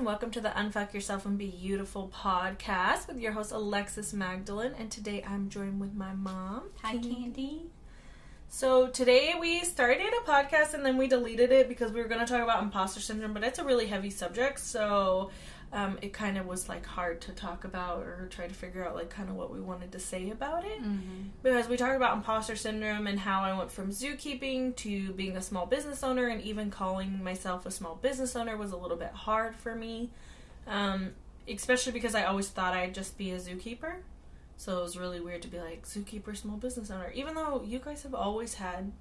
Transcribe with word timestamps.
and 0.00 0.06
welcome 0.06 0.30
to 0.30 0.40
the 0.40 0.48
Unfuck 0.48 0.94
Yourself 0.94 1.26
and 1.26 1.36
Be 1.36 1.48
Beautiful 1.48 2.10
podcast 2.10 3.06
with 3.06 3.18
your 3.18 3.32
host 3.32 3.52
Alexis 3.52 4.14
Magdalene. 4.14 4.72
And 4.78 4.90
today 4.90 5.22
I'm 5.28 5.50
joined 5.50 5.78
with 5.78 5.92
my 5.94 6.14
mom. 6.14 6.70
Hi, 6.80 6.96
Candy. 6.96 7.66
So 8.48 8.86
today 8.86 9.34
we 9.38 9.60
started 9.60 10.06
a 10.06 10.30
podcast 10.30 10.72
and 10.72 10.86
then 10.86 10.96
we 10.96 11.06
deleted 11.06 11.52
it 11.52 11.68
because 11.68 11.92
we 11.92 12.00
were 12.00 12.08
going 12.08 12.24
to 12.24 12.32
talk 12.32 12.42
about 12.42 12.62
imposter 12.62 12.98
syndrome, 12.98 13.34
but 13.34 13.44
it's 13.44 13.58
a 13.58 13.64
really 13.64 13.88
heavy 13.88 14.08
subject. 14.08 14.60
So 14.60 15.32
um, 15.72 15.98
it 16.02 16.12
kind 16.12 16.36
of 16.36 16.46
was 16.46 16.68
like 16.68 16.84
hard 16.84 17.20
to 17.22 17.32
talk 17.32 17.62
about 17.64 18.02
or 18.02 18.26
try 18.30 18.46
to 18.48 18.54
figure 18.54 18.84
out 18.86 18.96
like 18.96 19.08
kind 19.08 19.28
of 19.28 19.36
what 19.36 19.52
we 19.52 19.60
wanted 19.60 19.92
to 19.92 20.00
say 20.00 20.30
about 20.30 20.64
it 20.64 20.82
Mm-hmm. 20.82 21.28
because 21.44 21.68
we 21.68 21.76
talked 21.76 21.94
about 21.96 22.16
imposter 22.16 22.56
syndrome 22.56 23.06
and 23.06 23.20
how 23.20 23.42
I 23.42 23.56
went 23.56 23.70
from 23.70 23.90
zookeeping 23.90 24.74
to 24.76 25.12
being 25.12 25.36
a 25.36 25.42
small 25.42 25.66
business 25.66 26.02
owner, 26.02 26.26
and 26.26 26.42
even 26.42 26.70
calling 26.70 27.22
myself 27.22 27.66
a 27.66 27.70
small 27.70 27.94
business 27.94 28.34
owner 28.34 28.56
was 28.56 28.72
a 28.72 28.76
little 28.76 28.96
bit 28.96 29.12
hard 29.12 29.54
for 29.54 29.74
me, 29.76 30.10
um, 30.66 31.10
especially 31.48 31.92
because 31.92 32.14
I 32.14 32.24
always 32.24 32.48
thought 32.48 32.74
I'd 32.74 32.94
just 32.94 33.16
be 33.16 33.30
a 33.30 33.38
zookeeper. 33.38 33.94
So 34.56 34.78
it 34.78 34.82
was 34.82 34.96
really 34.98 35.20
weird 35.20 35.42
to 35.42 35.48
be 35.48 35.58
like 35.58 35.86
zookeeper, 35.86 36.36
small 36.36 36.56
business 36.56 36.90
owner, 36.90 37.10
even 37.14 37.34
though 37.34 37.62
you 37.64 37.78
guys 37.78 38.02
have 38.02 38.14
always 38.14 38.54
had 38.54 38.92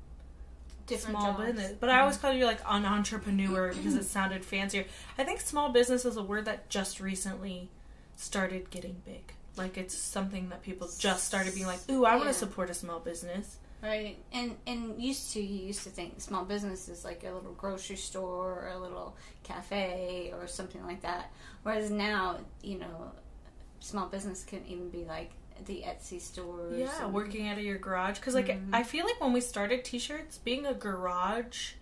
Different 0.90 1.18
small 1.18 1.34
jobs. 1.34 1.46
business. 1.46 1.78
But 1.80 1.90
I 1.90 2.02
always 2.02 2.18
called 2.18 2.36
you 2.36 2.46
like 2.46 2.60
an 2.68 2.86
entrepreneur 2.86 3.74
because 3.74 3.96
it 3.96 4.06
sounded 4.06 4.44
fancier. 4.44 4.86
I 5.18 5.24
think 5.24 5.40
small 5.40 5.70
business 5.70 6.06
is 6.06 6.18
a 6.18 6.24
word 6.24 6.46
that 6.46 6.70
just 6.70 7.00
recently 7.00 7.70
started 8.16 8.70
getting 8.70 9.02
big. 9.06 9.34
Like 9.56 9.78
it's 9.78 9.96
something 9.96 10.50
that 10.50 10.64
people 10.64 10.90
just 11.00 11.26
started 11.26 11.54
being 11.54 11.68
like, 11.68 11.80
"Ooh, 11.90 12.06
I 12.06 12.16
want 12.16 12.28
to 12.28 12.34
support 12.34 12.70
a 12.70 12.74
small 12.74 13.00
business." 13.00 13.58
Right. 13.82 14.18
And 14.34 14.58
and 14.68 15.02
used 15.02 15.32
to 15.34 15.42
you 15.42 15.68
used 15.68 15.84
to 15.84 15.90
think 15.90 16.20
small 16.20 16.44
business 16.44 16.90
is 16.90 17.06
like 17.06 17.24
a 17.24 17.32
little 17.32 17.54
grocery 17.54 17.96
store 17.96 18.66
or 18.66 18.72
a 18.74 18.80
little 18.80 19.16
cafe 19.44 20.34
or 20.38 20.48
something 20.48 20.86
like 20.86 21.02
that. 21.02 21.32
Whereas 21.64 21.90
now, 21.90 22.40
you 22.62 22.80
know, 22.80 23.12
small 23.80 24.08
business 24.08 24.44
can 24.44 24.66
even 24.68 24.90
be 24.90 25.06
like 25.06 25.32
the 25.66 25.84
Etsy 25.86 26.20
stores. 26.22 26.78
Yeah, 26.80 27.06
and- 27.06 27.14
working 27.14 27.48
out 27.48 27.58
of 27.58 27.64
your 27.64 27.78
garage 27.78 28.18
because 28.20 28.36
like 28.36 28.48
Mhm. 28.48 28.70
I 28.74 28.84
feel 28.84 29.06
like 29.06 29.20
when 29.22 29.34
we 29.34 29.42
started 29.42 29.84
t-shirts, 29.86 30.38
being 30.40 30.66
a 30.66 30.74
garage 30.74 31.74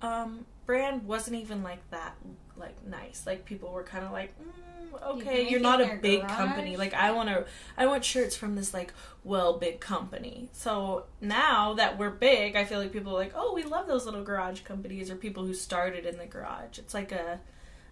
um, 0.00 0.46
brand 0.66 1.06
wasn't 1.06 1.36
even 1.36 1.62
like 1.62 1.88
that 1.90 2.16
like 2.56 2.84
nice. 2.86 3.26
Like 3.26 3.44
people 3.44 3.70
were 3.70 3.82
kind 3.84 4.04
of 4.04 4.12
like, 4.12 4.34
mm, 4.40 5.02
okay, 5.16 5.42
make 5.44 5.50
you're 5.50 5.60
not 5.60 5.80
a 5.80 5.98
big 6.00 6.20
garage? 6.22 6.36
company. 6.36 6.76
Like 6.76 6.94
I 6.94 7.12
want 7.12 7.28
to, 7.28 7.46
I 7.76 7.86
want 7.86 8.04
shirts 8.04 8.36
from 8.36 8.54
this 8.56 8.74
like 8.74 8.92
well 9.24 9.58
big 9.58 9.80
company. 9.80 10.48
So 10.52 11.04
now 11.20 11.74
that 11.74 11.98
we're 11.98 12.10
big, 12.10 12.56
I 12.56 12.64
feel 12.64 12.78
like 12.78 12.92
people 12.92 13.12
are 13.12 13.18
like, 13.18 13.32
oh, 13.34 13.54
we 13.54 13.62
love 13.64 13.86
those 13.86 14.04
little 14.04 14.22
garage 14.24 14.60
companies 14.62 15.10
or 15.10 15.16
people 15.16 15.44
who 15.44 15.54
started 15.54 16.04
in 16.06 16.18
the 16.18 16.26
garage. 16.26 16.78
It's 16.78 16.94
like 16.94 17.12
a 17.12 17.40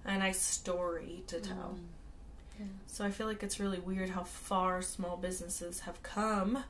a 0.05 0.19
nice 0.19 0.41
story 0.41 1.23
to 1.29 1.41
tell. 1.41 1.77
Mm. 1.79 1.85
So 2.87 3.05
I 3.05 3.11
feel 3.11 3.27
like 3.27 3.43
it's 3.43 3.61
really 3.61 3.79
weird 3.79 4.11
how 4.11 4.25
far 4.25 4.83
small 4.83 5.17
businesses 5.17 5.81
have 5.81 6.03
come 6.03 6.65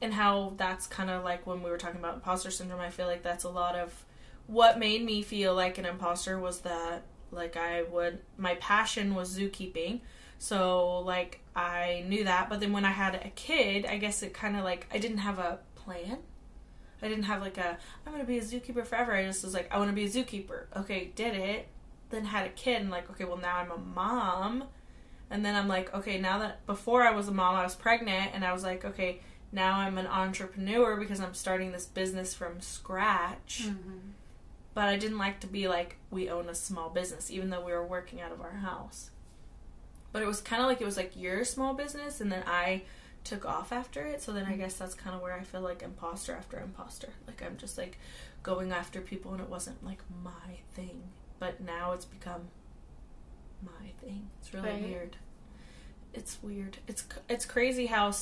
and 0.00 0.14
how 0.14 0.52
that's 0.56 0.86
kind 0.86 1.10
of 1.10 1.24
like 1.24 1.46
when 1.46 1.62
we 1.62 1.70
were 1.70 1.78
talking 1.78 1.98
about 1.98 2.14
imposter 2.14 2.50
syndrome, 2.50 2.80
I 2.80 2.90
feel 2.90 3.06
like 3.06 3.22
that's 3.22 3.44
a 3.44 3.48
lot 3.48 3.76
of 3.76 4.04
what 4.46 4.78
made 4.78 5.04
me 5.04 5.22
feel 5.22 5.54
like 5.54 5.78
an 5.78 5.86
imposter 5.86 6.38
was 6.38 6.60
that 6.60 7.02
like 7.32 7.56
I 7.56 7.82
would 7.82 8.18
my 8.36 8.54
passion 8.56 9.14
was 9.14 9.36
zookeeping. 9.36 10.00
So 10.38 11.00
like 11.00 11.40
I 11.54 12.04
knew 12.06 12.24
that, 12.24 12.48
but 12.48 12.60
then 12.60 12.72
when 12.72 12.84
I 12.84 12.90
had 12.90 13.14
a 13.14 13.30
kid, 13.30 13.86
I 13.86 13.96
guess 13.96 14.22
it 14.22 14.34
kind 14.34 14.56
of 14.56 14.64
like 14.64 14.86
I 14.92 14.98
didn't 14.98 15.18
have 15.18 15.38
a 15.38 15.60
plan. 15.74 16.18
I 17.02 17.08
didn't 17.08 17.24
have 17.24 17.40
like 17.40 17.58
a 17.58 17.78
I'm 18.06 18.12
going 18.12 18.24
to 18.24 18.26
be 18.26 18.38
a 18.38 18.42
zookeeper 18.42 18.86
forever. 18.86 19.14
I 19.14 19.24
just 19.24 19.44
was 19.44 19.54
like 19.54 19.68
I 19.72 19.78
want 19.78 19.90
to 19.90 19.94
be 19.94 20.04
a 20.04 20.08
zookeeper. 20.08 20.66
Okay, 20.76 21.12
did 21.14 21.34
it. 21.34 21.68
Then 22.10 22.26
had 22.26 22.46
a 22.46 22.50
kid 22.50 22.82
and 22.82 22.90
like 22.90 23.10
okay, 23.10 23.24
well 23.24 23.38
now 23.38 23.56
I'm 23.56 23.70
a 23.70 23.78
mom. 23.78 24.64
And 25.30 25.44
then 25.44 25.56
I'm 25.56 25.68
like, 25.68 25.92
okay, 25.94 26.18
now 26.20 26.38
that 26.38 26.64
before 26.66 27.02
I 27.02 27.10
was 27.10 27.28
a 27.28 27.32
mom, 27.32 27.56
I 27.56 27.64
was 27.64 27.74
pregnant, 27.74 28.30
and 28.34 28.44
I 28.44 28.52
was 28.52 28.62
like, 28.62 28.84
okay, 28.84 29.20
now 29.52 29.78
I'm 29.78 29.98
an 29.98 30.06
entrepreneur 30.06 30.96
because 30.96 31.20
I'm 31.20 31.34
starting 31.34 31.72
this 31.72 31.86
business 31.86 32.34
from 32.34 32.60
scratch. 32.60 33.64
Mhm. 33.66 34.12
But 34.74 34.88
I 34.88 34.96
didn't 34.96 35.18
like 35.18 35.40
to 35.40 35.46
be 35.46 35.68
like, 35.68 35.96
we 36.10 36.28
own 36.28 36.48
a 36.48 36.54
small 36.54 36.90
business, 36.90 37.30
even 37.30 37.50
though 37.50 37.64
we 37.64 37.72
were 37.72 37.86
working 37.86 38.20
out 38.20 38.30
of 38.30 38.40
our 38.40 38.58
house. 38.58 39.10
But 40.12 40.22
it 40.22 40.26
was 40.26 40.40
kind 40.40 40.62
of 40.62 40.68
like 40.68 40.80
it 40.80 40.84
was 40.84 40.96
like 40.96 41.16
your 41.16 41.44
small 41.44 41.74
business, 41.74 42.20
and 42.20 42.30
then 42.30 42.44
I 42.46 42.82
took 43.24 43.44
off 43.44 43.72
after 43.72 44.06
it. 44.06 44.22
So 44.22 44.32
then 44.32 44.46
I 44.46 44.56
guess 44.56 44.74
that's 44.74 44.94
kind 44.94 45.16
of 45.16 45.22
where 45.22 45.34
I 45.34 45.42
feel 45.42 45.60
like 45.62 45.82
imposter 45.82 46.34
after 46.34 46.60
imposter. 46.60 47.08
Like 47.26 47.42
I'm 47.44 47.56
just 47.56 47.76
like 47.76 47.98
going 48.42 48.70
after 48.70 49.00
people, 49.00 49.32
and 49.32 49.40
it 49.40 49.48
wasn't 49.48 49.84
like 49.84 49.98
my 50.22 50.58
thing. 50.74 51.02
But 51.38 51.60
now 51.60 51.92
it's 51.92 52.04
become 52.04 52.48
my 53.62 53.90
thing. 54.02 54.28
It's 54.40 54.52
really 54.54 54.68
Right. 54.70 54.82
weird. 54.82 55.16
It's 56.14 56.38
weird. 56.42 56.78
It's 56.86 57.04
it's 57.28 57.44
crazy 57.44 57.86
how 57.86 58.12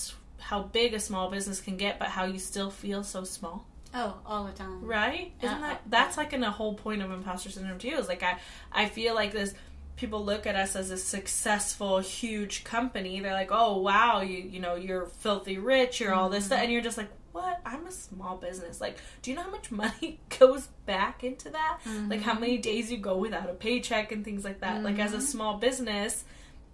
how 0.40 0.62
big 0.62 0.94
a 0.94 1.00
small 1.00 1.30
business 1.30 1.60
can 1.60 1.76
get, 1.76 1.98
but 1.98 2.08
how 2.08 2.24
you 2.24 2.38
still 2.38 2.70
feel 2.70 3.02
so 3.04 3.24
small. 3.24 3.66
Oh, 3.94 4.18
all 4.26 4.44
the 4.44 4.52
time. 4.52 4.84
Right? 4.84 5.32
Isn't 5.40 5.58
Uh, 5.58 5.60
that 5.60 5.82
that's 5.86 6.16
like 6.16 6.32
in 6.32 6.40
the 6.40 6.50
whole 6.50 6.74
point 6.74 7.02
of 7.02 7.10
imposter 7.12 7.50
syndrome 7.50 7.78
too? 7.78 7.96
Is 7.96 8.08
like 8.08 8.22
I 8.22 8.38
I 8.72 8.86
feel 8.88 9.14
like 9.14 9.32
this 9.32 9.54
people 9.96 10.24
look 10.24 10.44
at 10.44 10.56
us 10.56 10.74
as 10.74 10.90
a 10.90 10.96
successful 10.98 12.00
huge 12.00 12.64
company. 12.64 13.20
They're 13.20 13.32
like, 13.32 13.50
"Oh, 13.52 13.78
wow, 13.78 14.22
you 14.22 14.38
you 14.38 14.58
know, 14.58 14.74
you're 14.74 15.06
filthy 15.06 15.56
rich, 15.58 16.00
you're 16.00 16.12
all 16.12 16.28
this 16.28 16.46
stuff." 16.46 16.58
And 16.58 16.72
you're 16.72 16.82
just 16.82 16.98
like, 16.98 17.10
"What? 17.34 17.60
I'm 17.66 17.86
a 17.86 17.92
small 17.92 18.36
business. 18.36 18.80
Like, 18.80 18.98
do 19.22 19.30
you 19.30 19.36
know 19.36 19.42
how 19.42 19.50
much 19.50 19.70
money 19.70 20.20
goes 20.38 20.68
back 20.86 21.22
into 21.24 21.50
that? 21.50 21.80
Like 22.08 22.22
how 22.22 22.34
many 22.38 22.58
days 22.58 22.90
you 22.92 22.96
go 22.98 23.16
without 23.18 23.50
a 23.50 23.54
paycheck 23.54 24.12
and 24.12 24.24
things 24.24 24.44
like 24.44 24.60
that. 24.60 24.82
Like 24.84 24.98
as 24.98 25.12
a 25.12 25.18
Mhm. 25.18 25.22
small 25.22 25.58
business, 25.58 26.24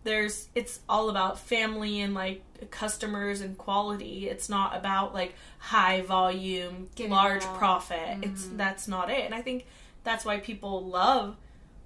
there's 0.04 0.48
it's 0.54 0.80
all 0.88 1.10
about 1.10 1.38
family 1.38 2.00
and 2.00 2.14
like 2.14 2.42
customers 2.70 3.40
and 3.40 3.56
quality. 3.56 4.28
It's 4.28 4.48
not 4.48 4.76
about 4.76 5.14
like 5.14 5.34
high 5.58 6.02
volume, 6.02 6.88
large 6.98 7.44
profit. 7.58 8.18
It's 8.22 8.44
Mhm. 8.44 8.56
that's 8.58 8.86
not 8.86 9.10
it. 9.10 9.24
And 9.24 9.34
I 9.34 9.42
think 9.42 9.66
that's 10.04 10.24
why 10.24 10.38
people 10.40 10.84
love 10.86 11.36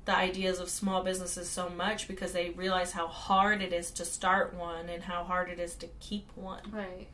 the 0.05 0.15
ideas 0.17 0.59
of 0.61 0.69
small 0.69 1.03
businesses 1.03 1.49
so 1.49 1.69
much 1.71 2.07
because 2.09 2.33
they 2.33 2.51
realize 2.51 2.93
how 2.93 3.07
hard 3.07 3.63
it 3.63 3.73
is 3.73 3.91
to 3.93 4.05
start 4.05 4.53
one 4.53 4.89
and 4.89 5.03
how 5.05 5.25
hard 5.25 5.49
it 5.49 5.59
is 5.59 5.75
to 5.77 5.87
keep 6.01 6.29
one 6.37 6.61
Right. 6.71 7.07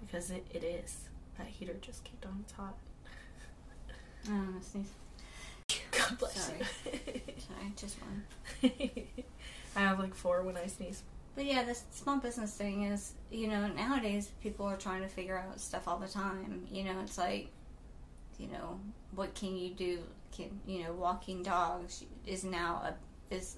Because 0.00 0.30
it, 0.30 0.46
it 0.52 0.64
is. 0.64 0.96
That 1.36 1.46
heater 1.46 1.74
just 1.80 2.04
kicked 2.04 2.26
on. 2.26 2.40
It's 2.42 2.52
hot. 2.52 2.74
Oh, 4.30 4.44
I 4.58 4.62
sneeze. 4.62 4.86
God 5.92 6.18
bless 6.18 6.46
Sorry. 6.46 6.58
you. 6.58 6.92
Sorry, 7.38 7.72
just 7.76 7.96
one. 8.00 8.24
I 9.76 9.80
have 9.80 9.98
like 9.98 10.14
four 10.14 10.42
when 10.42 10.56
I 10.56 10.66
sneeze. 10.66 11.02
But 11.34 11.44
yeah, 11.44 11.62
this 11.62 11.84
small 11.92 12.18
business 12.18 12.52
thing 12.54 12.84
is, 12.84 13.12
you 13.30 13.46
know, 13.46 13.68
nowadays 13.68 14.30
people 14.42 14.66
are 14.66 14.76
trying 14.76 15.02
to 15.02 15.08
figure 15.08 15.38
out 15.38 15.60
stuff 15.60 15.86
all 15.86 15.98
the 15.98 16.08
time. 16.08 16.66
You 16.70 16.84
know, 16.84 16.98
it's 17.02 17.16
like, 17.16 17.48
you 18.38 18.48
know, 18.48 18.80
what 19.14 19.34
can 19.34 19.56
you 19.56 19.70
do? 19.70 20.00
Can 20.32 20.58
you 20.66 20.82
know, 20.82 20.92
walking 20.92 21.42
dogs 21.42 22.04
is 22.26 22.42
now 22.44 22.82
a 22.84 23.34
is 23.34 23.56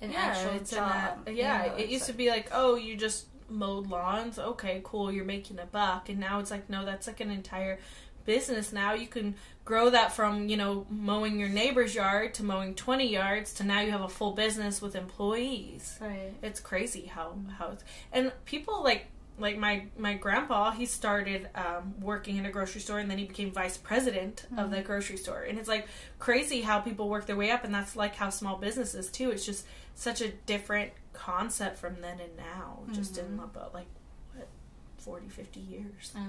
an 0.00 0.14
actual 0.14 0.52
it's 0.52 0.72
an, 0.72 0.78
job. 0.78 1.18
uh, 1.26 1.30
you 1.30 1.38
yeah, 1.38 1.66
know, 1.66 1.74
it 1.74 1.88
used 1.88 2.06
to 2.06 2.12
be 2.12 2.28
like, 2.30 2.48
oh, 2.52 2.76
you 2.76 2.96
just 2.96 3.26
mowed 3.50 3.88
lawns. 3.88 4.38
Okay, 4.38 4.80
cool, 4.84 5.10
you're 5.12 5.24
making 5.24 5.58
a 5.58 5.66
buck. 5.66 6.08
And 6.08 6.18
now 6.18 6.38
it's 6.38 6.50
like, 6.50 6.70
no, 6.70 6.84
that's 6.84 7.06
like 7.06 7.20
an 7.20 7.30
entire 7.30 7.78
business 8.24 8.72
now. 8.72 8.94
You 8.94 9.06
can 9.06 9.34
grow 9.64 9.90
that 9.90 10.12
from, 10.12 10.48
you 10.48 10.56
know, 10.56 10.86
mowing 10.90 11.38
your 11.38 11.48
neighbor's 11.48 11.94
yard 11.94 12.34
to 12.34 12.44
mowing 12.44 12.74
20 12.74 13.06
yards 13.06 13.54
to 13.54 13.64
now 13.64 13.80
you 13.80 13.90
have 13.90 14.02
a 14.02 14.08
full 14.08 14.32
business 14.32 14.80
with 14.80 14.94
employees. 14.94 15.98
right. 16.00 16.32
It's 16.42 16.60
crazy 16.60 17.06
how 17.06 17.34
how 17.58 17.70
it's, 17.72 17.84
and 18.12 18.32
people 18.44 18.82
like 18.82 19.06
like 19.40 19.56
my 19.56 19.86
my 19.96 20.14
grandpa 20.14 20.70
he 20.70 20.86
started 20.86 21.48
um, 21.54 21.94
working 22.00 22.36
in 22.36 22.44
a 22.44 22.50
grocery 22.50 22.80
store 22.80 22.98
and 22.98 23.10
then 23.10 23.18
he 23.18 23.24
became 23.24 23.50
vice 23.50 23.78
president 23.78 24.46
of 24.56 24.70
the 24.70 24.82
grocery 24.82 25.16
store 25.16 25.42
and 25.42 25.58
it's 25.58 25.68
like 25.68 25.88
crazy 26.18 26.60
how 26.60 26.78
people 26.78 27.08
work 27.08 27.26
their 27.26 27.36
way 27.36 27.50
up 27.50 27.64
and 27.64 27.74
that's 27.74 27.96
like 27.96 28.14
how 28.14 28.28
small 28.28 28.56
businesses 28.58 29.10
too 29.10 29.30
it's 29.30 29.44
just 29.46 29.64
such 30.00 30.22
a 30.22 30.30
different 30.46 30.92
concept 31.12 31.78
from 31.78 32.00
then 32.00 32.18
and 32.20 32.34
now 32.34 32.78
just 32.92 33.18
in 33.18 33.26
mm-hmm. 33.26 33.40
about 33.40 33.74
like 33.74 33.86
what 34.34 34.48
40 34.96 35.28
50 35.28 35.60
years? 35.60 36.12
I 36.16 36.20
know. 36.20 36.26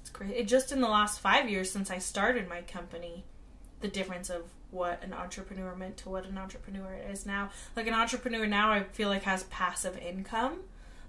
it's 0.00 0.10
crazy 0.10 0.34
it 0.34 0.46
just 0.46 0.70
in 0.70 0.80
the 0.80 0.88
last 0.88 1.18
five 1.18 1.50
years 1.50 1.68
since 1.68 1.90
i 1.90 1.98
started 1.98 2.48
my 2.48 2.62
company 2.62 3.24
the 3.80 3.88
difference 3.88 4.30
of 4.30 4.42
what 4.70 5.02
an 5.02 5.12
entrepreneur 5.12 5.74
meant 5.74 5.96
to 5.96 6.10
what 6.10 6.26
an 6.26 6.36
entrepreneur 6.36 6.94
is 7.10 7.24
now. 7.24 7.48
Like 7.74 7.86
an 7.86 7.94
entrepreneur 7.94 8.46
now 8.46 8.70
i 8.70 8.84
feel 8.84 9.08
like 9.08 9.24
has 9.24 9.42
passive 9.44 9.98
income 9.98 10.60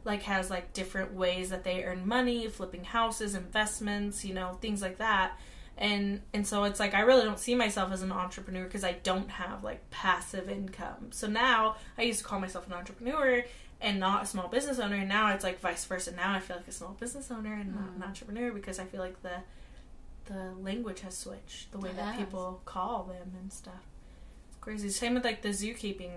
like 0.04 0.24
has 0.24 0.50
like 0.50 0.74
different 0.74 1.14
ways 1.14 1.50
that 1.50 1.64
they 1.64 1.84
earn 1.84 2.08
money 2.08 2.48
flipping 2.48 2.86
houses 2.86 3.36
investments 3.36 4.26
you 4.26 4.34
know 4.34 4.58
things 4.62 4.82
like 4.82 4.98
that 4.98 5.38
and 5.80 6.22
and 6.34 6.46
so 6.46 6.66
it's 6.66 6.80
like 6.80 6.94
i 6.94 7.00
really 7.00 7.24
don't 7.24 7.40
see 7.40 7.56
myself 7.56 7.92
as 7.92 8.02
an 8.04 8.12
entrepreneur 8.12 8.66
because 8.66 8.84
i 8.84 8.92
don't 9.04 9.30
have 9.32 9.64
like 9.64 9.90
passive 9.90 10.48
income 10.50 11.08
so 11.12 11.26
now 11.26 11.76
i 11.98 12.02
used 12.04 12.20
to 12.20 12.26
call 12.26 12.40
myself 12.40 12.68
an 12.68 12.74
entrepreneur 12.74 13.44
and 13.82 13.98
not 14.00 14.24
a 14.24 14.26
small 14.26 14.48
business 14.50 14.78
owner 14.78 14.98
and 14.98 15.08
now 15.10 15.34
it's 15.34 15.44
like 15.44 15.60
vice 15.62 15.86
versa 15.86 16.12
now 16.16 16.34
i 16.34 16.40
feel 16.40 16.58
like 16.58 16.68
a 16.68 16.72
small 16.72 16.96
business 17.00 17.32
owner 17.32 17.54
and 17.54 17.74
not 17.74 17.90
an 17.96 18.02
Mm. 18.02 18.08
entrepreneur 18.08 18.52
because 18.52 18.78
i 18.78 18.84
feel 18.84 19.00
like 19.00 19.22
the 19.24 19.38
the 20.26 20.52
language 20.62 21.00
has 21.00 21.18
switched 21.18 21.72
the 21.72 21.80
way 21.80 21.90
It 21.90 21.96
that 21.96 22.16
has. 22.16 22.26
people 22.26 22.62
call 22.66 23.04
them 23.04 23.32
and 23.42 23.52
stuff 23.52 23.74
it's 24.50 24.58
crazy. 24.62 24.90
Same 24.90 25.14
with 25.16 25.24
like 25.24 25.42
the 25.42 25.50
zookeeping. 25.50 26.12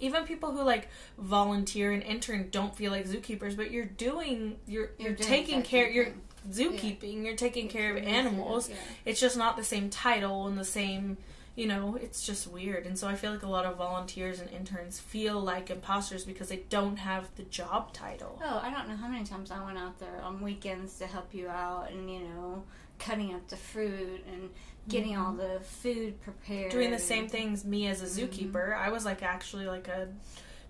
Even 0.00 0.24
people 0.24 0.52
who 0.52 0.62
like 0.62 0.88
volunteer 1.18 1.90
and 1.92 2.02
intern 2.02 2.48
don't 2.50 2.74
feel 2.76 2.92
like 2.92 3.06
zookeepers, 3.06 3.56
but 3.56 3.70
you're 3.70 3.84
doing 3.84 4.56
you're 4.66 4.90
you're, 4.98 5.08
You're 5.08 5.12
doing 5.16 5.28
taking 5.28 5.62
care 5.62 5.88
you're 5.90 6.12
zookeeping, 6.50 7.24
you're 7.24 7.36
taking 7.36 7.68
care 7.68 7.96
of 7.96 8.02
animals. 8.02 8.68
Yeah. 8.68 8.76
It's 9.04 9.20
just 9.20 9.36
not 9.36 9.56
the 9.56 9.64
same 9.64 9.90
title 9.90 10.46
and 10.46 10.58
the 10.58 10.64
same 10.64 11.16
you 11.56 11.66
know, 11.66 11.96
it's 12.00 12.24
just 12.24 12.46
weird. 12.46 12.86
And 12.86 12.96
so 12.96 13.08
I 13.08 13.16
feel 13.16 13.32
like 13.32 13.42
a 13.42 13.48
lot 13.48 13.64
of 13.64 13.78
volunteers 13.78 14.38
and 14.38 14.48
interns 14.50 15.00
feel 15.00 15.40
like 15.40 15.70
imposters 15.70 16.24
because 16.24 16.48
they 16.50 16.58
don't 16.70 16.96
have 16.98 17.28
the 17.34 17.42
job 17.42 17.92
title. 17.92 18.40
Oh, 18.44 18.60
I 18.62 18.70
don't 18.70 18.88
know 18.88 18.94
how 18.94 19.08
many 19.08 19.24
times 19.24 19.50
I 19.50 19.64
went 19.64 19.76
out 19.76 19.98
there 19.98 20.20
on 20.22 20.40
weekends 20.40 20.98
to 20.98 21.08
help 21.08 21.34
you 21.34 21.48
out 21.48 21.90
and, 21.90 22.08
you 22.08 22.20
know, 22.20 22.62
cutting 23.00 23.34
up 23.34 23.48
the 23.48 23.56
fruit 23.56 24.24
and 24.32 24.50
getting 24.88 25.16
all 25.16 25.32
the 25.32 25.58
food 25.64 26.20
prepared. 26.20 26.70
doing 26.70 26.92
the 26.92 26.98
same 27.00 27.28
things 27.28 27.64
me 27.64 27.88
as 27.88 28.02
a 28.02 28.06
zookeeper. 28.06 28.72
I 28.76 28.90
was 28.90 29.04
like 29.04 29.24
actually 29.24 29.66
like 29.66 29.88
a 29.88 30.06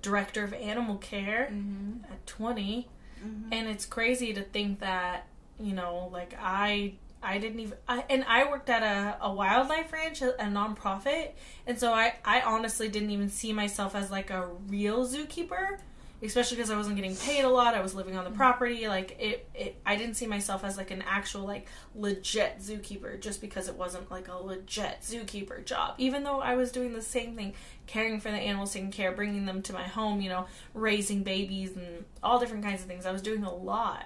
director 0.00 0.42
of 0.42 0.54
animal 0.54 0.96
care 0.96 1.50
Mhm. 1.52 2.04
at 2.10 2.26
20 2.26 2.88
Mhm. 3.22 3.48
and 3.52 3.68
it's 3.68 3.84
crazy 3.84 4.32
to 4.32 4.42
think 4.42 4.80
that 4.80 5.26
you 5.60 5.74
know 5.74 6.08
like 6.12 6.34
I 6.40 6.94
I 7.22 7.38
didn't 7.38 7.60
even 7.60 7.78
I, 7.88 8.04
and 8.08 8.24
I 8.24 8.48
worked 8.48 8.70
at 8.70 8.82
a, 8.82 9.24
a 9.24 9.32
wildlife 9.32 9.92
ranch 9.92 10.22
a, 10.22 10.40
a 10.40 10.46
nonprofit 10.46 11.32
and 11.66 11.78
so 11.78 11.92
I 11.92 12.14
I 12.24 12.42
honestly 12.42 12.88
didn't 12.88 13.10
even 13.10 13.28
see 13.28 13.52
myself 13.52 13.94
as 13.94 14.10
like 14.10 14.30
a 14.30 14.46
real 14.68 15.06
zookeeper 15.06 15.78
especially 16.20 16.56
because 16.56 16.70
I 16.70 16.76
wasn't 16.76 16.96
getting 16.96 17.14
paid 17.16 17.42
a 17.42 17.48
lot 17.48 17.74
I 17.74 17.80
was 17.80 17.94
living 17.94 18.16
on 18.16 18.24
the 18.24 18.30
mm-hmm. 18.30 18.38
property 18.38 18.88
like 18.88 19.16
it, 19.20 19.48
it 19.54 19.80
I 19.84 19.96
didn't 19.96 20.14
see 20.14 20.26
myself 20.26 20.62
as 20.64 20.76
like 20.76 20.90
an 20.92 21.02
actual 21.06 21.44
like 21.44 21.66
legit 21.94 22.58
zookeeper 22.60 23.20
just 23.20 23.40
because 23.40 23.68
it 23.68 23.74
wasn't 23.74 24.10
like 24.10 24.28
a 24.28 24.36
legit 24.36 25.00
zookeeper 25.02 25.64
job 25.64 25.94
even 25.98 26.22
though 26.22 26.40
I 26.40 26.54
was 26.54 26.70
doing 26.70 26.92
the 26.92 27.02
same 27.02 27.34
thing 27.34 27.54
caring 27.86 28.20
for 28.20 28.30
the 28.30 28.36
animals 28.36 28.72
taking 28.72 28.92
care 28.92 29.10
bringing 29.10 29.44
them 29.44 29.62
to 29.62 29.72
my 29.72 29.84
home 29.84 30.20
you 30.20 30.28
know 30.28 30.46
raising 30.72 31.24
babies 31.24 31.76
and 31.76 32.04
all 32.22 32.38
different 32.38 32.64
kinds 32.64 32.82
of 32.82 32.86
things. 32.86 33.06
I 33.06 33.12
was 33.12 33.22
doing 33.22 33.42
a 33.42 33.52
lot 33.52 34.04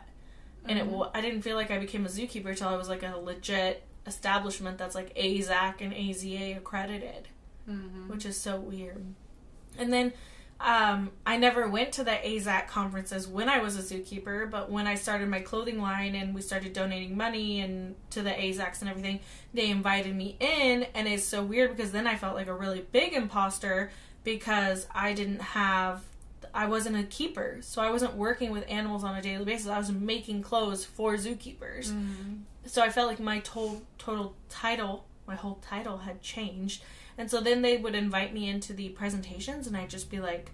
and 0.68 0.78
it 0.78 0.86
wa- 0.86 1.10
I 1.14 1.20
didn't 1.20 1.42
feel 1.42 1.56
like 1.56 1.70
I 1.70 1.78
became 1.78 2.04
a 2.06 2.08
zookeeper 2.08 2.46
until 2.50 2.68
I 2.68 2.76
was 2.76 2.88
like 2.88 3.02
a 3.02 3.16
legit 3.16 3.82
establishment 4.06 4.78
that's 4.78 4.94
like 4.94 5.14
AZAC 5.16 5.80
and 5.80 5.92
AZA 5.92 6.56
accredited 6.56 7.28
Mhm. 7.70 8.08
which 8.08 8.26
is 8.26 8.36
so 8.36 8.58
weird. 8.58 9.04
And 9.78 9.92
then 9.92 10.12
um, 10.60 11.10
I 11.26 11.38
never 11.38 11.68
went 11.68 11.90
to 11.94 12.04
the 12.04 12.12
AZAC 12.12 12.68
conferences 12.68 13.26
when 13.26 13.48
I 13.48 13.58
was 13.58 13.76
a 13.76 13.82
zookeeper, 13.94 14.48
but 14.48 14.70
when 14.70 14.86
I 14.86 14.94
started 14.94 15.28
my 15.28 15.40
clothing 15.40 15.80
line 15.80 16.14
and 16.14 16.32
we 16.34 16.40
started 16.40 16.72
donating 16.72 17.16
money 17.16 17.60
and 17.60 17.96
to 18.10 18.22
the 18.22 18.30
AZACs 18.30 18.80
and 18.80 18.88
everything, 18.88 19.18
they 19.52 19.70
invited 19.70 20.14
me 20.14 20.36
in, 20.38 20.84
and 20.94 21.08
it's 21.08 21.24
so 21.24 21.42
weird 21.42 21.76
because 21.76 21.90
then 21.90 22.06
I 22.06 22.14
felt 22.16 22.36
like 22.36 22.46
a 22.46 22.54
really 22.54 22.84
big 22.92 23.12
imposter 23.12 23.90
because 24.22 24.86
I 24.94 25.14
didn't 25.14 25.40
have. 25.42 26.02
I 26.54 26.66
wasn't 26.66 26.96
a 26.96 27.02
keeper, 27.04 27.58
so 27.60 27.80
I 27.82 27.90
wasn't 27.90 28.14
working 28.14 28.50
with 28.50 28.64
animals 28.68 29.04
on 29.04 29.16
a 29.16 29.22
daily 29.22 29.44
basis. 29.44 29.68
I 29.68 29.78
was 29.78 29.90
making 29.90 30.42
clothes 30.42 30.84
for 30.84 31.14
zookeepers 31.14 31.90
Mhm. 31.92 32.42
so 32.66 32.82
I 32.82 32.90
felt 32.90 33.08
like 33.08 33.20
my 33.20 33.40
total 33.40 33.82
total 33.98 34.34
title, 34.48 35.04
my 35.26 35.34
whole 35.34 35.56
title 35.62 35.98
had 35.98 36.20
changed. 36.22 36.82
And 37.18 37.30
so 37.30 37.40
then 37.40 37.62
they 37.62 37.76
would 37.76 37.94
invite 37.94 38.32
me 38.32 38.48
into 38.48 38.72
the 38.72 38.88
presentations, 38.90 39.66
and 39.66 39.76
I'd 39.76 39.90
just 39.90 40.10
be 40.10 40.18
like, 40.20 40.50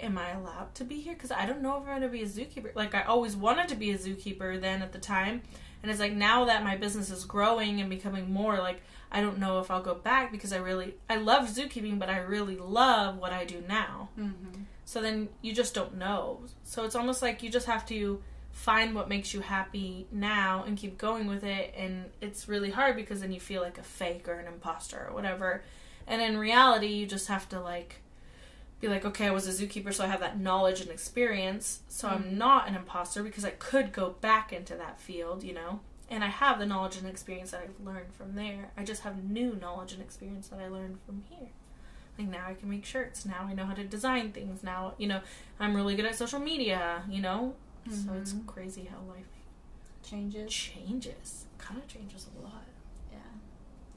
"Am 0.00 0.18
I 0.18 0.30
allowed 0.30 0.74
to 0.76 0.84
be 0.84 1.00
here? 1.00 1.14
Because 1.14 1.30
I 1.30 1.46
don't 1.46 1.62
know 1.62 1.76
if 1.76 1.82
I'm 1.82 1.86
going 1.86 2.02
to 2.02 2.08
be 2.08 2.22
a 2.22 2.26
zookeeper." 2.26 2.74
Like 2.74 2.94
I 2.94 3.02
always 3.02 3.36
wanted 3.36 3.68
to 3.68 3.76
be 3.76 3.90
a 3.92 3.98
zookeeper 3.98 4.60
then 4.60 4.82
at 4.82 4.92
the 4.92 4.98
time, 4.98 5.42
and 5.82 5.90
it's 5.90 6.00
like 6.00 6.12
now 6.12 6.44
that 6.46 6.64
my 6.64 6.76
business 6.76 7.10
is 7.10 7.24
growing 7.24 7.80
and 7.80 7.88
becoming 7.90 8.32
more 8.32 8.58
like 8.58 8.82
I 9.12 9.20
don't 9.20 9.38
know 9.38 9.60
if 9.60 9.70
I'll 9.70 9.82
go 9.82 9.94
back 9.94 10.32
because 10.32 10.52
I 10.52 10.56
really 10.58 10.94
I 11.08 11.16
love 11.16 11.48
zookeeping, 11.48 11.98
but 12.00 12.08
I 12.10 12.18
really 12.18 12.56
love 12.56 13.16
what 13.18 13.32
I 13.32 13.44
do 13.44 13.62
now. 13.68 14.08
Mhm. 14.18 14.64
So 14.84 15.00
then 15.00 15.28
you 15.42 15.52
just 15.52 15.74
don't 15.74 15.96
know. 15.96 16.40
So 16.62 16.84
it's 16.84 16.94
almost 16.94 17.22
like 17.22 17.42
you 17.42 17.50
just 17.50 17.66
have 17.66 17.86
to 17.86 18.22
find 18.52 18.94
what 18.94 19.08
makes 19.08 19.34
you 19.34 19.40
happy 19.40 20.06
now 20.12 20.64
and 20.66 20.76
keep 20.76 20.96
going 20.96 21.26
with 21.26 21.42
it. 21.42 21.74
And 21.76 22.06
it's 22.20 22.48
really 22.48 22.70
hard 22.70 22.96
because 22.96 23.20
then 23.20 23.32
you 23.32 23.40
feel 23.40 23.62
like 23.62 23.78
a 23.78 23.82
fake 23.82 24.28
or 24.28 24.34
an 24.34 24.46
imposter 24.46 25.06
or 25.08 25.14
whatever. 25.14 25.62
And 26.06 26.22
in 26.22 26.38
reality, 26.38 26.86
you 26.86 27.06
just 27.06 27.28
have 27.28 27.48
to 27.48 27.60
like 27.60 27.96
be 28.80 28.88
like, 28.88 29.04
okay, 29.04 29.26
I 29.26 29.30
was 29.30 29.48
a 29.48 29.66
zookeeper, 29.66 29.92
so 29.92 30.04
I 30.04 30.08
have 30.08 30.20
that 30.20 30.38
knowledge 30.38 30.80
and 30.80 30.90
experience. 30.90 31.80
So 31.88 32.08
I'm 32.08 32.24
mm-hmm. 32.24 32.38
not 32.38 32.68
an 32.68 32.74
imposter 32.74 33.22
because 33.22 33.44
I 33.44 33.50
could 33.50 33.92
go 33.92 34.10
back 34.20 34.52
into 34.52 34.76
that 34.76 35.00
field, 35.00 35.42
you 35.42 35.54
know? 35.54 35.80
And 36.10 36.22
I 36.22 36.28
have 36.28 36.58
the 36.58 36.66
knowledge 36.66 36.98
and 36.98 37.08
experience 37.08 37.52
that 37.52 37.62
I've 37.62 37.84
learned 37.86 38.12
from 38.12 38.34
there. 38.34 38.70
I 38.76 38.84
just 38.84 39.02
have 39.02 39.24
new 39.24 39.56
knowledge 39.60 39.94
and 39.94 40.02
experience 40.02 40.48
that 40.48 40.60
I 40.60 40.68
learned 40.68 40.98
from 41.06 41.22
here. 41.30 41.48
Like 42.18 42.28
now 42.28 42.46
I 42.48 42.54
can 42.54 42.70
make 42.70 42.84
shirts. 42.84 43.24
Now 43.26 43.46
I 43.48 43.54
know 43.54 43.66
how 43.66 43.74
to 43.74 43.84
design 43.84 44.32
things. 44.32 44.62
Now, 44.62 44.94
you 44.98 45.08
know, 45.08 45.20
I'm 45.58 45.74
really 45.74 45.96
good 45.96 46.04
at 46.06 46.14
social 46.14 46.38
media, 46.40 47.02
you 47.08 47.20
know? 47.20 47.54
So 47.90 48.12
it's 48.14 48.32
Mhm. 48.32 48.46
crazy 48.46 48.84
how 48.84 48.98
life 49.12 49.26
Changes. 50.02 50.50
changes. 50.52 51.46
Kind 51.58 51.80
of 51.80 51.88
changes 51.88 52.26
a 52.38 52.42
lot. 52.42 52.62
Yeah. 53.12 53.18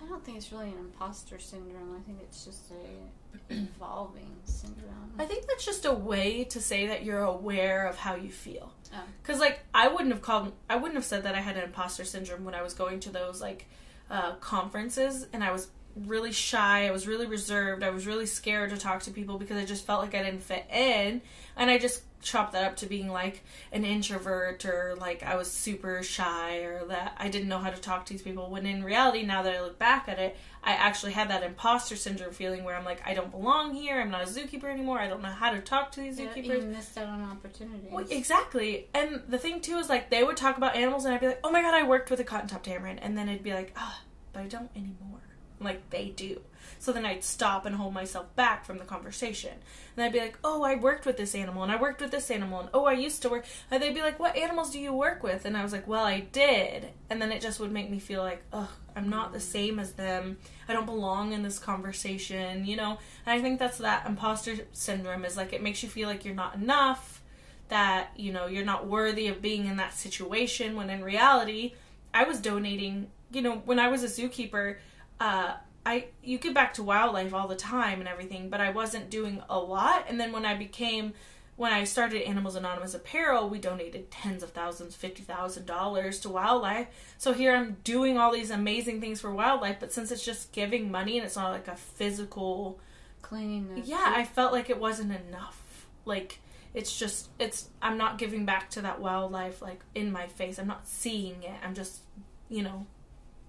I 0.03 0.07
don't 0.07 0.23
think 0.25 0.37
it's 0.37 0.51
really 0.51 0.69
an 0.69 0.77
imposter 0.79 1.37
syndrome. 1.39 1.95
I 1.95 2.01
think 2.01 2.19
it's 2.21 2.43
just 2.45 2.71
a 2.71 3.53
evolving 3.53 4.35
syndrome. 4.45 5.13
I 5.19 5.25
think 5.25 5.45
that's 5.47 5.65
just 5.65 5.85
a 5.85 5.93
way 5.93 6.43
to 6.45 6.59
say 6.61 6.87
that 6.87 7.03
you're 7.03 7.23
aware 7.23 7.85
of 7.87 7.97
how 7.97 8.15
you 8.15 8.31
feel. 8.31 8.73
Oh. 8.93 9.03
Cuz 9.23 9.39
like 9.39 9.59
I 9.73 9.87
wouldn't 9.89 10.11
have 10.11 10.21
called 10.21 10.53
I 10.69 10.75
wouldn't 10.75 10.95
have 10.95 11.05
said 11.05 11.23
that 11.23 11.35
I 11.35 11.41
had 11.41 11.55
an 11.57 11.63
imposter 11.63 12.03
syndrome 12.03 12.43
when 12.45 12.55
I 12.55 12.61
was 12.61 12.73
going 12.73 12.99
to 13.01 13.09
those 13.09 13.41
like 13.41 13.67
uh, 14.09 14.35
conferences 14.35 15.27
and 15.33 15.43
I 15.43 15.51
was 15.51 15.69
really 16.05 16.31
shy. 16.31 16.87
I 16.87 16.91
was 16.91 17.07
really 17.07 17.25
reserved. 17.25 17.83
I 17.83 17.89
was 17.89 18.05
really 18.05 18.25
scared 18.25 18.69
to 18.71 18.77
talk 18.77 19.01
to 19.03 19.11
people 19.11 19.37
because 19.37 19.57
I 19.57 19.65
just 19.65 19.85
felt 19.85 20.01
like 20.01 20.13
I 20.15 20.23
didn't 20.23 20.43
fit 20.43 20.65
in. 20.71 21.21
And 21.55 21.71
I 21.71 21.77
just 21.77 22.03
chopped 22.21 22.53
that 22.53 22.63
up 22.65 22.75
to 22.75 22.85
being 22.87 23.07
like 23.09 23.43
an 23.71 23.85
introvert 23.85 24.65
or 24.65 24.95
like 24.99 25.23
I 25.23 25.35
was 25.35 25.49
super 25.51 26.01
shy 26.03 26.57
or 26.59 26.85
that 26.87 27.13
I 27.17 27.29
didn't 27.29 27.47
know 27.47 27.59
how 27.59 27.69
to 27.69 27.79
talk 27.79 28.05
to 28.07 28.13
these 28.13 28.21
people. 28.21 28.49
When 28.49 28.65
in 28.65 28.83
reality, 28.83 29.23
now 29.23 29.41
that 29.43 29.55
I 29.55 29.61
look 29.61 29.79
back 29.79 30.07
at 30.09 30.19
it, 30.19 30.35
I 30.63 30.71
actually 30.73 31.13
had 31.13 31.29
that 31.29 31.43
imposter 31.43 31.95
syndrome 31.95 32.33
feeling 32.33 32.63
where 32.63 32.75
I'm 32.75 32.83
like, 32.85 33.01
I 33.07 33.13
don't 33.13 33.31
belong 33.31 33.73
here. 33.73 33.99
I'm 34.01 34.11
not 34.11 34.23
a 34.23 34.25
zookeeper 34.25 34.65
anymore. 34.65 34.99
I 34.99 35.07
don't 35.07 35.21
know 35.21 35.29
how 35.29 35.51
to 35.51 35.59
talk 35.61 35.91
to 35.93 36.01
these 36.01 36.19
Yeah, 36.19 36.27
zookeepers. 36.27 36.61
you 36.63 36.67
missed 36.67 36.97
out 36.97 37.07
on 37.07 37.21
opportunities. 37.23 37.89
Well, 37.91 38.05
exactly. 38.09 38.87
And 38.93 39.21
the 39.27 39.37
thing 39.37 39.61
too 39.61 39.77
is 39.77 39.87
like 39.89 40.09
they 40.09 40.23
would 40.23 40.37
talk 40.37 40.57
about 40.57 40.75
animals, 40.75 41.05
and 41.05 41.13
I'd 41.13 41.21
be 41.21 41.27
like, 41.27 41.39
"Oh 41.43 41.51
my 41.51 41.61
god, 41.61 41.73
I 41.73 41.83
worked 41.83 42.09
with 42.11 42.19
a 42.19 42.23
cotton-top 42.23 42.63
tamarin," 42.63 42.99
and 43.01 43.17
then 43.17 43.29
I'd 43.29 43.43
be 43.43 43.53
like, 43.53 43.73
"Ah, 43.77 44.01
but 44.33 44.41
I 44.41 44.47
don't 44.47 44.69
anymore." 44.75 45.21
Like 45.59 45.89
they 45.89 46.09
do. 46.09 46.41
So 46.79 46.91
then 46.91 47.05
I'd 47.05 47.23
stop 47.23 47.65
and 47.65 47.75
hold 47.75 47.93
myself 47.93 48.35
back 48.35 48.65
from 48.65 48.77
the 48.77 48.85
conversation, 48.85 49.53
and 49.95 50.05
I'd 50.05 50.13
be 50.13 50.19
like, 50.19 50.37
"Oh, 50.43 50.63
I 50.63 50.75
worked 50.75 51.05
with 51.05 51.17
this 51.17 51.33
animal, 51.33 51.63
and 51.63 51.71
I 51.71 51.77
worked 51.77 52.01
with 52.01 52.11
this 52.11 52.29
animal, 52.29 52.59
and 52.59 52.69
oh, 52.73 52.85
I 52.85 52.93
used 52.93 53.21
to 53.23 53.29
work." 53.29 53.45
And 53.71 53.81
they'd 53.81 53.95
be 53.95 54.01
like, 54.01 54.19
"What 54.19 54.35
animals 54.35 54.71
do 54.71 54.79
you 54.79 54.93
work 54.93 55.23
with?" 55.23 55.45
And 55.45 55.57
I 55.57 55.63
was 55.63 55.71
like, 55.71 55.87
"Well, 55.87 56.03
I 56.05 56.19
did," 56.19 56.89
and 57.09 57.21
then 57.21 57.31
it 57.31 57.41
just 57.41 57.59
would 57.59 57.71
make 57.71 57.89
me 57.89 57.99
feel 57.99 58.21
like, 58.21 58.43
"Ugh, 58.53 58.69
I'm 58.95 59.09
not 59.09 59.33
the 59.33 59.39
same 59.39 59.79
as 59.79 59.93
them. 59.93 60.37
I 60.67 60.73
don't 60.73 60.85
belong 60.85 61.33
in 61.33 61.41
this 61.41 61.57
conversation," 61.57 62.65
you 62.65 62.75
know. 62.75 62.99
And 63.25 63.39
I 63.39 63.41
think 63.41 63.59
that's 63.59 63.79
that 63.79 64.05
imposter 64.05 64.55
syndrome 64.73 65.25
is 65.25 65.37
like 65.37 65.53
it 65.53 65.63
makes 65.63 65.81
you 65.81 65.89
feel 65.89 66.09
like 66.09 66.25
you're 66.25 66.35
not 66.35 66.55
enough 66.55 67.23
that 67.69 68.11
you 68.15 68.31
know 68.31 68.47
you're 68.47 68.65
not 68.65 68.87
worthy 68.87 69.27
of 69.27 69.41
being 69.41 69.65
in 69.65 69.77
that 69.77 69.93
situation 69.93 70.75
when 70.75 70.89
in 70.89 71.03
reality 71.03 71.73
i 72.13 72.23
was 72.23 72.39
donating 72.39 73.07
you 73.31 73.41
know 73.41 73.61
when 73.65 73.79
i 73.79 73.87
was 73.87 74.03
a 74.03 74.07
zookeeper 74.07 74.77
uh 75.19 75.53
i 75.85 76.05
you 76.21 76.37
get 76.37 76.53
back 76.53 76.73
to 76.73 76.83
wildlife 76.83 77.33
all 77.33 77.47
the 77.47 77.55
time 77.55 77.99
and 77.99 78.07
everything 78.07 78.49
but 78.49 78.61
i 78.61 78.69
wasn't 78.69 79.09
doing 79.09 79.41
a 79.49 79.59
lot. 79.59 80.05
And 80.07 80.19
then 80.19 80.31
when 80.31 80.45
i 80.45 80.55
became 80.55 81.13
when 81.55 81.73
i 81.73 81.83
started 81.85 82.21
animals 82.23 82.55
anonymous 82.55 82.93
apparel 82.93 83.49
we 83.49 83.57
donated 83.57 84.11
tens 84.11 84.43
of 84.43 84.51
thousands 84.51 84.95
fifty 84.95 85.23
thousand 85.23 85.65
dollars 85.65 86.19
to 86.19 86.29
wildlife. 86.29 86.87
So 87.17 87.33
here 87.33 87.55
i'm 87.55 87.77
doing 87.83 88.17
all 88.17 88.31
these 88.31 88.51
amazing 88.51 89.01
things 89.01 89.21
for 89.21 89.31
wildlife 89.31 89.77
but 89.79 89.91
since 89.91 90.11
it's 90.11 90.23
just 90.25 90.51
giving 90.51 90.91
money 90.91 91.17
and 91.17 91.25
it's 91.25 91.35
not 91.35 91.51
like 91.51 91.67
a 91.67 91.75
physical 91.75 92.79
Cleaning 93.21 93.81
yeah 93.83 94.13
i 94.15 94.23
felt 94.23 94.53
like 94.53 94.69
it 94.69 94.79
wasn't 94.79 95.11
enough. 95.11 95.85
Like 96.05 96.39
it's 96.73 96.97
just 96.97 97.29
it's 97.39 97.69
i'm 97.81 97.97
not 97.97 98.17
giving 98.17 98.45
back 98.45 98.69
to 98.71 98.81
that 98.81 98.99
wildlife 99.01 99.61
like 99.61 99.81
in 99.95 100.11
my 100.11 100.27
face. 100.27 100.59
I'm 100.59 100.67
not 100.67 100.87
seeing 100.87 101.41
it. 101.43 101.55
I'm 101.63 101.73
just 101.73 102.01
you 102.49 102.61
know 102.61 102.85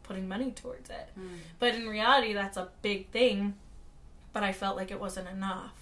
putting 0.09 0.27
money 0.27 0.51
towards 0.51 0.89
it 0.91 1.09
Mm. 1.19 1.29
but 1.61 1.75
in 1.75 1.87
reality 1.89 2.33
that's 2.33 2.57
a 2.57 2.69
big 2.83 3.11
thing 3.11 3.55
but 4.33 4.43
i 4.43 4.53
felt 4.53 4.77
like 4.77 4.91
it 4.91 4.99
wasn't 5.01 5.29
enough 5.29 5.75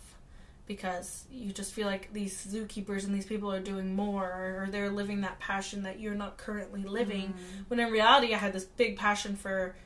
because 0.66 1.24
you 1.30 1.52
just 1.52 1.72
feel 1.72 1.86
like 1.86 2.12
these 2.12 2.34
zookeepers 2.46 3.04
and 3.04 3.14
these 3.14 3.26
people 3.26 3.52
are 3.52 3.60
doing 3.60 3.94
more 3.94 4.24
or 4.24 4.68
they're 4.70 4.90
living 4.90 5.20
that 5.20 5.38
passion 5.38 5.84
that 5.84 6.00
you're 6.00 6.14
not 6.14 6.36
currently 6.36 6.82
living 6.82 7.28
Mm. 7.34 7.64
when 7.68 7.80
in 7.80 7.90
reality 7.90 8.34
i 8.34 8.38
had 8.38 8.52
this 8.52 8.64
big 8.64 8.96
passion 8.96 9.36
for 9.36 9.76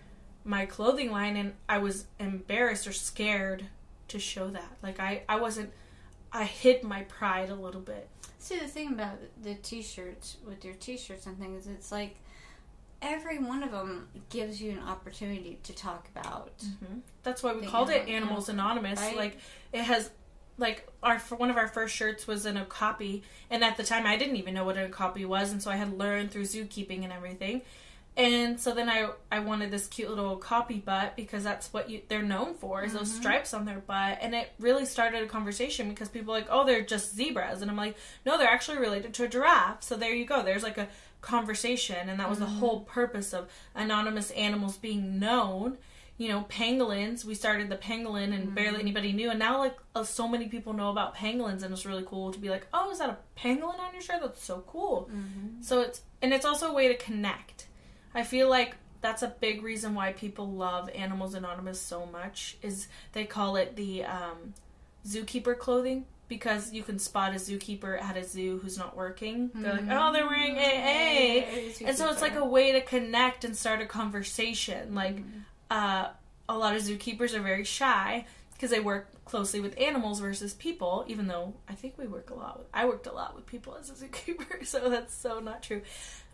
my 0.44 0.64
clothing 0.66 1.11
line 1.12 1.37
and 1.37 1.52
i 1.68 1.78
was 1.78 2.06
embarrassed 2.18 2.87
or 2.87 2.92
scared 2.92 3.66
to 4.09 4.18
show 4.18 4.49
that 4.49 4.73
like 4.82 4.99
i 4.99 5.23
i 5.28 5.37
wasn't 5.37 5.70
i 6.32 6.44
hid 6.44 6.82
my 6.82 7.02
pride 7.02 7.50
a 7.50 7.54
little 7.54 7.80
bit 7.82 8.09
See, 8.42 8.59
the 8.59 8.68
thing 8.68 8.94
about 8.94 9.18
the 9.42 9.54
t-shirts 9.56 10.38
with 10.49 10.64
your 10.64 10.73
t-shirts 10.73 11.26
and 11.26 11.38
things, 11.38 11.66
it's 11.66 11.92
like 11.92 12.16
every 13.02 13.38
one 13.38 13.62
of 13.62 13.71
them 13.73 14.09
gives 14.28 14.61
you 14.61 14.71
an 14.73 14.80
opportunity 14.80 15.59
to 15.62 15.73
talk 15.75 16.09
about. 16.14 16.57
Mhm. 16.59 17.00
That's 17.23 17.42
why 17.42 17.52
we 17.54 17.66
called 17.66 17.90
it 17.90 18.02
animal- 18.02 18.16
Animals 18.16 18.49
Anonymous. 18.49 19.00
Right. 19.00 19.16
Like 19.16 19.38
it 19.73 19.83
has, 19.83 20.11
like 20.59 20.87
our 21.02 21.19
one 21.19 21.50
of 21.50 21.57
our 21.57 21.69
first 21.69 21.95
shirts 21.95 22.26
was 22.26 22.45
an 22.47 22.59
okapi, 22.59 23.23
and 23.49 23.64
at 23.64 23.76
the 23.76 23.85
time 23.85 24.07
I 24.07 24.16
didn't 24.16 24.37
even 24.37 24.54
know 24.54 24.64
what 24.64 24.76
an 24.76 24.85
okapi 24.92 25.25
was, 25.25 25.50
and 25.52 25.62
so 25.62 25.71
I 25.71 25.76
had 25.76 25.97
learned 25.97 26.30
through 26.30 26.42
zookeeping 26.45 27.02
and 27.04 27.12
everything. 27.12 27.62
And 28.16 28.61
so 28.61 28.75
then 28.75 28.90
I 28.90 29.09
I 29.33 29.38
wanted 29.38 29.71
this 29.71 29.87
cute 29.87 30.11
little 30.11 30.33
okapi 30.33 30.78
butt 30.80 31.14
because 31.16 31.45
that's 31.45 31.73
what 31.73 31.88
you, 31.88 32.02
they're 32.09 32.23
known 32.23 32.54
for 32.54 32.83
is 32.83 32.92
those 32.92 33.11
Mhm. 33.11 33.16
stripes 33.21 33.54
on 33.54 33.64
their 33.64 33.78
butt, 33.78 34.19
and 34.21 34.35
it 34.35 34.52
really 34.59 34.85
started 34.85 35.23
a 35.23 35.26
conversation 35.26 35.88
because 35.88 36.09
people 36.09 36.35
are 36.35 36.38
like 36.40 36.49
oh 36.50 36.64
they're 36.66 36.83
just 36.83 37.14
zebras, 37.14 37.62
and 37.62 37.71
I'm 37.71 37.76
like 37.76 37.97
no 38.26 38.37
they're 38.37 38.49
actually 38.50 38.78
related 38.78 39.14
to 39.14 39.25
a 39.25 39.28
giraffe. 39.28 39.83
So 39.85 39.97
there 39.97 40.12
you 40.12 40.26
go. 40.26 40.42
There's 40.42 40.64
like 40.64 40.76
a 40.76 40.88
conversation, 41.20 42.08
and 42.08 42.18
that 42.20 42.28
was 42.30 42.38
the 42.38 42.46
Mhm. 42.46 42.58
whole 42.58 42.80
purpose 42.80 43.32
of 43.32 43.48
anonymous 43.74 44.30
animals 44.32 44.76
being 44.76 45.18
known 45.18 45.78
you 46.18 46.28
know, 46.28 46.44
pangolins. 46.50 47.24
We 47.24 47.34
started 47.34 47.70
the 47.70 47.78
pangolin 47.78 48.34
and 48.34 48.54
barely 48.54 48.76
Mhm. 48.76 48.80
anybody 48.82 49.12
knew. 49.14 49.30
And 49.30 49.38
now, 49.38 49.56
like, 49.56 49.78
uh, 49.94 50.04
so 50.04 50.28
many 50.28 50.48
people 50.48 50.74
know 50.74 50.90
about 50.90 51.14
pangolins, 51.16 51.62
and 51.62 51.72
it's 51.72 51.86
really 51.86 52.02
cool 52.06 52.30
to 52.30 52.38
be 52.38 52.50
like, 52.50 52.66
oh, 52.74 52.90
is 52.90 52.98
that 52.98 53.08
a 53.08 53.16
pangolin 53.40 53.78
on 53.80 53.94
your 53.94 54.02
shirt? 54.02 54.20
That's 54.20 54.44
so 54.44 54.62
cool. 54.66 55.08
Mm-hmm. 55.10 55.62
So 55.62 55.80
it's, 55.80 56.02
and 56.20 56.34
it's 56.34 56.44
also 56.44 56.68
a 56.68 56.74
way 56.74 56.88
to 56.88 56.94
connect. 56.94 57.68
I 58.14 58.22
feel 58.22 58.50
like 58.50 58.76
that's 59.00 59.22
a 59.22 59.28
big 59.28 59.62
reason 59.62 59.94
why 59.94 60.12
people 60.12 60.46
love 60.52 60.90
Animals 60.90 61.32
Anonymous 61.32 61.80
so 61.80 62.04
much 62.04 62.58
is 62.60 62.88
they 63.12 63.24
call 63.24 63.56
it 63.56 63.76
the 63.76 64.04
um, 64.04 64.52
zookeeper 65.06 65.56
clothing 65.58 66.04
because 66.30 66.72
you 66.72 66.84
can 66.84 66.99
spot 66.99 67.32
a 67.32 67.34
zookeeper 67.34 68.00
at 68.00 68.16
a 68.16 68.25
zoo 68.25 68.58
who's 68.62 68.78
not 68.78 68.96
working. 68.96 69.50
They're 69.52 69.72
like, 69.72 69.84
oh, 69.90 70.12
they're 70.12 70.26
wearing 70.26 70.56
AA. 70.56 71.44
And 71.84 71.99
so 71.99 72.08
it's 72.08 72.22
like 72.22 72.37
a 72.37 72.44
way 72.44 72.72
to 72.72 72.80
connect 72.80 73.44
and 73.44 73.54
start 73.54 73.82
a 73.82 73.87
conversation. 73.87 74.94
Like, 74.94 75.18
uh, 75.70 76.08
a 76.49 76.56
lot 76.56 76.76
of 76.76 76.82
zookeepers 76.82 77.34
are 77.34 77.42
very 77.42 77.64
shy 77.64 78.26
because 78.52 78.70
they 78.70 78.78
work 78.78 79.08
closely 79.25 79.60
with 79.60 79.76
animals 79.76 80.20
versus 80.20 80.54
people. 80.54 81.04
Even 81.08 81.26
though 81.26 81.54
I 81.68 81.75
think 81.75 81.99
we 81.99 82.06
work 82.06 82.30
a 82.30 82.34
lot 82.34 82.58
with, 82.58 82.68
I 82.72 82.87
worked 82.87 83.08
a 83.08 83.12
lot 83.12 83.34
with 83.34 83.44
people 83.46 83.76
as 83.78 83.90
a 83.90 83.94
zookeeper, 83.94 84.64
so 84.64 84.88
that's 84.88 85.12
so 85.12 85.40
not 85.40 85.64
true. 85.64 85.82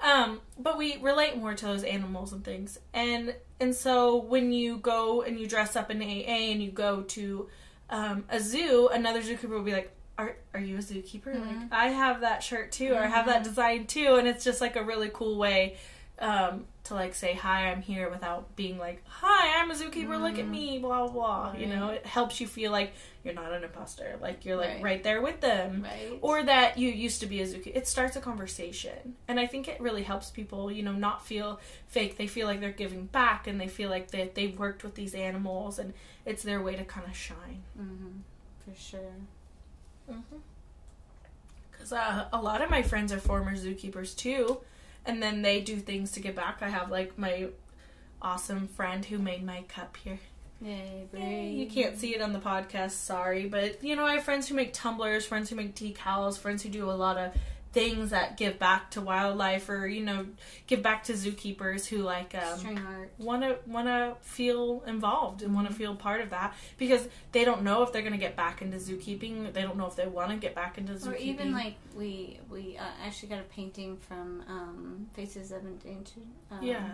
Um, 0.01 0.43
but 0.59 0.77
we 0.77 0.99
relate 0.99 1.39
more 1.39 1.55
to 1.55 1.65
those 1.65 1.85
animals 1.85 2.35
and 2.35 2.45
things, 2.45 2.79
and 2.93 3.35
and 3.61 3.75
so 3.75 4.17
when 4.17 4.53
you 4.53 4.77
go 4.77 5.23
and 5.23 5.41
you 5.41 5.47
dress 5.47 5.75
up 5.75 5.91
in 5.91 6.03
AA 6.03 6.51
and 6.53 6.63
you 6.63 6.71
go 6.71 7.01
to 7.03 7.49
um, 7.91 8.25
a 8.29 8.41
zoo, 8.41 8.89
another 8.93 9.21
zookeeper 9.23 9.49
will 9.51 9.63
be 9.63 9.73
like. 9.73 9.93
Are, 10.19 10.35
are 10.55 10.61
you 10.61 10.77
a 10.77 10.81
zookeeper? 10.81 11.27
Like 11.35 11.43
Mhm. 11.43 11.69
I 11.71 11.89
have 11.89 12.23
that 12.23 12.43
shirt 12.43 12.73
too, 12.73 12.95
or 12.95 13.01
I 13.01 13.07
have 13.07 13.27
that 13.27 13.43
Mhm. 13.43 13.45
design 13.45 13.87
too, 13.87 14.15
and 14.17 14.27
it's 14.27 14.43
just 14.45 14.63
like 14.63 14.75
a 14.75 14.83
really 14.83 15.11
cool 15.13 15.37
way 15.37 15.77
um, 16.19 16.65
to 16.85 16.95
like 16.95 17.15
say 17.15 17.35
hi 17.35 17.67
i'm 17.71 17.83
here 17.83 18.09
without 18.09 18.55
being 18.57 18.79
like 18.79 19.03
hi 19.07 19.61
i'm 19.61 19.71
a 19.71 19.75
zookeeper 19.75 20.21
look 20.21 20.39
at 20.39 20.47
Mhm. 20.47 20.51
me 20.51 20.79
blah 20.79 21.07
blah 21.07 21.13
blah 21.51 21.59
you 21.59 21.67
know 21.67 21.91
it 21.91 22.07
helps 22.07 22.41
you 22.41 22.47
feel 22.47 22.71
like 22.73 22.93
you're 23.25 23.35
not 23.35 23.53
an 23.53 23.65
imposter 23.65 24.17
like 24.21 24.45
you're 24.45 24.57
like 24.57 24.75
Right. 24.75 24.83
right, 24.83 25.03
there 25.03 25.21
with 25.21 25.41
them 25.41 25.83
right. 25.83 26.19
or 26.23 26.43
that 26.45 26.79
you 26.79 26.89
used 26.89 27.21
to 27.21 27.27
be 27.27 27.41
a 27.43 27.47
zookeeper 27.47 27.77
it 27.77 27.87
starts 27.89 28.17
a 28.17 28.21
conversation 28.21 29.17
and 29.29 29.39
i 29.41 29.47
think 29.47 29.69
it 29.69 29.79
really 29.81 30.05
helps 30.05 30.31
people 30.31 30.71
you 30.73 30.83
know 30.83 30.93
not 30.93 31.27
feel 31.27 31.61
fake 31.89 32.17
they 32.17 32.27
feel 32.29 32.47
like 32.47 32.61
they're 32.61 32.71
giving 32.73 33.07
back 33.07 33.47
and 33.47 33.61
they 33.61 33.69
feel 33.69 33.91
like 33.91 34.11
that 34.13 34.35
they've 34.35 34.59
worked 34.59 34.83
with 34.85 34.95
these 34.95 35.15
animals 35.15 35.79
and 35.79 35.93
it's 36.25 36.43
their 36.45 36.63
way 36.63 36.77
to 36.77 36.85
kind 36.85 37.07
of 37.07 37.17
shine 37.17 37.63
mm-hmm. 37.79 38.19
for 38.65 38.75
sure. 38.81 39.13
Because 41.73 41.93
uh, 41.93 42.27
a 42.33 42.41
lot 42.41 42.63
of 42.63 42.71
my 42.71 42.83
friends 42.83 43.13
are 43.13 43.19
former 43.19 43.57
zookeepers 43.57 44.17
too, 44.17 44.59
and 45.07 45.23
then 45.23 45.43
they 45.43 45.61
do 45.61 45.77
things 45.77 46.11
to 46.13 46.21
give 46.21 46.35
back. 46.35 46.59
I 46.61 46.69
have 46.69 46.91
like 46.91 47.19
my 47.19 47.49
awesome 48.21 48.69
friend 48.69 49.05
who 49.05 49.19
made 49.19 49.45
my 49.45 49.63
cup 49.69 49.97
here. 49.97 50.19
Yay, 50.61 51.07
Yay, 51.13 51.51
You 51.51 51.67
can't 51.69 51.99
see 51.99 52.15
it 52.15 52.23
on 52.23 52.33
the 52.33 52.39
podcast, 52.39 52.93
sorry, 52.93 53.47
but 53.47 53.85
you 53.85 53.95
know 53.95 54.07
I 54.07 54.15
have 54.15 54.25
friends 54.25 54.49
who 54.49 54.55
make 54.55 54.73
tumblers, 54.73 55.27
friends 55.27 55.51
who 55.51 55.57
make 55.57 55.75
decals, 55.75 56.39
friends 56.39 56.63
who 56.63 56.71
do 56.71 56.91
a 56.91 56.93
lot 56.93 57.19
of 57.19 57.33
things 57.77 58.09
that 58.09 58.39
give 58.39 58.59
back 58.59 58.91
to 58.91 59.03
wildlife 59.03 59.69
or 59.69 59.87
you 59.87 60.03
know 60.03 60.25
give 60.67 60.83
back 60.83 61.05
to 61.05 61.13
zookeepers 61.13 61.87
who 61.87 61.99
like 61.99 62.35
um, 62.35 63.07
want 63.19 63.43
to 63.43 63.59
want 63.67 63.87
to 63.87 64.17
feel 64.23 64.83
involved 64.87 65.43
and 65.43 65.55
want 65.55 65.69
to 65.69 65.75
feel 65.75 65.95
part 65.95 66.23
of 66.23 66.31
that 66.31 66.55
because 66.79 67.07
they 67.33 67.45
don't 67.45 67.63
know 67.63 67.83
if 67.83 67.93
they're 67.93 68.01
going 68.01 68.15
to 68.15 68.19
get 68.19 68.35
back 68.35 68.63
into 68.63 68.79
zookeeping. 68.79 69.53
They 69.53 69.61
don't 69.61 69.77
know 69.77 69.87
if 69.87 69.95
they 69.95 70.07
want 70.07 70.31
to 70.31 70.39
get 70.39 70.55
back 70.55 70.79
into 70.79 70.95
zookeeping. 70.95 71.13
Or 71.13 71.17
even 71.17 71.53
like 71.53 71.75
we 71.95 72.41
we 72.51 72.79
uh, 72.79 72.85
actually 73.05 73.29
got 73.29 73.41
a 73.41 73.49
painting 73.55 73.99
from 73.99 74.43
um, 74.49 75.07
Faces 75.13 75.53
of 75.53 75.63
Endangered. 75.67 76.23
Um, 76.51 76.63
yeah, 76.63 76.89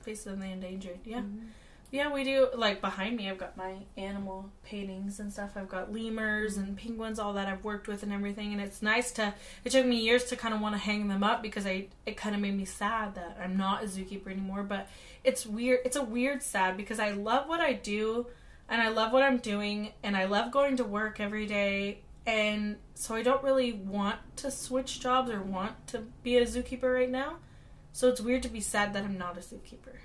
Faces 0.00 0.26
of 0.28 0.38
the 0.40 0.46
Endangered. 0.46 1.00
Yeah, 1.04 1.20
mhm. 1.20 1.48
Yeah, 1.90 2.12
we 2.12 2.22
do. 2.22 2.48
Like 2.54 2.80
behind 2.80 3.16
me, 3.16 3.30
I've 3.30 3.38
got 3.38 3.56
my 3.56 3.76
animal 3.96 4.50
paintings 4.62 5.20
and 5.20 5.32
stuff. 5.32 5.52
I've 5.56 5.68
got 5.68 5.92
lemurs 5.92 6.58
and 6.58 6.76
penguins, 6.76 7.18
all 7.18 7.32
that 7.32 7.48
I've 7.48 7.64
worked 7.64 7.88
with 7.88 8.02
and 8.02 8.12
everything. 8.12 8.52
And 8.52 8.60
it's 8.60 8.82
nice 8.82 9.10
to. 9.12 9.34
It 9.64 9.70
took 9.70 9.86
me 9.86 9.96
years 9.96 10.24
to 10.26 10.36
kind 10.36 10.52
of 10.52 10.60
want 10.60 10.74
to 10.74 10.78
hang 10.78 11.08
them 11.08 11.22
up 11.22 11.42
because 11.42 11.66
I. 11.66 11.88
It 12.04 12.16
kind 12.16 12.34
of 12.34 12.40
made 12.42 12.56
me 12.56 12.66
sad 12.66 13.14
that 13.14 13.38
I'm 13.42 13.56
not 13.56 13.82
a 13.82 13.86
zookeeper 13.86 14.28
anymore. 14.28 14.62
But 14.64 14.88
it's 15.24 15.46
weird. 15.46 15.80
It's 15.84 15.96
a 15.96 16.02
weird 16.02 16.42
sad 16.42 16.76
because 16.76 17.00
I 17.00 17.12
love 17.12 17.48
what 17.48 17.60
I 17.60 17.72
do, 17.72 18.26
and 18.68 18.82
I 18.82 18.88
love 18.88 19.12
what 19.12 19.22
I'm 19.22 19.38
doing, 19.38 19.92
and 20.02 20.14
I 20.14 20.26
love 20.26 20.52
going 20.52 20.76
to 20.76 20.84
work 20.84 21.20
every 21.20 21.46
day. 21.46 22.02
And 22.26 22.76
so 22.92 23.14
I 23.14 23.22
don't 23.22 23.42
really 23.42 23.72
want 23.72 24.18
to 24.36 24.50
switch 24.50 25.00
jobs 25.00 25.30
or 25.30 25.40
want 25.40 25.86
to 25.88 26.04
be 26.22 26.36
a 26.36 26.44
zookeeper 26.44 26.94
right 26.94 27.10
now. 27.10 27.36
So 27.92 28.08
it's 28.08 28.20
weird 28.20 28.42
to 28.42 28.50
be 28.50 28.60
sad 28.60 28.92
that 28.92 29.04
I'm 29.04 29.16
not 29.16 29.38
a 29.38 29.40
zookeeper. 29.40 29.96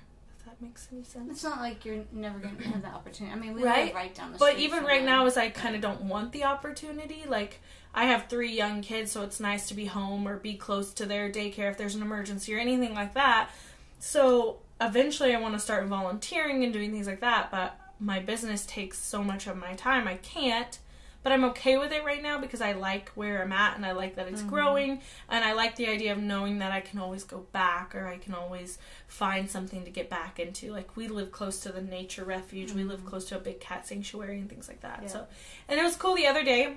That 0.60 0.66
makes 0.66 0.88
any 0.92 1.02
sense. 1.02 1.30
It's 1.30 1.42
not 1.44 1.58
like 1.60 1.84
you're 1.84 2.04
never 2.12 2.38
going 2.38 2.56
to 2.56 2.64
have 2.64 2.82
the 2.82 2.88
opportunity. 2.88 3.34
I 3.34 3.38
mean, 3.38 3.54
we 3.54 3.64
Right? 3.64 3.86
live 3.86 3.94
right 3.94 4.14
down 4.14 4.32
the 4.32 4.38
street. 4.38 4.52
But 4.52 4.60
even 4.60 4.84
right 4.84 4.98
them. 5.00 5.06
now, 5.06 5.26
as 5.26 5.36
I 5.36 5.48
kind 5.50 5.74
of 5.74 5.80
don't 5.80 6.02
want 6.02 6.32
the 6.32 6.44
opportunity, 6.44 7.24
like 7.26 7.60
I 7.94 8.04
have 8.04 8.26
three 8.28 8.52
young 8.52 8.80
kids, 8.82 9.10
so 9.10 9.22
it's 9.22 9.40
nice 9.40 9.66
to 9.68 9.74
be 9.74 9.86
home 9.86 10.28
or 10.28 10.36
be 10.38 10.54
close 10.54 10.92
to 10.94 11.06
their 11.06 11.30
daycare 11.30 11.70
if 11.70 11.76
there's 11.78 11.94
an 11.96 12.02
emergency 12.02 12.54
or 12.54 12.58
anything 12.58 12.94
like 12.94 13.14
that. 13.14 13.50
So 13.98 14.58
eventually, 14.80 15.34
I 15.34 15.40
want 15.40 15.54
to 15.54 15.60
start 15.60 15.86
volunteering 15.86 16.62
and 16.62 16.72
doing 16.72 16.92
things 16.92 17.06
like 17.06 17.20
that. 17.20 17.50
But 17.50 17.78
my 17.98 18.20
business 18.20 18.64
takes 18.66 18.98
so 18.98 19.24
much 19.24 19.46
of 19.46 19.56
my 19.56 19.74
time, 19.74 20.06
I 20.06 20.16
can't. 20.16 20.78
But 21.24 21.32
I'm 21.32 21.42
okay 21.46 21.78
with 21.78 21.90
it 21.90 22.04
right 22.04 22.22
now 22.22 22.38
because 22.38 22.60
I 22.60 22.72
like 22.72 23.08
where 23.14 23.42
I'm 23.42 23.50
at 23.52 23.76
and 23.76 23.84
I 23.86 23.92
like 23.92 24.14
that 24.16 24.28
it's 24.28 24.42
Mhm. 24.42 24.48
growing 24.50 25.00
and 25.30 25.42
I 25.42 25.54
like 25.54 25.74
the 25.74 25.88
idea 25.88 26.12
of 26.12 26.18
knowing 26.18 26.58
that 26.58 26.70
I 26.70 26.82
can 26.82 26.98
always 27.00 27.24
go 27.24 27.38
back 27.50 27.94
or 27.94 28.06
I 28.06 28.18
can 28.18 28.34
always 28.34 28.78
find 29.08 29.50
something 29.50 29.84
to 29.84 29.90
get 29.90 30.10
back 30.10 30.38
into. 30.38 30.70
Like 30.70 30.96
we 30.96 31.08
live 31.08 31.32
close 31.32 31.60
to 31.60 31.72
the 31.72 31.80
nature 31.80 32.24
refuge, 32.24 32.72
we 32.72 32.84
live 32.84 33.00
Mhm. 33.00 33.06
close 33.06 33.24
to 33.30 33.36
a 33.36 33.40
big 33.40 33.58
cat 33.58 33.88
sanctuary 33.88 34.38
and 34.38 34.50
things 34.50 34.68
like 34.68 34.82
that. 34.82 35.00
Yeah. 35.02 35.08
So, 35.08 35.26
and 35.66 35.80
it 35.80 35.82
was 35.82 35.96
cool 35.96 36.14
the 36.14 36.26
other 36.26 36.44
day. 36.44 36.76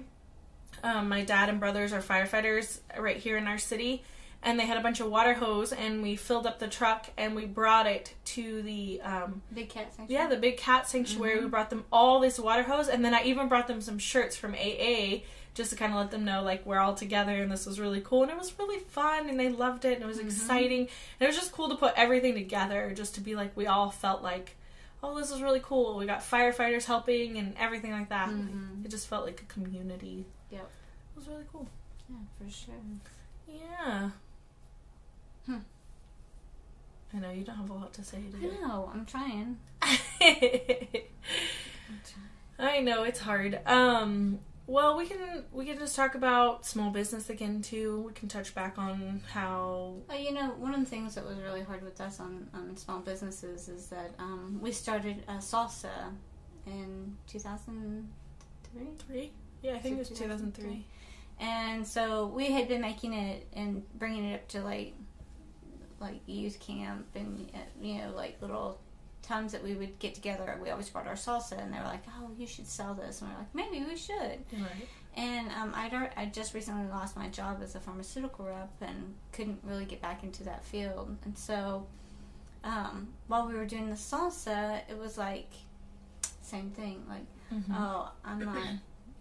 Um, 0.81 1.09
my 1.09 1.23
dad 1.25 1.49
and 1.49 1.59
brothers 1.59 1.91
are 1.91 2.01
firefighters 2.01 2.79
right 2.97 3.17
here 3.17 3.35
in 3.35 3.47
our 3.47 3.57
city, 3.57 4.03
and 4.43 4.59
they 4.59 4.65
had 4.65 4.77
a 4.77 4.81
bunch 4.81 4.99
of 4.99 5.09
water 5.09 5.33
hose, 5.33 5.73
and 5.73 6.01
we 6.01 6.15
filled 6.15 6.45
up 6.47 6.59
the 6.59 6.67
truck 6.67 7.07
and 7.17 7.35
we 7.35 7.45
brought 7.45 7.85
it 7.87 8.13
to 8.25 8.61
the 8.61 9.01
um, 9.01 9.41
Big 9.53 9.69
cat 9.69 9.93
sanctuary. 9.95 10.23
yeah 10.23 10.27
the 10.29 10.37
big 10.37 10.57
cat 10.57 10.87
sanctuary. 10.87 11.37
Mhm. 11.39 11.43
We 11.43 11.49
brought 11.49 11.69
them 11.69 11.85
all 11.91 12.19
this 12.19 12.39
water 12.39 12.63
hose, 12.63 12.87
and 12.87 13.03
then 13.03 13.13
I 13.13 13.23
even 13.23 13.47
brought 13.47 13.67
them 13.67 13.81
some 13.81 13.97
shirts 13.99 14.35
from 14.35 14.53
AA 14.55 15.23
just 15.53 15.71
to 15.71 15.75
kind 15.75 15.91
of 15.91 15.97
let 15.97 16.11
them 16.11 16.23
know 16.23 16.43
like 16.43 16.63
we're 16.67 16.77
all 16.77 16.93
together 16.93 17.41
and 17.41 17.51
this 17.51 17.65
was 17.65 17.79
really 17.79 17.99
cool 18.01 18.21
and 18.21 18.31
it 18.31 18.37
was 18.37 18.53
really 18.59 18.77
fun 18.79 19.27
and 19.27 19.39
they 19.39 19.49
loved 19.49 19.85
it 19.85 19.93
and 19.95 20.03
it 20.03 20.05
was 20.05 20.19
Mhm. 20.19 20.25
exciting 20.25 20.81
and 20.81 20.89
it 21.21 21.25
was 21.25 21.35
just 21.35 21.51
cool 21.51 21.67
to 21.69 21.75
put 21.75 21.93
everything 21.97 22.35
together 22.35 22.93
just 22.95 23.15
to 23.15 23.21
be 23.21 23.33
like 23.33 23.57
we 23.57 23.65
all 23.65 23.89
felt 23.89 24.21
like 24.21 24.55
oh 25.01 25.17
this 25.17 25.31
is 25.31 25.41
really 25.41 25.59
cool 25.63 25.97
we 25.97 26.05
got 26.05 26.19
firefighters 26.19 26.85
helping 26.85 27.39
and 27.39 27.55
everything 27.57 27.91
like 27.91 28.09
that 28.09 28.29
Mhm. 28.29 28.85
it 28.85 28.89
just 28.89 29.07
felt 29.07 29.25
like 29.25 29.41
a 29.41 29.45
community 29.45 30.25
Yep. 30.51 30.61
it 30.61 31.15
was 31.19 31.27
really 31.27 31.45
cool 31.51 31.67
Yeah, 32.07 32.17
for 32.37 32.51
sure. 32.51 32.75
yeah 33.47 34.11
Hmm. 35.47 35.57
I 37.13 37.19
know 37.19 37.31
you 37.31 37.43
don't 37.43 37.55
have 37.55 37.69
a 37.69 37.73
lot 37.73 37.93
to 37.93 38.03
say 38.03 38.17
I 38.17 38.39
do 38.39 38.51
know. 38.61 38.91
I'm 38.93 39.05
trying. 39.05 39.57
I'm 39.81 39.89
trying. 42.03 42.59
I 42.59 42.81
know 42.81 43.03
it's 43.03 43.19
hard. 43.19 43.59
Um, 43.65 44.39
well, 44.67 44.97
we 44.97 45.05
can 45.05 45.45
we 45.53 45.65
can 45.65 45.79
just 45.79 45.95
talk 45.95 46.15
about 46.15 46.65
small 46.65 46.89
business 46.91 47.29
again 47.29 47.61
too. 47.61 48.01
We 48.07 48.13
can 48.13 48.27
touch 48.27 48.53
back 48.53 48.77
on 48.77 49.21
how 49.31 49.95
Well, 50.09 50.19
you 50.19 50.33
know, 50.33 50.49
one 50.57 50.73
of 50.73 50.79
the 50.81 50.85
things 50.85 51.15
that 51.15 51.25
was 51.25 51.37
really 51.37 51.61
hard 51.61 51.83
with 51.83 52.01
us 52.01 52.19
on, 52.19 52.49
on 52.53 52.75
small 52.75 52.99
businesses 52.99 53.69
is 53.69 53.87
that 53.87 54.11
um, 54.19 54.59
we 54.61 54.71
started 54.73 55.23
uh, 55.27 55.37
salsa 55.37 56.11
in 56.65 57.15
2003. 57.27 58.87
three. 59.07 59.31
Yeah, 59.63 59.75
I 59.75 59.79
think 59.79 59.95
it 59.95 59.99
was 59.99 60.09
two 60.09 60.27
thousand 60.27 60.53
2003. 60.55 60.85
And 61.39 61.87
so 61.87 62.25
we 62.27 62.51
had 62.51 62.67
been 62.67 62.81
making 62.81 63.13
it 63.13 63.47
and 63.53 63.83
bringing 63.97 64.25
it 64.25 64.35
up 64.35 64.47
to 64.49 64.61
like 64.61 64.93
like 65.99 66.19
youth 66.27 66.59
camp 66.59 67.05
and 67.15 67.49
you 67.81 67.95
know 67.99 68.11
like 68.15 68.41
little 68.41 68.79
times 69.23 69.51
that 69.51 69.63
we 69.63 69.73
would 69.73 69.99
get 69.99 70.15
together. 70.15 70.57
We 70.63 70.69
always 70.69 70.89
brought 70.89 71.07
our 71.07 71.15
salsa, 71.15 71.61
and 71.61 71.73
they 71.73 71.77
were 71.77 71.83
like, 71.85 72.03
"Oh, 72.19 72.29
you 72.37 72.47
should 72.47 72.67
sell 72.67 72.93
this," 72.93 73.21
and 73.21 73.29
we 73.29 73.35
are 73.35 73.39
like, 73.39 73.53
"Maybe 73.55 73.83
we 73.85 73.97
should." 73.97 74.39
Right. 74.53 74.87
And 75.15 75.49
um, 75.51 75.73
I'd, 75.75 75.93
I 76.15 76.25
just 76.27 76.53
recently 76.53 76.87
lost 76.89 77.17
my 77.17 77.27
job 77.29 77.59
as 77.63 77.73
a 77.73 77.79
pharmaceutical 77.79 78.45
rep 78.45 78.69
and 78.81 79.15
couldn't 79.31 79.59
really 79.63 79.85
get 79.85 79.99
back 79.99 80.21
into 80.23 80.43
that 80.43 80.63
field. 80.63 81.17
And 81.25 81.35
so 81.35 81.87
um, 82.63 83.07
while 83.27 83.47
we 83.47 83.55
were 83.55 83.65
doing 83.65 83.89
the 83.89 83.95
salsa, 83.95 84.81
it 84.87 84.97
was 84.97 85.17
like 85.17 85.49
same 86.41 86.69
thing. 86.71 87.03
Like, 87.09 87.25
Mm-hmm. 87.53 87.73
oh, 87.75 88.11
I'm 88.25 88.39
not, 88.43 88.57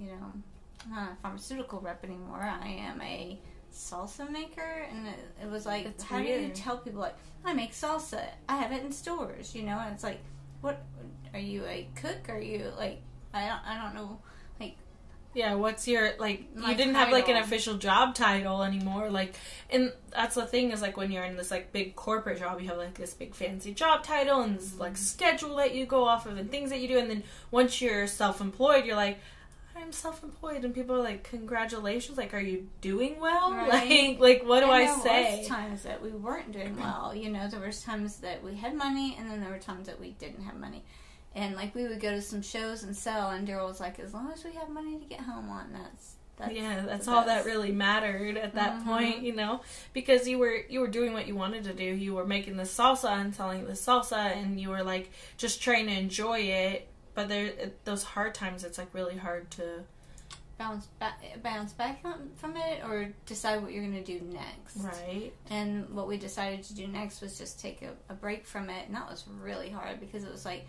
you 0.00 0.06
know, 0.08 0.32
I'm 0.84 0.90
not 0.90 1.12
a 1.12 1.16
pharmaceutical 1.22 1.78
rep 1.80 2.02
anymore. 2.04 2.40
I 2.42 2.66
am 2.66 3.00
a 3.00 3.38
salsa 3.76 4.30
maker, 4.30 4.86
and 4.90 5.06
it, 5.06 5.18
it 5.42 5.50
was 5.50 5.66
like, 5.66 5.86
It's 5.86 6.04
how 6.04 6.18
do 6.18 6.24
you 6.24 6.48
tell 6.48 6.78
people 6.78 7.00
like 7.00 7.16
I 7.44 7.52
make 7.52 7.72
salsa? 7.72 8.24
I 8.48 8.56
have 8.56 8.72
it 8.72 8.82
in 8.82 8.92
stores, 8.92 9.54
you 9.54 9.62
know, 9.62 9.78
and 9.78 9.94
it's 9.94 10.02
like, 10.02 10.20
what 10.60 10.82
are 11.32 11.40
you 11.40 11.64
a 11.66 11.86
cook? 11.94 12.28
Are 12.28 12.40
you 12.40 12.72
like 12.78 13.02
I 13.36 13.46
don't 13.46 13.60
I 13.66 13.82
don't 13.82 13.94
know. 13.94 14.18
Like. 14.58 14.76
Yeah, 15.34 15.54
what's 15.54 15.86
your 15.86 16.12
like? 16.18 16.56
My 16.56 16.70
you 16.70 16.76
didn't 16.76 16.94
have 16.94 17.12
like 17.12 17.28
an 17.28 17.36
official 17.36 17.74
job 17.74 18.14
title 18.14 18.62
anymore. 18.62 19.10
Like, 19.10 19.34
and 19.68 19.92
that's 20.10 20.34
the 20.34 20.46
thing 20.46 20.70
is 20.70 20.80
like 20.80 20.96
when 20.96 21.12
you're 21.12 21.24
in 21.24 21.36
this 21.36 21.50
like 21.50 21.72
big 21.72 21.94
corporate 21.94 22.38
job, 22.38 22.60
you 22.60 22.68
have 22.68 22.78
like 22.78 22.94
this 22.94 23.12
big 23.12 23.34
fancy 23.34 23.74
job 23.74 24.02
title 24.02 24.40
and 24.40 24.56
this 24.56 24.78
like 24.78 24.94
mm-hmm. 24.94 25.02
schedule 25.02 25.56
that 25.56 25.74
you 25.74 25.84
go 25.84 26.04
off 26.04 26.24
of 26.24 26.38
and 26.38 26.50
things 26.50 26.70
that 26.70 26.80
you 26.80 26.88
do. 26.88 26.98
And 26.98 27.10
then 27.10 27.22
once 27.50 27.82
you're 27.82 28.06
self-employed, 28.06 28.86
you're 28.86 28.96
like, 28.96 29.18
I'm 29.76 29.92
self-employed, 29.92 30.64
and 30.64 30.74
people 30.74 30.96
are 30.96 31.02
like, 31.02 31.22
congratulations. 31.24 32.16
Like, 32.18 32.34
are 32.34 32.40
you 32.40 32.68
doing 32.80 33.20
well? 33.20 33.52
Right. 33.52 34.18
Like, 34.18 34.40
like 34.40 34.48
what 34.48 34.60
do 34.60 34.70
I 34.70 34.86
say? 34.86 35.44
times 35.46 35.82
that 35.82 36.02
we 36.02 36.10
weren't 36.10 36.52
doing 36.52 36.76
well. 36.76 37.14
You 37.14 37.30
know, 37.30 37.48
there 37.48 37.60
was 37.60 37.82
times 37.82 38.16
that 38.18 38.42
we 38.42 38.54
had 38.54 38.74
money, 38.74 39.16
and 39.18 39.30
then 39.30 39.40
there 39.40 39.50
were 39.50 39.58
times 39.58 39.86
that 39.86 40.00
we 40.00 40.10
didn't 40.12 40.42
have 40.44 40.56
money. 40.56 40.82
And 41.34 41.54
like 41.54 41.74
we 41.74 41.86
would 41.86 42.00
go 42.00 42.10
to 42.12 42.22
some 42.22 42.40
shows 42.40 42.82
and 42.82 42.96
sell, 42.96 43.30
and 43.30 43.46
Daryl 43.46 43.68
was 43.68 43.78
like, 43.78 43.98
"As 44.00 44.14
long 44.14 44.32
as 44.32 44.42
we 44.42 44.52
have 44.52 44.70
money 44.70 44.98
to 44.98 45.04
get 45.04 45.20
home 45.20 45.50
on, 45.50 45.70
that's 45.72 46.14
that's 46.38 46.52
yeah, 46.54 46.82
that's 46.86 47.08
all 47.08 47.24
that 47.26 47.44
really 47.44 47.72
mattered 47.72 48.36
at 48.38 48.54
that 48.54 48.80
Mhm. 48.80 48.84
point, 48.84 49.22
you 49.22 49.34
know, 49.34 49.60
because 49.92 50.26
you 50.26 50.38
were 50.38 50.62
you 50.70 50.80
were 50.80 50.88
doing 50.88 51.12
what 51.12 51.26
you 51.26 51.34
wanted 51.34 51.64
to 51.64 51.74
do. 51.74 51.84
You 51.84 52.14
were 52.14 52.26
making 52.26 52.56
the 52.56 52.62
salsa 52.62 53.10
and 53.20 53.34
selling 53.34 53.66
the 53.66 53.72
salsa, 53.72 54.34
and 54.34 54.58
you 54.58 54.70
were 54.70 54.82
like 54.82 55.10
just 55.36 55.60
trying 55.62 55.86
to 55.86 55.92
enjoy 55.92 56.38
it. 56.40 56.88
But 57.16 57.28
there, 57.28 57.50
those 57.84 58.04
hard 58.04 58.34
times, 58.34 58.62
it's 58.62 58.78
like 58.78 58.88
really 58.92 59.16
hard 59.16 59.50
to. 59.52 59.80
bounce 60.58 60.86
back, 61.00 61.20
bounce 61.42 61.72
back 61.72 62.02
from 62.36 62.56
it, 62.56 62.84
or 62.84 63.12
decide 63.24 63.62
what 63.62 63.72
you're 63.72 63.82
going 63.82 64.04
to 64.04 64.18
do 64.18 64.24
next. 64.32 64.76
Right. 64.76 65.32
And 65.50 65.88
what 65.90 66.06
we 66.06 66.18
decided 66.18 66.62
to 66.64 66.74
do 66.74 66.86
next 66.86 67.20
was 67.22 67.36
just 67.38 67.58
take 67.58 67.82
a, 67.82 67.92
a 68.12 68.14
break 68.14 68.46
from 68.46 68.70
it, 68.70 68.86
and 68.86 68.94
that 68.94 69.08
was 69.10 69.24
really 69.40 69.70
hard 69.70 69.98
because 69.98 70.22
it 70.22 70.30
was 70.30 70.44
like 70.44 70.66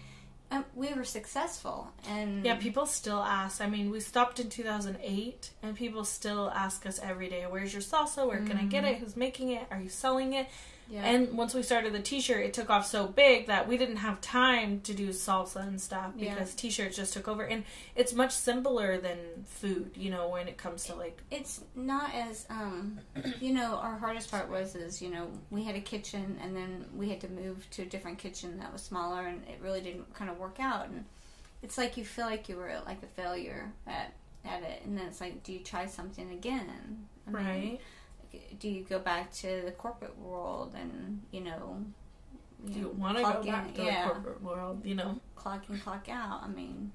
um, 0.49 0.63
we 0.75 0.93
were 0.93 1.03
successful, 1.03 1.89
and 2.07 2.45
Yeah, 2.45 2.55
people 2.55 2.85
still 2.85 3.19
ask. 3.21 3.59
I 3.61 3.67
mean, 3.67 3.91
we 3.91 3.99
stopped 3.99 4.39
in 4.39 4.49
2008, 4.49 5.49
and 5.61 5.75
people 5.75 6.05
still 6.05 6.49
ask 6.51 6.85
us 6.85 6.99
every 6.99 7.27
day, 7.27 7.45
"Where's 7.49 7.73
your 7.73 7.81
salsa? 7.81 8.25
Where 8.25 8.39
can 8.39 8.57
I 8.57 8.63
get 8.63 8.85
it? 8.85 8.99
Who's 8.99 9.17
making 9.17 9.49
it? 9.49 9.67
Are 9.69 9.79
you 9.79 9.89
selling 9.89 10.31
it?" 10.33 10.47
Yeah. 10.89 11.03
And 11.05 11.37
once 11.37 11.53
we 11.53 11.61
started 11.63 11.93
the 11.93 11.99
t-shirt, 12.01 12.45
it 12.45 12.53
took 12.53 12.69
off 12.69 12.85
so 12.85 13.07
big 13.07 13.47
that 13.47 13.67
we 13.67 13.77
didn't 13.77 13.97
have 13.97 14.21
time 14.21 14.81
to 14.81 14.93
do 14.93 15.09
salsa 15.09 15.67
and 15.67 15.79
stuff 15.81 16.11
Yeah. 16.15 16.33
because 16.33 16.53
t-shirts 16.55 16.95
just 16.95 17.13
took 17.13 17.27
over. 17.27 17.43
And 17.43 17.63
it's 17.95 18.13
much 18.13 18.31
simpler 18.31 18.97
than 18.97 19.17
food, 19.45 19.91
you 19.95 20.09
know, 20.11 20.29
when 20.29 20.47
it 20.47 20.57
comes 20.57 20.85
to 20.85 20.95
like 20.95 21.21
it's 21.31 21.61
not 21.75 22.13
as 22.13 22.45
um 22.49 22.99
you 23.41 23.53
know 23.53 23.75
our 23.75 23.97
hardest 23.97 24.31
part 24.31 24.49
was 24.49 24.75
is 24.75 25.01
you 25.01 25.09
know 25.09 25.27
we 25.49 25.63
had 25.63 25.75
a 25.75 25.81
kitchen 25.81 26.37
and 26.41 26.55
then 26.55 26.85
we 26.95 27.09
had 27.09 27.19
to 27.21 27.27
move 27.29 27.67
to 27.71 27.81
a 27.81 27.85
different 27.85 28.17
kitchen 28.17 28.57
that 28.59 28.71
was 28.71 28.81
smaller 28.81 29.27
and 29.27 29.43
it 29.47 29.59
really 29.61 29.81
didn't 29.81 30.13
kind 30.13 30.29
of 30.29 30.37
work 30.37 30.57
out 30.59 30.87
and 30.87 31.03
it's 31.63 31.77
like 31.77 31.97
you 31.97 32.05
feel 32.05 32.25
like 32.25 32.47
you 32.49 32.55
were 32.55 32.71
like 32.85 33.01
a 33.03 33.07
failure 33.07 33.71
at 33.87 34.13
at 34.45 34.63
it 34.63 34.81
and 34.85 34.97
then 34.97 35.05
it's 35.07 35.19
like 35.19 35.43
do 35.43 35.51
you 35.51 35.59
try 35.59 35.85
something 35.85 36.31
again 36.31 37.05
I 37.27 37.31
mean, 37.31 37.45
right. 37.45 37.81
Do 38.59 38.69
you 38.69 38.83
go 38.83 38.99
back 38.99 39.31
to 39.33 39.61
the 39.65 39.71
corporate 39.71 40.17
world 40.17 40.73
and 40.75 41.21
you 41.31 41.41
know 41.41 41.83
Do 42.65 42.79
you 42.79 42.89
want 42.89 43.17
to 43.17 43.23
go 43.23 43.29
clock 43.31 43.45
in- 43.45 43.51
back 43.51 43.73
to 43.75 43.83
yeah, 43.83 44.07
the 44.07 44.13
corporate 44.13 44.41
world, 44.43 44.85
you 44.85 44.95
know? 44.95 45.19
clock 45.35 45.69
in 45.69 45.79
clock 45.79 46.07
out 46.09 46.41
I 46.43 46.47
mean 46.47 46.91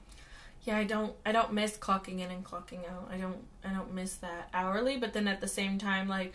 Yeah, 0.65 0.79
I 0.79 0.85
don't 0.85 1.15
I 1.25 1.33
don't 1.33 1.53
miss 1.53 1.77
clocking 1.77 2.21
in 2.21 2.31
and 2.31 2.45
clocking 2.45 2.89
out. 2.91 3.09
I 3.11 3.17
don't 3.17 3.43
I 3.65 3.73
don't 3.73 3.93
miss 3.95 4.17
that 4.17 4.49
hourly, 4.55 4.97
but 4.97 5.13
then 5.13 5.27
at 5.29 5.41
the 5.41 5.49
same 5.49 5.79
time 5.79 6.09
like 6.09 6.33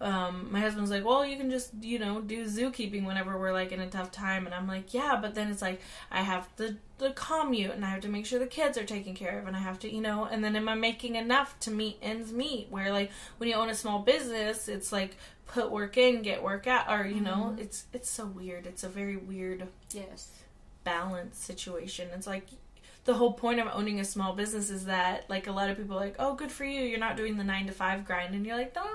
um, 0.00 0.48
my 0.50 0.60
husband's 0.60 0.90
like, 0.90 1.04
well, 1.04 1.26
you 1.26 1.36
can 1.36 1.50
just, 1.50 1.72
you 1.80 1.98
know, 1.98 2.20
do 2.20 2.44
zookeeping 2.44 3.04
whenever 3.04 3.36
we're 3.36 3.52
like 3.52 3.72
in 3.72 3.80
a 3.80 3.90
tough 3.90 4.12
time. 4.12 4.46
And 4.46 4.54
I'm 4.54 4.68
like, 4.68 4.94
yeah, 4.94 5.18
but 5.20 5.34
then 5.34 5.50
it's 5.50 5.62
like, 5.62 5.80
I 6.10 6.22
have 6.22 6.48
the, 6.56 6.76
the 6.98 7.10
commute 7.10 7.72
and 7.72 7.84
I 7.84 7.90
have 7.90 8.02
to 8.02 8.08
make 8.08 8.24
sure 8.24 8.38
the 8.38 8.46
kids 8.46 8.78
are 8.78 8.84
taken 8.84 9.14
care 9.14 9.38
of 9.38 9.46
and 9.46 9.56
I 9.56 9.60
have 9.60 9.78
to, 9.80 9.92
you 9.92 10.00
know, 10.00 10.24
and 10.24 10.42
then 10.44 10.54
am 10.54 10.68
I 10.68 10.74
making 10.76 11.16
enough 11.16 11.58
to 11.60 11.70
meet 11.70 11.98
ends 12.00 12.32
meet? 12.32 12.68
Where 12.70 12.92
like 12.92 13.10
when 13.38 13.48
you 13.48 13.56
own 13.56 13.70
a 13.70 13.74
small 13.74 13.98
business, 14.00 14.68
it's 14.68 14.92
like 14.92 15.16
put 15.46 15.70
work 15.72 15.96
in, 15.96 16.22
get 16.22 16.42
work 16.42 16.66
out, 16.66 16.86
or, 16.88 17.06
you 17.06 17.20
know, 17.20 17.56
it's, 17.58 17.86
it's 17.92 18.10
so 18.10 18.26
weird. 18.26 18.66
It's 18.66 18.84
a 18.84 18.88
very 18.88 19.16
weird 19.16 19.66
yes 19.92 20.30
balance 20.84 21.38
situation. 21.38 22.08
It's 22.14 22.26
like 22.26 22.46
the 23.04 23.14
whole 23.14 23.32
point 23.32 23.58
of 23.58 23.68
owning 23.72 23.98
a 23.98 24.04
small 24.04 24.34
business 24.34 24.70
is 24.70 24.84
that 24.84 25.28
like 25.28 25.46
a 25.46 25.52
lot 25.52 25.70
of 25.70 25.76
people 25.76 25.96
are 25.96 26.00
like, 26.00 26.16
oh, 26.18 26.34
good 26.34 26.52
for 26.52 26.64
you, 26.64 26.82
you're 26.82 26.98
not 26.98 27.16
doing 27.16 27.36
the 27.36 27.44
nine 27.44 27.66
to 27.66 27.72
five 27.72 28.04
grind, 28.04 28.34
and 28.34 28.46
you're 28.46 28.56
like, 28.56 28.74
no, 28.76 28.86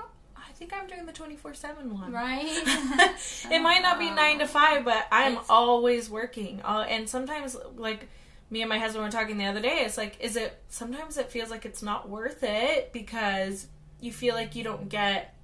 think 0.54 0.72
I'm 0.72 0.86
doing 0.86 1.06
the 1.06 1.12
twenty 1.12 1.36
four 1.36 1.54
seven 1.54 1.92
one. 1.92 2.12
right 2.12 2.44
it 3.50 3.60
might 3.62 3.82
not 3.82 3.98
be 3.98 4.10
nine 4.10 4.38
to 4.38 4.46
five, 4.46 4.84
but 4.84 5.06
I'm 5.10 5.32
It's- 5.32 5.46
always 5.48 6.08
working. 6.08 6.60
Uh, 6.62 6.86
and 6.88 7.08
sometimes, 7.08 7.56
like 7.76 8.08
me 8.50 8.62
and 8.62 8.68
my 8.68 8.78
husband 8.78 9.04
were 9.04 9.10
talking 9.10 9.38
the 9.38 9.46
other 9.46 9.60
day, 9.60 9.78
it's 9.84 9.96
like, 9.98 10.16
is 10.20 10.36
it? 10.36 10.58
Sometimes 10.68 11.16
it 11.16 11.30
feels 11.30 11.50
like 11.50 11.64
it's 11.64 11.82
not 11.82 12.08
worth 12.08 12.42
it 12.42 12.92
because 12.92 13.66
you 14.00 14.12
feel 14.12 14.34
like 14.34 14.54
you 14.54 14.64
don't 14.64 14.88
get. 14.88 15.34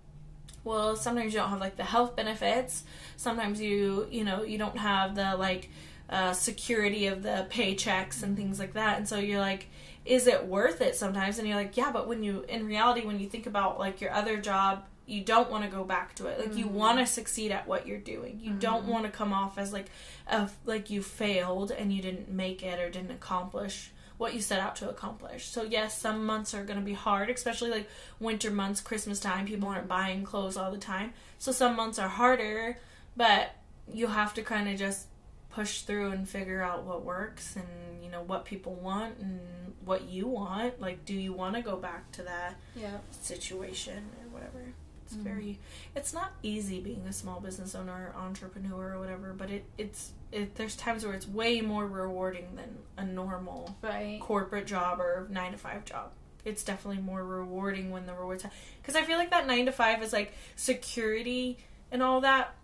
Well, 0.62 0.94
sometimes 0.96 1.32
you 1.32 1.40
don't 1.40 1.48
have 1.48 1.60
like 1.60 1.76
the 1.76 1.84
health 1.84 2.14
benefits. 2.16 2.84
Sometimes 3.16 3.60
you, 3.60 4.06
you 4.10 4.24
know, 4.24 4.42
you 4.42 4.58
don't 4.58 4.76
have 4.76 5.14
the 5.14 5.34
like 5.36 5.70
uh, 6.10 6.32
security 6.34 7.06
of 7.06 7.22
the 7.22 7.46
paychecks 7.50 8.22
and 8.22 8.36
things 8.36 8.58
like 8.58 8.74
that. 8.74 8.98
And 8.98 9.08
so 9.08 9.16
you're 9.18 9.40
like, 9.40 9.68
is 10.04 10.26
it 10.26 10.46
worth 10.46 10.82
it 10.82 10.96
sometimes? 10.96 11.38
And 11.38 11.48
you're 11.48 11.56
like, 11.56 11.76
yeah, 11.78 11.90
but 11.90 12.06
when 12.06 12.22
you, 12.22 12.44
in 12.48 12.66
reality, 12.66 13.06
when 13.06 13.18
you 13.18 13.26
think 13.28 13.46
about 13.46 13.78
like 13.78 14.02
your 14.02 14.12
other 14.12 14.36
job, 14.36 14.84
you 15.10 15.22
don't 15.24 15.50
want 15.50 15.64
to 15.64 15.70
go 15.70 15.82
back 15.84 16.14
to 16.16 16.26
it. 16.26 16.38
Like 16.38 16.56
you 16.56 16.66
Mhm. 16.66 16.70
want 16.72 16.98
to 16.98 17.06
succeed 17.06 17.50
at 17.50 17.66
what 17.66 17.86
you're 17.86 17.98
doing. 17.98 18.38
You 18.40 18.52
don't 18.52 18.84
Mhm. 18.84 18.88
want 18.88 19.04
to 19.06 19.10
come 19.10 19.32
off 19.32 19.58
as 19.58 19.72
like 19.72 19.86
a 20.26 20.48
like 20.64 20.88
you 20.90 21.02
failed 21.02 21.70
and 21.72 21.92
you 21.92 22.00
didn't 22.00 22.28
make 22.30 22.62
it 22.62 22.78
or 22.78 22.88
didn't 22.90 23.10
accomplish 23.10 23.90
what 24.18 24.34
you 24.34 24.40
set 24.40 24.60
out 24.60 24.76
to 24.76 24.88
accomplish. 24.88 25.46
So 25.48 25.62
yes, 25.62 25.98
some 25.98 26.24
months 26.26 26.52
are 26.54 26.62
going 26.62 26.78
to 26.78 26.84
be 26.84 26.92
hard, 26.92 27.30
especially 27.30 27.70
like 27.70 27.88
winter 28.18 28.50
months, 28.50 28.80
Christmas 28.82 29.18
time, 29.18 29.46
people 29.46 29.68
aren't 29.68 29.88
buying 29.88 30.24
clothes 30.24 30.56
all 30.58 30.70
the 30.70 30.76
time. 30.78 31.14
So 31.38 31.52
some 31.52 31.74
months 31.74 31.98
are 31.98 32.08
harder, 32.08 32.78
but 33.16 33.52
you 33.92 34.08
have 34.08 34.34
to 34.34 34.42
kind 34.42 34.68
of 34.68 34.78
just 34.78 35.06
push 35.48 35.80
through 35.82 36.10
and 36.12 36.28
figure 36.28 36.62
out 36.62 36.84
what 36.84 37.02
works 37.04 37.56
and 37.56 37.66
you 38.04 38.10
know 38.10 38.22
what 38.22 38.44
people 38.44 38.74
want 38.74 39.18
and 39.18 39.40
what 39.84 40.02
you 40.08 40.28
want. 40.28 40.80
Like 40.80 41.04
do 41.04 41.14
you 41.14 41.32
want 41.32 41.56
to 41.56 41.62
go 41.62 41.76
back 41.76 42.12
to 42.12 42.22
that 42.22 42.54
yeah 42.76 42.98
situation 43.22 44.04
or 44.22 44.28
whatever. 44.28 44.72
It's 45.10 45.18
Mhm. 45.18 45.24
very 45.24 45.58
it's 45.96 46.12
not 46.12 46.30
easy 46.42 46.78
being 46.80 47.04
a 47.08 47.12
small 47.12 47.40
business 47.40 47.74
owner 47.74 48.12
or 48.14 48.20
entrepreneur 48.20 48.94
or 48.94 48.98
whatever, 49.00 49.32
but 49.32 49.50
it 49.50 49.64
it's 49.76 50.12
it 50.30 50.54
there's 50.54 50.76
times 50.76 51.04
where 51.04 51.14
it's 51.14 51.26
way 51.26 51.60
more 51.60 51.84
rewarding 51.86 52.54
than 52.54 52.78
a 52.96 53.04
normal 53.04 53.76
right 53.82 54.20
corporate 54.22 54.66
job 54.68 55.00
or 55.00 55.26
9 55.28 55.50
to 55.52 55.58
5 55.58 55.84
job. 55.84 56.12
It's 56.44 56.62
definitely 56.62 57.02
more 57.02 57.24
rewarding 57.24 57.90
when 57.90 58.06
the 58.06 58.14
rewards 58.14 58.44
cuz 58.84 58.94
I 58.94 59.02
feel 59.02 59.18
like 59.18 59.30
that 59.30 59.46
9 59.48 59.66
to 59.66 59.72
5 59.72 60.00
is 60.02 60.12
like 60.12 60.32
security 60.54 61.58
and 61.90 62.02
all 62.04 62.20
that, 62.20 62.54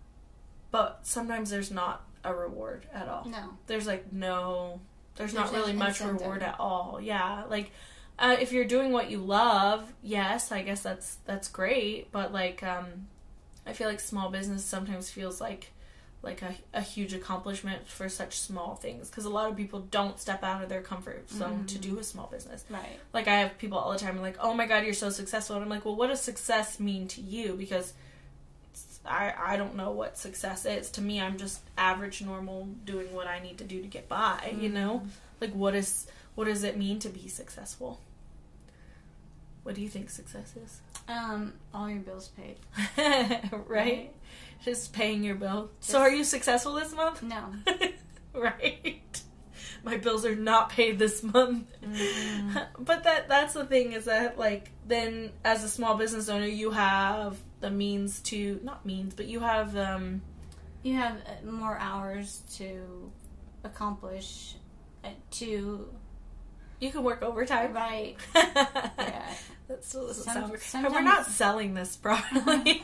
but 0.71 1.05
sometimes 1.05 1.49
there's 1.49 1.69
not 1.71 2.05
a 2.23 2.33
reward 2.33 2.87
at 2.93 3.07
all 3.09 3.25
no 3.25 3.57
there's 3.67 3.87
like 3.87 4.11
no 4.11 4.79
there's, 5.15 5.33
not 5.33 5.43
There's 5.51 5.53
no 5.53 5.59
really 5.59 5.73
much 5.73 5.99
incentive. 6.01 6.21
reward 6.21 6.43
at 6.43 6.59
all 6.59 6.99
yeah 7.01 7.43
like 7.49 7.71
uh, 8.19 8.35
if 8.39 8.51
you're 8.51 8.65
doing 8.65 8.91
what 8.91 9.09
you 9.11 9.17
love 9.19 9.93
yes 10.01 10.51
i 10.51 10.61
guess 10.61 10.81
that's 10.81 11.17
that's 11.25 11.47
great 11.47 12.11
but 12.11 12.31
like 12.33 12.63
um 12.63 13.07
i 13.65 13.73
feel 13.73 13.87
like 13.87 13.99
small 13.99 14.29
business 14.29 14.63
sometimes 14.63 15.09
feels 15.09 15.39
like 15.41 15.71
like 16.23 16.41
a, 16.41 16.55
a 16.73 16.81
huge 16.81 17.13
accomplishment 17.13 17.87
for 17.87 18.09
such 18.09 18.39
small 18.39 18.73
things 18.75 19.07
because 19.09 19.23
a 19.25 19.29
lot 19.29 19.49
of 19.51 19.55
people 19.55 19.81
don't 19.91 20.19
step 20.19 20.43
out 20.43 20.63
of 20.63 20.67
their 20.67 20.81
comfort 20.81 21.29
zone 21.29 21.63
to 21.67 21.77
Mhm. 21.77 21.81
do 21.81 21.99
a 21.99 22.03
small 22.03 22.27
business 22.27 22.65
right 22.69 22.97
like 23.13 23.27
I 23.27 23.35
have 23.39 23.57
people 23.59 23.77
all 23.77 23.91
the 23.91 23.99
time 23.99 24.19
like, 24.19 24.37
"Oh 24.39 24.53
my 24.53 24.65
god, 24.65 24.83
you're 24.83 24.93
so 24.95 25.09
successful," 25.11 25.55
and 25.55 25.63
I'm 25.63 25.69
like, 25.69 25.85
"Well, 25.85 25.95
what 25.95 26.07
does 26.07 26.21
success 26.21 26.79
mean 26.79 27.07
to 27.09 27.21
you?" 27.21 27.53
Because 27.53 27.93
I 29.05 29.33
I 29.37 29.57
don't 29.57 29.75
know 29.75 29.91
what 29.91 30.17
success 30.17 30.65
is. 30.65 30.89
To 30.91 31.01
me, 31.01 31.21
I'm 31.21 31.37
just 31.37 31.61
average, 31.77 32.21
normal, 32.21 32.67
doing 32.85 33.13
what 33.13 33.27
I 33.27 33.39
need 33.39 33.57
to 33.59 33.63
do 33.63 33.81
to 33.81 33.87
get 33.87 34.09
by. 34.09 34.53
You 34.59 34.69
know, 34.69 35.03
like 35.39 35.53
what 35.53 35.75
is 35.75 36.07
what 36.35 36.45
does 36.45 36.63
it 36.63 36.77
mean 36.77 36.99
to 36.99 37.09
be 37.09 37.27
successful? 37.27 37.99
What 39.67 39.75
do 39.75 39.81
you 39.81 39.89
think 39.89 40.09
success 40.09 40.53
is? 40.55 40.79
um 41.09 41.53
all 41.73 41.89
your 41.89 41.99
bills 41.99 42.29
paid 42.29 42.55
right? 42.97 43.65
Right. 43.67 44.13
Just 44.63 44.93
paying 44.93 45.23
your 45.23 45.35
bill. 45.35 45.69
so, 45.81 45.99
are 45.99 46.09
you 46.09 46.23
successful 46.23 46.73
this 46.73 46.93
month? 46.93 47.21
no 47.21 47.43
right. 48.33 49.21
My 49.83 49.97
bills 49.97 50.25
are 50.25 50.35
not 50.35 50.69
paid 50.69 50.99
this 50.99 51.21
month. 51.23 51.67
Mhm. 51.83 52.65
but 52.79 53.03
that 53.03 53.27
that's 53.27 53.53
the 53.55 53.65
thing 53.65 53.91
is 53.91 54.05
that 54.05 54.37
like 54.39 54.71
then 54.87 55.31
as 55.43 55.63
a 55.65 55.69
small 55.69 55.95
business 55.97 56.29
owner 56.29 56.45
you 56.45 56.71
have 56.71 57.37
the 57.59 57.69
means 57.69 58.21
to 58.21 58.59
not 58.63 58.85
means 58.85 59.13
but 59.13 59.25
you 59.27 59.41
have 59.41 59.75
um 59.75 60.21
you 60.83 60.95
have 60.95 61.15
uh, 61.27 61.51
more 61.51 61.77
hours 61.77 62.41
to 62.57 63.11
accomplish 63.65 64.55
uh, 65.03 65.09
to 65.31 65.89
You 66.79 66.91
can 66.91 67.03
work 67.03 67.21
overtime. 67.21 67.73
right. 67.73 68.15
yeah. 68.35 69.33
Yeah. 69.69 69.75
That 69.75 69.83
still 69.85 70.07
doesn't 70.07 70.23
Some- 70.23 70.57
sound 70.57 70.93
we're 70.93 71.01
not 71.01 71.25
selling 71.25 71.73
this 71.73 71.95
properly. 72.01 72.83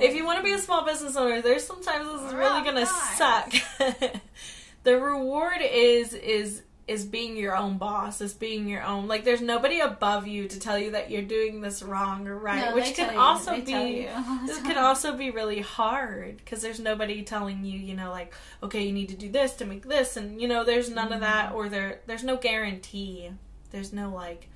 if 0.00 0.14
you 0.14 0.24
want 0.24 0.38
to 0.38 0.44
be 0.44 0.52
a 0.52 0.58
small 0.58 0.84
business 0.84 1.16
owner, 1.16 1.40
there's 1.42 1.66
sometimes 1.66 2.06
this 2.06 2.28
is 2.28 2.34
really 2.34 2.62
gonna 2.64 2.84
gosh. 2.84 3.16
suck. 3.18 3.52
the 4.84 4.98
reward 5.00 5.58
is 5.62 6.12
is 6.14 6.62
is 6.86 7.04
being 7.04 7.36
your 7.36 7.54
own 7.54 7.76
boss, 7.76 8.22
is 8.22 8.32
being 8.32 8.66
your 8.66 8.82
own 8.82 9.06
like 9.08 9.22
there's 9.24 9.42
nobody 9.42 9.80
above 9.80 10.26
you 10.26 10.48
to 10.48 10.58
tell 10.58 10.78
you 10.78 10.92
that 10.92 11.10
you're 11.10 11.20
doing 11.20 11.60
this 11.60 11.82
wrong 11.82 12.26
or 12.26 12.38
right. 12.38 12.70
No, 12.70 12.74
which 12.74 12.94
can 12.94 13.12
you- 13.12 13.20
also 13.20 13.60
be 13.60 14.08
this 14.46 14.60
can 14.62 14.78
also 14.78 15.14
be 15.16 15.30
really 15.30 15.60
hard 15.60 16.38
because 16.38 16.62
there's 16.62 16.80
nobody 16.80 17.22
telling 17.22 17.62
you, 17.64 17.78
you 17.78 17.94
know, 17.94 18.10
like, 18.10 18.32
okay, 18.62 18.84
you 18.86 18.92
need 18.92 19.10
to 19.10 19.16
do 19.16 19.30
this 19.30 19.52
to 19.56 19.66
make 19.66 19.86
this, 19.86 20.16
and 20.16 20.40
you 20.40 20.48
know, 20.48 20.64
there's 20.64 20.88
none 20.90 21.06
of 21.12 21.20
Mm-hmm. 21.20 21.22
that, 21.22 21.52
or 21.52 21.68
there, 21.68 22.00
there's 22.06 22.24
no 22.24 22.36
guarantee. 22.36 23.30
There's 23.70 23.92
no 23.92 24.10
like, 24.10 24.48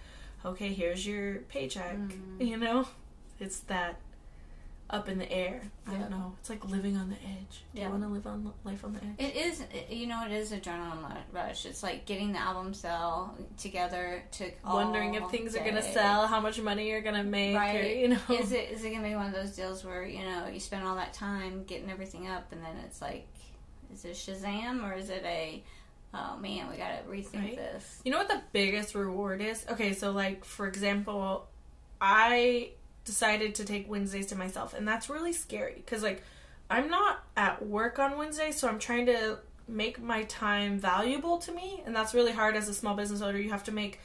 okay, 0.44 0.72
here's 0.72 1.06
your 1.06 1.36
paycheck. 1.48 1.96
Mhm. 1.98 2.40
You 2.48 2.56
know, 2.56 2.86
it's 3.40 3.60
that 3.60 3.96
up 4.90 5.08
in 5.08 5.16
the 5.18 5.30
air. 5.32 5.62
I 5.86 5.92
Yeah. 5.92 5.98
don't 6.00 6.10
know. 6.10 6.34
It's 6.38 6.50
like 6.50 6.64
living 6.68 6.98
on 6.98 7.08
the 7.08 7.16
edge. 7.16 7.64
Do 7.74 7.80
Yeah. 7.80 7.84
you 7.86 7.90
want 7.92 8.02
to 8.02 8.08
live 8.10 8.26
on 8.26 8.52
life 8.64 8.84
on 8.84 8.92
the 8.92 8.98
edge? 9.02 9.14
It 9.18 9.36
is, 9.36 9.64
you 9.88 10.06
know, 10.06 10.26
it 10.26 10.32
is 10.32 10.52
a 10.52 10.60
adrenaline 10.60 11.16
rush. 11.32 11.64
It's 11.64 11.82
like 11.82 12.04
getting 12.04 12.32
the 12.32 12.38
album 12.40 12.74
sell 12.74 13.34
together 13.56 14.22
to 14.32 14.50
Wondering 14.66 15.14
if 15.14 15.30
things 15.30 15.56
are 15.56 15.64
gonna 15.64 15.80
sell, 15.82 16.26
how 16.26 16.40
much 16.40 16.60
money 16.60 16.88
you're 16.90 17.00
gonna 17.00 17.24
make, 17.24 17.54
or, 17.54 17.58
Right. 17.60 17.96
you 17.96 18.08
know. 18.08 18.20
Is 18.28 18.52
it 18.52 18.70
is 18.70 18.84
it 18.84 18.90
gonna 18.90 19.08
be 19.08 19.14
one 19.14 19.26
of 19.28 19.32
those 19.32 19.56
deals 19.56 19.82
where 19.82 20.04
you 20.04 20.22
know 20.24 20.46
you 20.48 20.60
spend 20.60 20.86
all 20.86 20.96
that 20.96 21.14
time 21.14 21.64
getting 21.64 21.90
everything 21.90 22.28
up, 22.28 22.52
and 22.52 22.62
then 22.62 22.76
it's 22.84 23.00
like, 23.00 23.26
is 23.94 24.04
it 24.04 24.12
Shazam 24.14 24.84
or 24.84 24.92
is 24.94 25.08
it 25.08 25.22
a, 25.24 25.62
oh 26.14 26.36
man, 26.38 26.68
we 26.70 26.76
gotta 26.76 26.98
rethink 27.08 27.34
Right. 27.42 27.56
this. 27.56 28.00
You 28.04 28.12
know 28.12 28.18
what 28.18 28.28
the 28.28 28.40
biggest 28.52 28.94
reward 28.94 29.40
is? 29.40 29.64
Okay, 29.70 29.92
so 29.92 30.10
like 30.12 30.44
for 30.44 30.66
example, 30.66 31.48
I 32.00 32.70
decided 33.04 33.54
to 33.56 33.64
take 33.64 33.88
Wednesdays 33.90 34.26
to 34.28 34.36
myself, 34.36 34.74
and 34.74 34.86
that's 34.86 35.08
really 35.08 35.32
scary 35.32 35.74
because 35.76 36.02
like 36.02 36.22
I'm 36.70 36.88
not 36.88 37.24
at 37.36 37.66
work 37.66 37.98
on 37.98 38.16
Wednesday, 38.16 38.50
so 38.52 38.68
I'm 38.68 38.78
trying 38.78 39.06
to 39.06 39.38
make 39.68 40.00
my 40.02 40.24
time 40.24 40.78
valuable 40.78 41.38
to 41.38 41.52
me, 41.52 41.82
and 41.86 41.94
that's 41.94 42.14
really 42.14 42.32
hard 42.32 42.56
as 42.56 42.68
a 42.68 42.74
small 42.74 42.94
business 42.94 43.20
owner. 43.22 43.38
You 43.38 43.50
have 43.50 43.64
to 43.64 43.72
make 43.72 44.00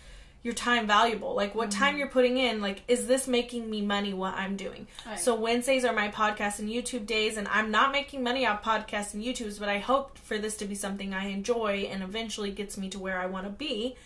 your 0.47 0.55
time 0.55 0.87
valuable. 0.87 1.35
Like 1.35 1.53
what 1.53 1.69
time 1.69 1.89
mm-hmm. 1.89 1.99
you're 1.99 2.07
putting 2.07 2.37
in, 2.37 2.61
like 2.61 2.81
is 2.87 3.05
this 3.05 3.27
making 3.27 3.69
me 3.69 3.81
money 3.81 4.13
what 4.13 4.33
I'm 4.33 4.55
doing? 4.55 4.87
Right. 5.05 5.19
So 5.19 5.35
Wednesdays 5.35 5.83
are 5.83 5.93
my 5.93 6.07
podcast 6.07 6.59
and 6.59 6.69
YouTube 6.69 7.05
days, 7.05 7.35
and 7.35 7.49
I'm 7.49 7.69
not 7.69 7.91
making 7.91 8.23
money 8.23 8.47
off 8.47 8.63
podcasts 8.63 9.13
and 9.13 9.21
YouTubes, 9.21 9.59
but 9.59 9.67
I 9.67 9.79
hope 9.79 10.17
for 10.17 10.37
this 10.37 10.55
to 10.57 10.65
be 10.65 10.73
something 10.73 11.13
I 11.13 11.27
enjoy 11.27 11.89
and 11.91 12.01
eventually 12.01 12.49
gets 12.49 12.77
me 12.77 12.87
to 12.89 12.97
where 12.97 13.19
I 13.19 13.25
want 13.25 13.45
to 13.45 13.51
be. 13.51 13.97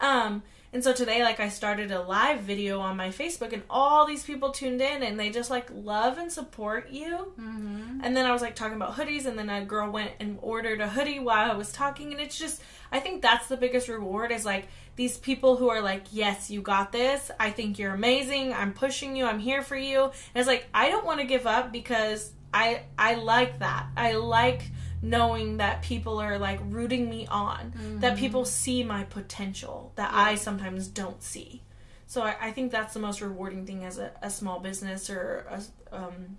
Um, 0.00 0.42
and 0.72 0.84
so 0.84 0.92
today, 0.92 1.22
like, 1.22 1.40
I 1.40 1.48
started 1.48 1.90
a 1.90 2.02
live 2.02 2.40
video 2.40 2.80
on 2.80 2.96
my 2.96 3.08
Facebook, 3.08 3.52
and 3.54 3.62
all 3.70 4.06
these 4.06 4.22
people 4.22 4.50
tuned 4.50 4.82
in, 4.82 5.02
and 5.02 5.18
they 5.18 5.30
just 5.30 5.50
like 5.50 5.68
love 5.72 6.18
and 6.18 6.30
support 6.30 6.90
you. 6.90 7.32
Mm-hmm. 7.40 8.00
And 8.02 8.16
then 8.16 8.26
I 8.26 8.32
was 8.32 8.42
like 8.42 8.54
talking 8.54 8.76
about 8.76 8.94
hoodies, 8.94 9.24
and 9.24 9.38
then 9.38 9.48
a 9.48 9.64
girl 9.64 9.90
went 9.90 10.12
and 10.20 10.38
ordered 10.42 10.80
a 10.80 10.88
hoodie 10.88 11.20
while 11.20 11.50
I 11.50 11.54
was 11.54 11.72
talking, 11.72 12.12
and 12.12 12.20
it's 12.20 12.38
just, 12.38 12.62
I 12.92 13.00
think 13.00 13.22
that's 13.22 13.46
the 13.46 13.56
biggest 13.56 13.88
reward 13.88 14.30
is 14.30 14.44
like 14.44 14.68
these 14.96 15.16
people 15.16 15.56
who 15.56 15.68
are 15.68 15.80
like, 15.80 16.06
yes, 16.10 16.50
you 16.50 16.60
got 16.60 16.90
this. 16.90 17.30
I 17.38 17.50
think 17.50 17.78
you're 17.78 17.94
amazing. 17.94 18.52
I'm 18.52 18.72
pushing 18.72 19.14
you. 19.16 19.26
I'm 19.26 19.38
here 19.38 19.62
for 19.62 19.76
you. 19.76 20.02
And 20.04 20.12
it's 20.34 20.48
like 20.48 20.66
I 20.74 20.90
don't 20.90 21.06
want 21.06 21.20
to 21.20 21.26
give 21.26 21.46
up 21.46 21.70
because 21.70 22.32
I 22.52 22.82
I 22.98 23.14
like 23.14 23.60
that. 23.60 23.86
I 23.96 24.14
like 24.14 24.70
knowing 25.02 25.58
that 25.58 25.82
people 25.82 26.18
are 26.18 26.38
like 26.38 26.60
rooting 26.64 27.08
me 27.08 27.26
on. 27.26 27.72
That 28.00 28.16
people 28.16 28.44
see 28.44 28.82
my 28.82 29.04
potential 29.04 29.92
that 29.96 30.12
I 30.12 30.34
sometimes 30.34 30.88
don't 30.88 31.22
see. 31.22 31.62
So 32.06 32.22
I, 32.22 32.36
I 32.40 32.52
think 32.52 32.72
that's 32.72 32.94
the 32.94 33.00
most 33.00 33.20
rewarding 33.20 33.66
thing 33.66 33.84
as 33.84 33.98
a, 33.98 34.12
a 34.22 34.30
small 34.30 34.60
business 34.60 35.10
or 35.10 35.46
a 35.50 35.96
um, 35.96 36.38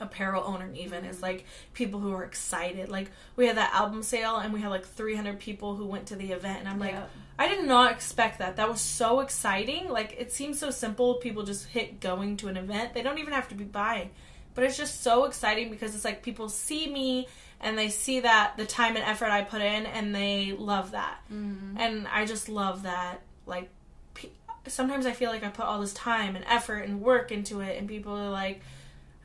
apparel 0.00 0.42
owner 0.44 0.70
even 0.74 1.04
is 1.04 1.22
like 1.22 1.44
people 1.72 2.00
who 2.00 2.12
are 2.12 2.24
excited. 2.24 2.88
Like 2.88 3.10
we 3.36 3.46
had 3.46 3.56
that 3.56 3.72
album 3.72 4.02
sale 4.02 4.36
and 4.36 4.52
we 4.52 4.60
had 4.60 4.70
like 4.70 4.84
300 4.84 5.38
people 5.38 5.76
who 5.76 5.86
went 5.86 6.06
to 6.06 6.16
the 6.16 6.32
event 6.32 6.60
and 6.60 6.68
I'm 6.68 6.80
like 6.80 6.96
I 7.38 7.48
did 7.48 7.64
not 7.64 7.92
expect 7.92 8.38
that. 8.38 8.56
That 8.56 8.68
was 8.68 8.80
so 8.80 9.20
exciting. 9.20 9.88
Like 9.88 10.16
it 10.18 10.32
seems 10.32 10.58
so 10.58 10.70
simple. 10.70 11.14
People 11.14 11.42
just 11.42 11.66
hit 11.66 12.00
going 12.00 12.36
to 12.38 12.48
an 12.48 12.56
event. 12.56 12.94
They 12.94 13.02
don't 13.02 13.18
even 13.18 13.32
have 13.32 13.48
to 13.48 13.54
be 13.54 13.64
buying. 13.64 14.10
But 14.54 14.64
it's 14.64 14.76
just 14.76 15.02
so 15.02 15.24
exciting 15.24 15.70
because 15.70 15.94
it's 15.94 16.04
like 16.04 16.22
people 16.22 16.48
see 16.48 16.88
me 16.88 17.26
and 17.60 17.78
they 17.78 17.88
see 17.88 18.20
that 18.20 18.54
the 18.56 18.66
time 18.66 18.96
and 18.96 19.04
effort 19.04 19.28
I 19.30 19.42
put 19.42 19.60
in 19.62 19.86
and 19.86 20.14
they 20.14 20.52
love 20.58 20.90
that. 20.92 21.18
Mm-hmm. 21.32 21.76
And 21.78 22.06
I 22.08 22.24
just 22.26 22.48
love 22.48 22.82
that 22.84 23.20
like 23.46 23.68
pe- 24.14 24.28
sometimes 24.66 25.06
I 25.06 25.12
feel 25.12 25.30
like 25.30 25.44
I 25.44 25.48
put 25.48 25.64
all 25.64 25.80
this 25.80 25.94
time 25.94 26.36
and 26.36 26.44
effort 26.46 26.80
and 26.88 27.00
work 27.00 27.30
into 27.32 27.60
it 27.60 27.78
and 27.78 27.88
people 27.88 28.12
are 28.14 28.30
like 28.30 28.60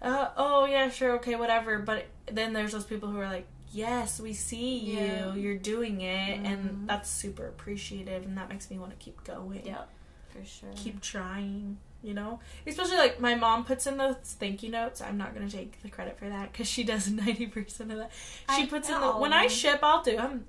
uh, 0.01 0.29
oh 0.37 0.65
yeah, 0.65 0.89
sure, 0.89 1.13
okay, 1.17 1.35
whatever. 1.35 1.77
But 1.79 2.05
then 2.31 2.53
there's 2.53 2.71
those 2.71 2.85
people 2.85 3.09
who 3.09 3.19
are 3.19 3.27
like, 3.27 3.45
yes, 3.71 4.19
we 4.19 4.31
see 4.33 4.77
you, 4.77 4.97
Yeah. 4.97 5.33
you're 5.35 5.57
doing 5.57 5.99
it, 6.01 6.39
Mhm. 6.41 6.45
and 6.45 6.89
that's 6.89 7.09
super 7.09 7.45
appreciative, 7.47 8.23
and 8.23 8.37
that 8.37 8.47
makes 8.47 8.71
me 8.71 8.79
want 8.79 8.91
to 8.91 8.97
keep 8.97 9.21
going, 9.25 9.65
Yeah, 9.65 9.81
for 10.29 10.45
sure. 10.45 10.69
keep 10.75 11.01
trying. 11.01 11.79
You 12.01 12.13
know, 12.13 12.39
especially 12.65 12.95
like 12.95 13.19
my 13.19 13.35
mom 13.35 13.65
puts 13.65 13.85
in 13.85 13.97
those 13.97 14.15
thank 14.23 14.63
you 14.63 14.69
notes. 14.69 15.01
I'm 15.01 15.17
not 15.17 15.33
gonna 15.33 15.49
take 15.49 15.81
the 15.81 15.89
credit 15.89 16.17
for 16.17 16.29
that 16.29 16.51
because 16.51 16.67
she 16.67 16.83
does 16.93 17.09
ninety 17.09 17.47
percent 17.47 17.91
of 17.91 17.97
that. 17.97 18.11
She 18.55 18.63
I 18.63 18.65
puts 18.67 18.89
in 18.89 18.99
the 18.99 19.11
when 19.11 19.33
I 19.33 19.47
ship, 19.47 19.79
I'll 19.83 20.01
do 20.01 20.15
them, 20.15 20.45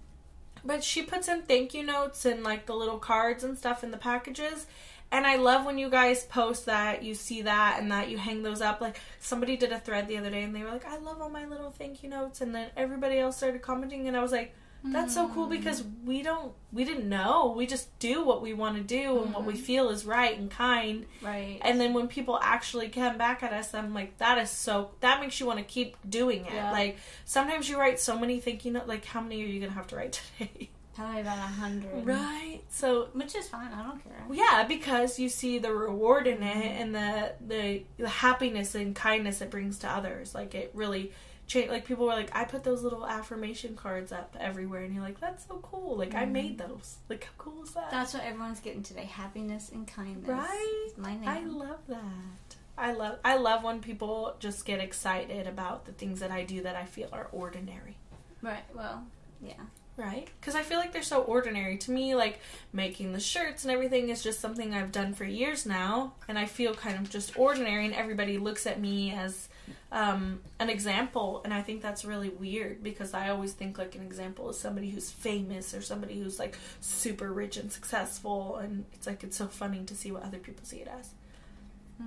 but 0.65 0.85
she 0.85 1.03
puts 1.03 1.29
in 1.29 1.43
thank 1.43 1.75
you 1.75 1.83
notes 1.83 2.25
and 2.25 2.45
like 2.45 2.67
the 2.67 2.75
little 2.75 2.99
cards 2.99 3.43
and 3.43 3.59
stuff 3.59 3.83
in 3.83 3.91
the 3.91 3.97
packages. 3.97 4.67
And 5.13 5.27
I 5.27 5.37
love 5.37 5.65
when 5.67 5.77
you 5.77 5.91
guys 5.91 6.25
post 6.25 6.67
that, 6.67 7.03
you 7.03 7.15
see 7.15 7.43
that, 7.43 7.81
and 7.81 7.91
that 7.91 8.11
you 8.11 8.19
hang 8.19 8.45
those 8.45 8.61
up. 8.61 8.81
Like 8.81 9.01
somebody 9.19 9.57
did 9.57 9.73
a 9.73 9.81
thread 9.81 10.07
the 10.07 10.19
other 10.19 10.31
day, 10.31 10.45
and 10.45 10.55
they 10.55 10.63
were 10.63 10.71
like, 10.71 10.87
"I 10.87 10.99
love 10.99 11.21
all 11.21 11.31
my 11.31 11.47
little 11.47 11.73
thank 11.73 12.05
you 12.05 12.09
notes," 12.09 12.41
and 12.41 12.55
then 12.55 12.69
everybody 12.77 13.19
else 13.19 13.37
started 13.37 13.61
commenting, 13.61 14.07
and 14.07 14.17
I 14.17 14.23
was 14.23 14.31
like, 14.31 14.55
"That's 14.85 15.15
so 15.15 15.29
cool 15.29 15.47
mm. 15.47 15.51
because 15.51 15.85
we 16.05 16.23
don't, 16.23 16.53
we 16.73 16.85
didn't 16.85 17.09
know. 17.09 17.55
We 17.57 17.67
just 17.67 17.97
do 17.99 18.25
what 18.25 18.43
we 18.43 18.55
want 18.55 18.77
to 18.77 18.83
do 18.83 19.23
and 19.23 19.35
what 19.35 19.45
we 19.45 19.55
mm-hmm. 19.55 19.63
feel 19.63 19.91
is 19.91 20.05
right 20.05 20.39
and 20.39 20.51
kind." 20.51 21.07
right. 21.23 21.59
And 21.63 21.81
then 21.81 21.93
when 21.93 22.09
people 22.09 22.39
actually 22.43 22.89
come 22.89 23.19
back 23.19 23.43
at 23.43 23.53
us, 23.53 23.75
I'm 23.75 23.93
like, 23.95 24.19
that 24.19 24.39
is 24.39 24.51
so. 24.51 24.91
That 25.01 25.21
makes 25.21 25.39
you 25.41 25.47
want 25.47 25.59
to 25.59 25.65
keep 25.65 25.97
doing 26.09 26.47
it. 26.47 26.55
Yeah. 26.55 26.73
Like 26.73 26.99
sometimes 27.25 27.69
you 27.69 27.79
write 27.79 28.01
so 28.01 28.19
many 28.19 28.41
thinking. 28.41 28.81
Like 28.87 29.05
how 29.05 29.21
many 29.21 29.43
are 29.43 29.47
you 29.47 29.61
gonna 29.61 29.73
have 29.73 29.87
to 29.89 29.97
write 29.97 30.21
today? 30.39 30.71
Probably 30.95 31.21
about 31.21 31.39
a 31.39 31.41
hundred. 31.41 32.07
right. 32.07 32.61
So 32.69 33.09
Which 33.13 33.35
is 33.35 33.49
fine. 33.49 33.73
I 33.73 33.83
don't 33.83 34.03
care. 34.03 34.25
yeah, 34.33 34.65
because 34.65 35.19
you 35.19 35.29
see 35.29 35.59
the 35.59 35.73
reward 35.73 36.27
in 36.27 36.43
it 36.43 36.57
mm-hmm. 36.57 36.83
and 36.83 36.95
the 36.95 37.33
the, 37.47 37.83
the 37.97 38.09
happiness 38.09 38.75
and 38.75 38.95
kindness 38.95 39.41
it 39.41 39.51
brings 39.51 39.79
to 39.81 39.89
others. 39.91 40.35
Like 40.35 40.55
it 40.55 40.71
really 40.75 41.13
changed. 41.47 41.71
Like 41.71 41.85
people 41.85 42.07
were 42.07 42.13
like, 42.13 42.35
I 42.35 42.45
put 42.45 42.65
those 42.65 42.83
little 42.83 43.07
affirmation 43.07 43.77
cards 43.77 44.13
up 44.13 44.37
everywhere, 44.41 44.83
and 44.83 44.95
you're 44.95 45.03
like, 45.05 45.21
that's 45.21 45.47
so 45.47 45.59
cool. 45.63 45.97
Like 45.97 46.15
I 46.15 46.25
made 46.25 46.59
mm-hmm. 46.59 46.73
those. 46.73 46.97
Like 47.09 47.25
how 47.25 47.33
cool 47.39 47.63
is 47.63 47.71
that? 47.73 47.91
That's 47.91 48.15
what 48.15 48.25
everyone's 48.25 48.61
getting 48.61 48.83
today: 48.83 49.05
happiness 49.05 49.71
and 49.71 49.87
kindness. 49.87 50.29
Right? 50.29 50.85
It's 50.87 50.99
my 50.99 51.15
name. 51.15 51.29
I 51.29 51.41
love 51.41 51.81
that. 51.89 52.57
I 52.79 52.93
love 52.93 53.19
I 53.25 53.37
love 53.37 53.63
when 53.63 53.81
people 53.81 54.37
just 54.39 54.65
get 54.65 54.81
excited 54.81 55.47
about 55.47 55.85
the 55.85 55.93
things 55.93 56.21
that 56.21 56.31
I 56.31 56.45
do 56.45 56.63
that 56.63 56.77
I 56.77 56.87
feel 56.87 57.09
are 57.13 57.29
ordinary. 57.31 57.97
right. 58.41 58.65
Well, 58.75 59.05
yeah. 59.43 59.55
Right? 60.01 60.29
Because 60.41 60.55
I 60.55 60.63
feel 60.63 60.79
like 60.79 60.93
they're 60.93 61.03
so 61.03 61.21
ordinary. 61.21 61.77
To 61.77 61.91
me, 61.91 62.15
like 62.15 62.41
making 62.73 63.13
the 63.13 63.21
shirts 63.21 63.65
and 63.65 63.71
everything 63.71 64.09
is 64.09 64.23
just 64.23 64.41
something 64.41 64.73
I've 64.73 64.93
done 64.93 65.13
for 65.13 65.25
years 65.25 65.67
now, 65.67 66.15
and 66.27 66.39
I 66.39 66.47
feel 66.47 66.73
kind 66.75 66.97
of 66.99 67.11
just 67.11 67.39
ordinary, 67.39 67.85
and 67.85 67.95
everybody 67.95 68.39
looks 68.39 68.67
at 68.67 68.81
me 68.81 69.13
as 69.13 69.51
um, 69.93 70.41
an 70.59 70.71
example, 70.71 71.43
and 71.45 71.53
I 71.53 71.61
think 71.61 71.83
that's 71.83 72.07
really 72.07 72.31
weird 72.31 72.83
because 72.83 73.13
I 73.13 73.29
always 73.29 73.53
think 73.53 73.77
like 73.77 73.95
an 73.95 74.01
example 74.01 74.49
is 74.49 74.59
somebody 74.59 74.89
who's 74.89 75.11
famous 75.11 75.75
or 75.75 75.83
somebody 75.83 76.19
who's 76.19 76.39
like 76.39 76.57
super 76.81 77.31
rich 77.31 77.59
and 77.59 77.71
successful, 77.71 78.57
and 78.57 78.87
it's 78.95 79.07
like 79.07 79.23
it's 79.23 79.37
so 79.37 79.49
funny 79.49 79.85
to 79.85 79.95
see 79.95 80.13
what 80.13 80.23
other 80.23 80.39
people 80.39 80.65
see 80.65 80.79
it 80.79 80.89
as. 80.89 81.11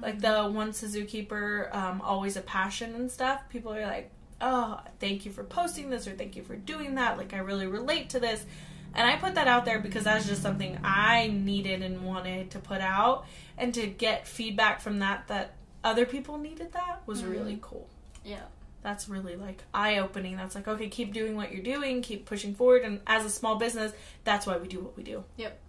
Like 0.02 0.20
the 0.20 0.50
one 0.50 0.74
Suzuki 0.74 1.20
keeper, 1.20 1.70
um, 1.72 2.02
always 2.02 2.36
a 2.38 2.42
passion 2.42 2.96
and 2.96 3.12
stuff. 3.12 3.48
People 3.50 3.72
are 3.72 3.86
like, 3.86 4.10
"Oh, 4.44 4.80
thank 5.00 5.26
you 5.26 5.32
for 5.32 5.44
posting 5.44 5.90
this," 5.90 6.08
or 6.08 6.12
"Thank 6.12 6.36
you 6.36 6.44
for 6.44 6.56
doing 6.56 6.96
that." 6.96 7.18
Like 7.18 7.34
I 7.34 7.38
really 7.38 7.68
relate 7.68 8.10
to 8.10 8.20
this, 8.20 8.46
and 8.94 9.10
I 9.10 9.16
put 9.16 9.36
that 9.36 9.48
out 9.48 9.66
there 9.66 9.80
because 9.80 10.04
that's 10.04 10.28
just 10.28 10.42
something 10.42 10.78
I 10.84 11.28
needed 11.28 11.82
and 11.82 12.06
wanted 12.06 12.52
to 12.52 12.60
put 12.60 12.82
out, 12.82 13.26
and 13.58 13.74
to 13.74 13.88
get 13.88 14.28
feedback 14.28 14.82
from 14.82 15.00
that 15.00 15.28
that 15.30 15.56
other 15.84 16.06
people 16.06 16.38
needed 16.38 16.72
that 16.74 17.02
was 17.06 17.22
mm-hmm. 17.22 17.32
really 17.32 17.60
cool. 17.62 17.88
Yeah. 18.24 18.44
That's 18.82 19.08
really 19.08 19.36
like 19.36 19.64
eye 19.74 20.00
opening. 20.00 20.36
That's 20.36 20.56
like, 20.56 20.68
okay, 20.68 20.90
keep 20.90 21.14
doing 21.14 21.36
what 21.36 21.54
you're 21.54 21.64
doing, 21.64 22.02
keep 22.02 22.26
pushing 22.26 22.54
forward. 22.54 22.84
And 22.84 23.00
as 23.08 23.26
a 23.26 23.30
small 23.30 23.56
business, 23.56 23.94
that's 24.24 24.46
why 24.46 24.58
we 24.58 24.68
do 24.68 24.82
what 24.82 24.98
we 24.98 25.04
do. 25.04 25.24
Yep. 25.38 25.60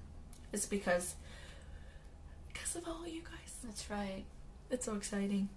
It's 0.53 0.67
because 0.67 1.15
because 2.53 2.77
of 2.77 2.89
all 2.89 3.07
you 3.07 3.23
guys. 3.23 3.55
That's 3.65 3.89
right. 3.91 4.25
It's 4.71 4.87
so 4.87 4.95
exciting. 4.95 5.49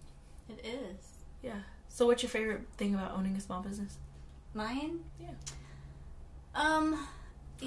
It 0.49 0.65
is. 0.65 0.97
Yeah. 1.41 1.61
So, 1.89 2.05
what's 2.05 2.21
your 2.23 2.29
favorite 2.29 2.61
thing 2.77 2.93
about 2.93 3.13
owning 3.15 3.35
a 3.35 3.41
small 3.41 3.61
business? 3.61 3.97
Mine? 4.53 4.99
Yeah. 5.19 5.27
Um, 6.55 7.07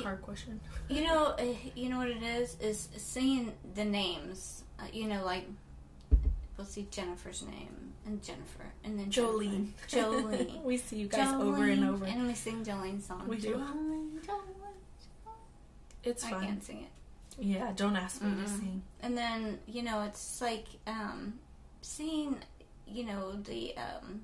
Hard 0.03 0.23
question. 0.23 0.61
you 0.89 1.05
know, 1.05 1.35
uh, 1.39 1.45
you 1.75 1.89
know 1.89 1.99
what 1.99 2.09
it 2.09 2.23
is 2.23 2.57
is 2.61 2.89
seeing 2.97 3.53
the 3.75 3.85
names. 3.85 4.65
Uh, 4.79 4.85
you 4.93 5.07
know, 5.09 5.25
like 5.25 5.45
we'll 6.57 6.67
see 6.67 6.87
Jennifer's 6.91 7.43
name 7.43 7.93
and 8.07 8.23
Jennifer, 8.23 8.65
and 8.85 8.99
then 8.99 9.07
Jolene. 9.11 9.69
Jennifer. 9.89 10.29
Jolene. 10.45 10.63
we 10.63 10.77
see 10.77 10.97
you 10.97 11.07
guys 11.09 11.33
over 11.35 11.65
and 11.65 11.83
Jolene, 11.83 11.89
over. 11.89 12.05
and 12.07 12.27
we 12.27 12.35
sing 12.35 12.65
Jolene's 12.65 13.07
song. 13.07 13.27
We 13.29 13.39
do. 13.39 13.55
Jolene, 13.57 14.21
Jolene. 14.27 15.33
it's 16.05 16.25
I 16.25 16.31
fun. 16.31 16.45
can't 16.45 16.65
sing 16.65 16.83
it. 16.83 16.89
Yeah, 17.45 17.73
don't 17.75 17.97
ask 17.97 18.21
me 18.23 18.31
to 18.31 18.37
Mm-mm. 18.37 18.59
sing. 18.59 18.83
And 19.03 19.17
then 19.17 19.59
you 19.67 19.83
know, 19.83 20.03
it's 20.03 20.41
like 20.41 20.67
um, 20.87 21.35
seeing, 21.83 22.37
you 22.91 23.05
know, 23.05 23.33
the 23.33 23.75
um, 23.77 24.23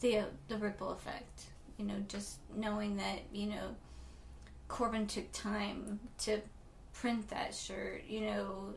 the 0.00 0.18
uh, 0.18 0.24
the 0.48 0.56
ripple 0.56 0.90
effect. 0.90 1.46
You 1.78 1.86
know, 1.86 2.04
just 2.08 2.38
knowing 2.54 2.96
that 2.96 3.20
you 3.32 3.46
know, 3.48 3.76
Corbin 4.68 5.06
took 5.06 5.30
time 5.32 6.00
to 6.20 6.40
print 6.92 7.28
that 7.30 7.54
shirt. 7.54 8.04
You 8.08 8.22
know, 8.22 8.74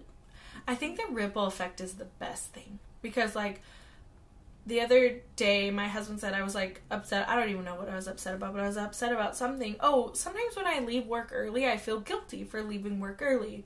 I 0.67 0.76
think 0.76 0.98
the 0.98 1.13
ripple 1.13 1.45
effect 1.45 1.82
is 1.82 1.95
the 1.95 2.06
best 2.06 2.54
thing 2.54 2.80
because 3.02 3.36
like 3.36 3.62
the 4.67 4.82
other 4.82 5.21
day 5.36 5.69
my 5.69 5.88
husband 5.88 6.19
said 6.19 6.34
I 6.34 6.43
was 6.43 6.56
like 6.56 6.82
upset. 6.89 7.30
I 7.30 7.36
don't 7.36 7.50
even 7.50 7.65
know 7.65 7.76
what 7.76 7.89
I 7.89 7.95
was 7.95 8.08
upset 8.08 8.34
about, 8.36 8.54
but 8.54 8.62
I 8.62 8.67
was 8.67 8.78
upset 8.78 9.12
about 9.12 9.36
something. 9.36 9.76
Oh, 9.80 10.12
sometimes 10.13 10.56
when 10.56 10.65
I 10.65 10.80
leave 10.80 11.06
work 11.06 11.30
early, 11.34 11.67
I 11.67 11.78
feel 11.78 12.00
guilty 12.00 12.43
for 12.43 12.63
leaving 12.63 13.00
work 13.00 13.21
early. 13.21 13.63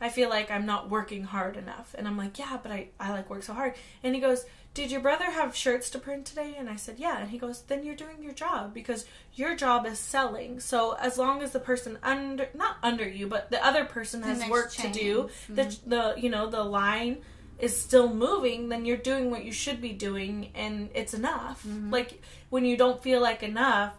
I 0.00 0.10
feel 0.10 0.28
like 0.28 0.50
I'm 0.50 0.66
not 0.66 0.90
working 0.90 1.24
hard 1.24 1.56
enough. 1.56 1.94
And 1.96 2.06
I'm 2.06 2.18
like, 2.18 2.38
"Yeah, 2.38 2.58
but 2.62 2.72
I 2.72 2.88
I 3.00 3.10
like 3.12 3.30
work 3.30 3.42
so 3.42 3.54
hard." 3.54 3.74
And 4.02 4.14
he 4.14 4.20
goes, 4.20 4.44
"Did 4.74 4.90
your 4.90 5.00
brother 5.00 5.30
have 5.30 5.54
shirts 5.56 5.88
to 5.90 5.98
print 5.98 6.26
today?" 6.26 6.54
And 6.58 6.68
I 6.68 6.76
said, 6.76 6.96
"Yeah." 6.98 7.18
And 7.18 7.30
he 7.30 7.38
goes, 7.38 7.62
"Then 7.62 7.84
you're 7.84 7.94
doing 7.94 8.22
your 8.22 8.32
job 8.32 8.74
because 8.74 9.06
your 9.34 9.54
job 9.56 9.86
is 9.86 9.98
selling. 9.98 10.60
So 10.60 10.92
as 10.92 11.16
long 11.16 11.42
as 11.42 11.52
the 11.52 11.60
person 11.60 11.98
under 12.02 12.48
not 12.54 12.76
under 12.82 13.08
you, 13.08 13.26
but 13.28 13.50
the 13.50 13.64
other 13.64 13.84
person 13.84 14.20
The 14.20 14.26
has 14.28 14.48
work 14.50 14.72
chain. 14.72 14.92
to 14.92 14.98
do, 14.98 15.30
the 15.48 15.62
Mhm. 15.64 15.78
the 15.86 16.14
you 16.18 16.28
know, 16.28 16.48
the 16.48 16.64
line 16.64 17.22
is 17.58 17.76
still 17.80 18.12
moving, 18.12 18.68
then 18.68 18.84
you're 18.84 18.96
doing 18.96 19.30
what 19.30 19.44
you 19.44 19.52
should 19.52 19.80
be 19.80 19.92
doing 19.92 20.50
and 20.56 20.90
it's 20.92 21.14
enough. 21.14 21.64
Mhm. 21.64 21.92
Like 21.92 22.20
when 22.50 22.64
you 22.64 22.76
don't 22.76 23.00
feel 23.00 23.20
like 23.20 23.44
enough, 23.44 23.92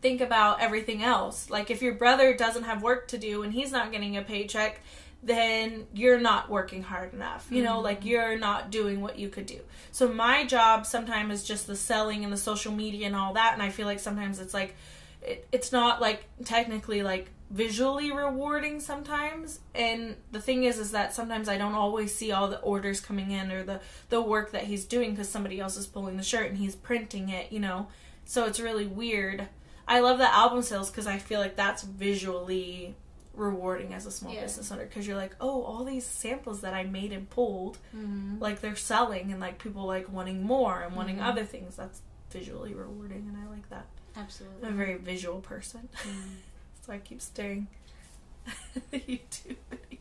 think 0.00 0.20
about 0.22 0.60
everything 0.60 1.02
else. 1.02 1.50
Like 1.50 1.70
if 1.70 1.82
your 1.82 1.94
brother 1.94 2.34
doesn't 2.34 2.64
have 2.64 2.82
work 2.82 3.08
to 3.08 3.18
do 3.18 3.42
and 3.42 3.52
he's 3.52 3.70
not 3.70 3.92
getting 3.92 4.16
a 4.16 4.22
paycheck, 4.22 4.80
then 5.22 5.86
you're 5.94 6.18
not 6.18 6.50
working 6.50 6.82
hard 6.82 7.14
enough. 7.14 7.46
You 7.50 7.62
know, 7.62 7.78
Mhm. 7.78 7.82
like 7.84 8.04
you're 8.04 8.36
not 8.38 8.70
doing 8.70 9.00
what 9.00 9.18
you 9.18 9.28
could 9.28 9.46
do. 9.46 9.60
So 9.92 10.08
my 10.12 10.44
job 10.44 10.84
sometimes 10.84 11.32
is 11.34 11.44
just 11.44 11.66
the 11.68 11.76
selling 11.76 12.24
and 12.24 12.32
the 12.32 12.36
social 12.36 12.72
media 12.72 13.06
and 13.06 13.14
all 13.14 13.32
that 13.34 13.52
and 13.54 13.62
I 13.62 13.70
feel 13.70 13.86
like 13.86 14.00
sometimes 14.00 14.40
it's 14.40 14.52
like 14.54 14.74
it, 15.22 15.46
it's 15.52 15.70
not 15.70 16.00
like 16.00 16.24
technically 16.44 17.02
like 17.04 17.30
visually 17.48 18.10
rewarding 18.10 18.80
sometimes 18.80 19.60
and 19.74 20.16
the 20.32 20.40
thing 20.40 20.64
is 20.64 20.78
is 20.78 20.92
that 20.92 21.12
sometimes 21.14 21.50
i 21.50 21.58
don't 21.58 21.74
always 21.74 22.12
see 22.14 22.32
all 22.32 22.48
the 22.48 22.58
orders 22.60 22.98
coming 22.98 23.30
in 23.30 23.52
or 23.52 23.62
the 23.62 23.78
the 24.08 24.22
work 24.22 24.52
that 24.52 24.64
he's 24.64 24.86
doing 24.86 25.10
because 25.10 25.28
somebody 25.28 25.60
else 25.60 25.76
is 25.76 25.86
pulling 25.86 26.16
the 26.16 26.22
shirt 26.22 26.48
and 26.48 26.56
he's 26.56 26.74
printing 26.74 27.28
it 27.28 27.52
you 27.52 27.60
know 27.60 27.86
so 28.24 28.46
it's 28.46 28.58
really 28.58 28.86
weird 28.86 29.46
i 29.86 30.00
love 30.00 30.16
the 30.16 30.34
album 30.34 30.62
sales 30.62 30.90
because 30.90 31.06
i 31.06 31.18
feel 31.18 31.38
like 31.40 31.54
that's 31.54 31.82
visually 31.82 32.94
rewarding 33.34 33.94
as 33.94 34.04
a 34.06 34.10
small 34.10 34.32
Yeah. 34.34 34.42
business 34.42 34.70
owner 34.70 34.84
because 34.84 35.06
you're 35.06 35.16
like 35.16 35.34
oh 35.40 35.62
all 35.62 35.84
these 35.84 36.04
samples 36.04 36.60
that 36.60 36.74
i 36.74 36.82
made 36.82 37.12
and 37.12 37.28
pulled 37.30 37.78
mm-hmm. 37.96 38.38
like 38.40 38.60
they're 38.60 38.76
selling 38.76 39.32
and 39.32 39.40
like 39.40 39.58
people 39.58 39.84
like 39.86 40.12
wanting 40.12 40.42
more 40.42 40.80
and 40.82 40.94
wanting 40.94 41.16
Mhm. 41.16 41.26
other 41.28 41.44
things 41.44 41.74
that's 41.76 42.02
visually 42.30 42.74
rewarding 42.74 43.26
and 43.28 43.36
i 43.42 43.50
like 43.50 43.68
that 43.70 43.86
absolutely. 44.16 44.66
i'm 44.68 44.74
a 44.74 44.76
very 44.76 44.96
visual 44.96 45.40
person 45.40 45.88
Mhm. 45.94 46.34
so 46.86 46.92
I 46.92 46.98
keep 46.98 47.20
staring 47.22 47.68
at 48.76 48.90
the 48.90 48.98
YouTube 48.98 49.56
video. 49.70 50.00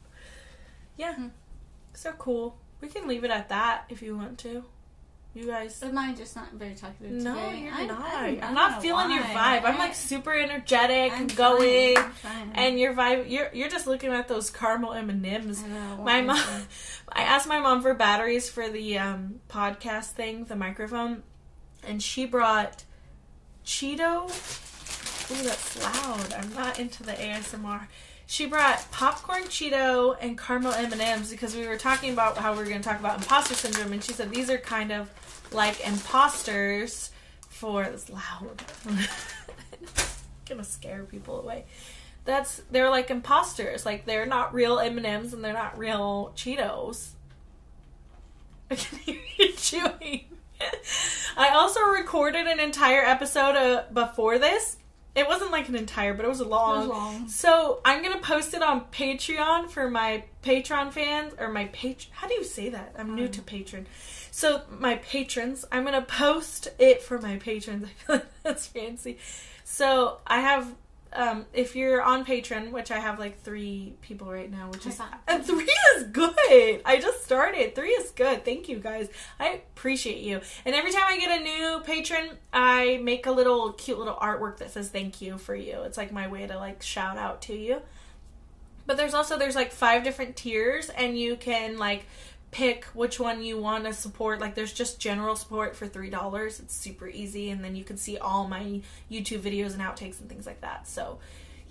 Yeah. 0.97 1.13
Hmm. 1.13 1.27
So 1.93 2.11
cool. 2.13 2.57
We 2.81 2.87
can 2.87 3.07
leave 3.07 3.23
it 3.23 3.29
at 3.29 3.49
that 3.49 3.85
if 3.87 4.01
you 4.01 4.17
want 4.17 4.39
to. 4.39 4.63
You 5.33 5.45
guys. 5.45 5.81
Am 5.81 5.97
I 5.97 6.13
just 6.13 6.35
not 6.35 6.51
very 6.51 6.75
talkative 6.75 7.09
No, 7.11 7.33
today? 7.33 7.59
you're 7.63 7.73
I- 7.73 7.85
not. 7.85 8.13
I'm 8.15 8.35
don't 8.39 8.53
not 8.53 8.81
feeling 8.81 9.11
your 9.11 9.23
vibe. 9.23 9.63
I'm 9.63 9.77
like 9.77 9.95
super 9.95 10.33
energetic 10.33 11.13
I'm 11.13 11.21
and 11.21 11.35
going, 11.37 11.97
I'm 11.97 12.13
trying. 12.21 12.51
and 12.53 12.77
your 12.79 12.93
vibe. 12.93 13.29
You're 13.29 13.49
you're 13.53 13.69
just 13.69 13.87
looking 13.87 14.11
at 14.11 14.27
those 14.27 14.49
caramel 14.49 14.91
M 14.91 15.09
and 15.09 15.25
M's. 15.25 15.63
My 16.03 16.21
mom. 16.21 16.37
I 17.13 17.21
asked 17.21 17.47
my 17.47 17.59
mom 17.61 17.81
for 17.81 17.93
batteries 17.93 18.49
for 18.49 18.67
the 18.67 18.97
um, 18.97 19.39
podcast 19.49 20.07
thing, 20.11 20.45
the 20.45 20.55
microphone, 20.57 21.23
and 21.87 22.03
she 22.03 22.25
brought 22.25 22.83
Cheeto. 23.65 24.25
Ooh, 25.31 25.43
that's 25.43 25.81
loud. 25.81 26.33
I'm 26.33 26.53
not 26.53 26.77
into 26.77 27.03
the 27.03 27.13
ASMR. 27.13 27.87
She 28.27 28.45
brought 28.45 28.89
popcorn 28.91 29.43
Cheeto 29.43 30.15
and 30.21 30.37
caramel 30.37 30.71
M&Ms 30.73 31.31
because 31.31 31.53
we 31.55 31.67
were 31.67 31.77
talking 31.77 32.13
about 32.13 32.37
how 32.37 32.53
we 32.53 32.59
are 32.61 32.65
going 32.65 32.81
to 32.81 32.87
talk 32.87 32.99
about 32.99 33.17
imposter 33.19 33.55
syndrome, 33.55 33.91
and 33.93 34.01
she 34.03 34.13
said 34.13 34.29
these 34.29 34.49
are 34.49 34.57
kind 34.57 34.91
of 34.93 35.09
like 35.51 35.85
imposters 35.87 37.11
for. 37.49 37.83
It's 37.83 38.09
loud. 38.09 38.63
gonna 40.47 40.63
scare 40.63 41.03
people 41.03 41.39
away. 41.41 41.65
That's 42.25 42.61
they're 42.71 42.89
like 42.89 43.09
imposters. 43.09 43.85
Like 43.85 44.05
they're 44.05 44.25
not 44.25 44.53
real 44.53 44.79
M 44.79 44.97
and 44.97 45.05
M's 45.05 45.33
and 45.33 45.43
they're 45.43 45.53
not 45.53 45.77
real 45.77 46.33
Cheetos. 46.35 47.09
I 48.71 48.75
can 48.75 48.99
hear 48.99 49.19
you 49.37 49.51
chewing. 49.57 50.25
I 51.35 51.49
also 51.49 51.81
recorded 51.81 52.45
an 52.45 52.59
entire 52.59 53.01
episode 53.03 53.55
uh, 53.55 53.83
before 53.91 54.37
this. 54.37 54.77
It 55.15 55.27
wasn't 55.27 55.51
like 55.51 55.67
an 55.67 55.75
entire, 55.75 56.13
but 56.13 56.23
it 56.23 56.29
was 56.29 56.39
a 56.39 56.45
long. 56.47 56.75
It 56.75 56.79
was 56.79 56.87
long. 56.87 57.27
So 57.27 57.81
I'm 57.83 58.01
gonna 58.03 58.21
post 58.21 58.53
it 58.53 58.61
on 58.61 58.85
Patreon 58.91 59.69
for 59.69 59.89
my 59.89 60.23
Patreon 60.43 60.93
fans 60.93 61.33
or 61.39 61.49
my 61.49 61.65
page. 61.65 62.09
How 62.13 62.27
do 62.27 62.33
you 62.35 62.43
say 62.43 62.69
that? 62.69 62.93
I'm 62.97 63.15
new 63.15 63.25
Um. 63.25 63.31
to 63.31 63.41
patron. 63.41 63.87
So 64.31 64.61
my 64.69 64.95
patrons, 64.95 65.65
I'm 65.73 65.83
gonna 65.83 66.01
post 66.01 66.69
it 66.79 67.03
for 67.03 67.19
my 67.19 67.35
patrons. 67.35 67.85
I 67.85 67.87
feel 67.89 68.15
like 68.15 68.43
that's 68.43 68.65
fancy. 68.65 69.17
So 69.65 70.19
I 70.25 70.39
have, 70.39 70.73
um, 71.11 71.45
if 71.53 71.75
you're 71.75 72.01
on 72.01 72.25
Patreon, 72.25 72.71
which 72.71 72.91
I 72.91 72.99
have 72.99 73.19
like 73.19 73.41
three 73.41 73.93
people 74.01 74.31
right 74.31 74.49
now, 74.49 74.69
which 74.71 74.85
is 74.85 75.01
and 75.27 75.45
three 75.45 75.69
is 75.97 76.03
good. 76.05 76.81
I 76.85 76.97
just 77.01 77.25
started. 77.25 77.75
Three 77.75 77.89
is 77.89 78.11
good. 78.11 78.45
Thank 78.45 78.69
you 78.69 78.79
guys. 78.79 79.09
I 79.37 79.61
appreciate 79.75 80.19
you. 80.23 80.39
And 80.63 80.73
every 80.75 80.93
time 80.93 81.03
I 81.07 81.19
get 81.19 81.39
a 81.39 81.43
new 81.43 81.81
patron, 81.85 82.37
I 82.53 83.01
make 83.03 83.25
a 83.25 83.31
little 83.31 83.73
cute 83.73 83.99
little 83.99 84.15
artwork 84.15 84.57
that 84.57 84.71
says 84.71 84.87
thank 84.89 85.21
you 85.21 85.37
for 85.37 85.55
you. 85.55 85.81
It's 85.81 85.97
like 85.97 86.13
my 86.13 86.29
way 86.29 86.47
to 86.47 86.55
like 86.57 86.81
shout 86.81 87.17
out 87.17 87.41
to 87.43 87.55
you. 87.55 87.81
But 88.85 88.97
there's 88.97 89.13
also 89.13 89.37
there's 89.37 89.55
like 89.55 89.71
five 89.71 90.03
different 90.03 90.35
tiers 90.37 90.89
and 90.89 91.17
you 91.17 91.35
can 91.35 91.77
like 91.77 92.05
pick 92.51 92.83
which 92.93 93.19
one 93.19 93.41
you 93.41 93.57
want 93.57 93.85
to 93.85 93.93
support. 93.93 94.39
Like 94.41 94.55
there's 94.55 94.73
just 94.73 94.99
general 94.99 95.35
support 95.35 95.75
for 95.75 95.87
three 95.87 96.09
dollars. 96.09 96.59
It's 96.59 96.75
super 96.75 97.07
easy 97.07 97.49
and 97.49 97.63
then 97.63 97.75
you 97.75 97.83
can 97.83 97.97
see 97.97 98.17
all 98.17 98.47
my 98.47 98.81
YouTube 99.09 99.39
videos 99.39 99.73
and 99.73 99.81
outtakes 99.81 100.19
and 100.19 100.27
things 100.29 100.45
like 100.45 100.61
that. 100.61 100.87
So 100.87 101.19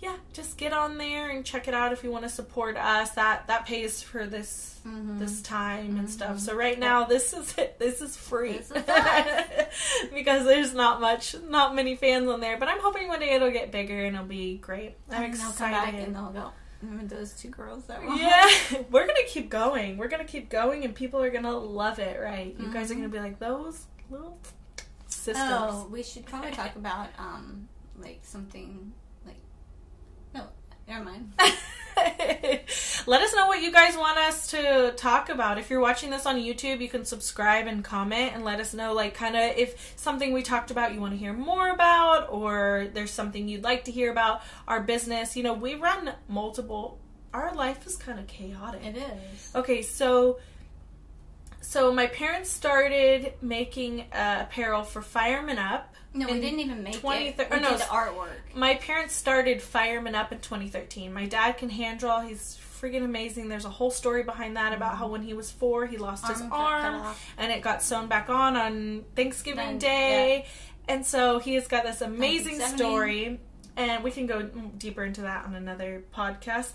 yeah, 0.01 0.17
just 0.33 0.57
get 0.57 0.73
on 0.73 0.97
there 0.97 1.29
and 1.29 1.45
check 1.45 1.69
it 1.69 1.75
out 1.75 1.93
if 1.93 2.03
you 2.03 2.11
want 2.11 2.25
to 2.25 2.31
support 2.31 2.79
us. 2.79 3.11
That 3.11 3.47
that 3.49 3.67
pays 3.67 4.03
for 4.03 4.25
this 4.27 4.69
Mhm. 4.87 5.19
this 5.19 5.43
time 5.43 5.99
and 5.99 6.09
stuff. 6.09 6.37
Mhm. 6.37 6.41
So 6.41 6.55
right 6.57 6.79
now 6.79 7.05
this 7.05 7.35
is 7.35 7.55
it. 7.59 7.79
This 7.79 8.01
is 8.01 8.17
free 8.17 8.53
This 8.57 8.71
is 8.71 8.83
because 10.15 10.47
there's 10.47 10.73
not 10.73 11.03
much, 11.03 11.37
not 11.49 11.75
many 11.75 11.97
fans 11.97 12.29
on 12.31 12.41
there. 12.41 12.57
But 12.57 12.69
I'm 12.69 12.81
hoping 12.81 13.09
one 13.09 13.21
day 13.21 13.35
it'll 13.35 13.51
get 13.51 13.71
bigger 13.71 14.03
and 14.07 14.17
it'll 14.17 14.27
be 14.27 14.57
great. 14.57 14.95
I'm 15.11 15.25
and 15.25 15.35
they'll 15.35 15.51
excited. 15.51 16.17
Come 16.81 16.91
back 16.91 17.01
and 17.01 17.11
they'll 17.11 17.17
go. 17.17 17.17
Remember 17.17 17.17
those 17.17 17.33
two 17.35 17.49
girls 17.49 17.85
that 17.87 18.03
were? 18.03 18.15
Yeah, 18.15 18.49
we're 18.91 19.07
gonna 19.07 19.27
keep 19.27 19.51
going. 19.51 19.97
We're 19.99 20.09
gonna 20.09 20.25
keep 20.25 20.49
going, 20.49 20.85
and 20.85 20.95
people 20.95 21.23
are 21.23 21.31
gonna 21.31 21.57
love 21.57 21.99
it, 21.99 22.21
right? 22.21 22.55
You 22.59 22.73
guys 22.73 22.91
are 22.91 22.95
Mhm. 22.95 22.99
gonna 22.99 23.09
be 23.11 23.19
like 23.21 23.39
those 23.39 23.87
little 24.11 24.39
sisters. 25.07 25.37
Oh, 25.49 25.89
we 25.91 26.03
should 26.03 26.27
probably 26.27 26.51
talk 26.53 26.77
about 26.77 27.09
um 27.19 27.69
like 27.99 28.21
something 28.23 28.93
never 30.91 31.05
mind. 31.05 31.33
Let 33.07 33.23
us 33.23 33.35
know 33.35 33.47
what 33.47 33.63
you 33.63 33.71
guys 33.73 33.97
want 33.97 34.19
us 34.19 34.49
to 34.49 34.93
talk 34.97 35.29
about. 35.29 35.59
If 35.59 35.71
you're 35.71 35.81
watching 35.81 36.11
this 36.11 36.27
on 36.27 36.37
YouTube, 36.37 36.81
you 36.81 36.89
can 36.89 37.05
subscribe 37.05 37.67
and 37.67 37.85
comment 37.85 38.33
and 38.35 38.45
let 38.45 38.59
us 38.59 38.75
know, 38.75 38.93
like, 38.93 39.15
kind 39.15 39.37
of 39.37 39.57
if 39.57 39.95
something 39.97 40.33
we 40.33 40.43
talked 40.43 40.71
about 40.71 40.95
you 40.95 41.01
want 41.01 41.13
to 41.13 41.19
hear 41.19 41.33
more 41.33 41.71
about, 41.71 42.31
or 42.31 42.89
there's 42.93 43.11
something 43.11 43.49
you'd 43.49 43.63
like 43.63 43.85
to 43.85 43.93
hear 43.93 44.11
about 44.11 44.43
our 44.67 44.81
business. 44.83 45.37
You 45.37 45.43
know, 45.43 45.55
we 45.55 45.75
run 45.75 46.13
multiple. 46.29 46.99
Our 47.33 47.55
life 47.55 47.87
is 47.87 47.97
kind 47.97 48.19
of 48.19 48.27
chaotic. 48.27 48.85
It 48.85 48.97
is. 48.97 49.53
Okay, 49.55 49.83
so 49.83 50.39
so 51.61 51.93
my 51.93 52.07
parents 52.07 52.51
started 52.51 53.35
making 53.41 54.03
uh, 54.13 54.47
apparel 54.49 54.83
for 54.83 55.03
Fireman 55.03 55.59
Up. 55.59 55.95
No, 56.13 56.27
we 56.27 56.41
didn't 56.41 56.61
even 56.61 56.83
make 56.83 57.01
20 57.01 57.29
it. 57.29 57.39
We 57.39 57.45
oh, 57.45 57.59
no, 57.59 57.71
did 57.71 57.81
the 57.81 57.85
artwork. 57.85 58.55
My 58.55 58.75
parents 58.77 59.15
started 59.15 59.63
Fireman 59.63 60.15
Up 60.15 60.33
in 60.33 60.41
2013. 60.41 61.13
My 61.13 61.27
dad 61.27 61.59
can 61.59 61.69
hand 61.71 62.01
draw. 62.01 62.21
He's 62.21 62.59
freaking 62.81 63.05
amazing. 63.05 63.49
There's 63.49 63.65
a 63.65 63.71
whole 63.71 63.91
story 63.91 64.23
behind 64.23 64.57
that 64.57 64.73
about 64.73 64.97
how 64.97 65.09
when 65.09 65.23
he 65.23 65.35
was 65.35 65.51
four, 65.51 65.87
he 65.87 65.99
lost 65.99 66.27
his 66.27 66.41
Arm 66.41 66.51
cut 66.51 66.59
arm 66.59 67.15
and 67.39 67.53
it 67.53 67.63
got 67.63 67.83
sewn 67.83 68.09
back 68.09 68.29
on 68.29 68.57
on 68.57 69.05
Thanksgiving 69.15 69.67
Then- 69.67 69.79
Day. 69.79 70.47
And 70.89 71.07
so 71.07 71.39
he 71.39 71.55
has 71.55 71.69
got 71.69 71.85
this 71.85 72.01
amazing 72.01 72.59
story, 72.61 73.39
and 73.77 74.03
we 74.03 74.11
can 74.11 74.27
go 74.27 74.43
deeper 74.43 75.05
into 75.05 75.21
that 75.21 75.45
on 75.45 75.55
another 75.55 76.03
podcast. 76.13 76.73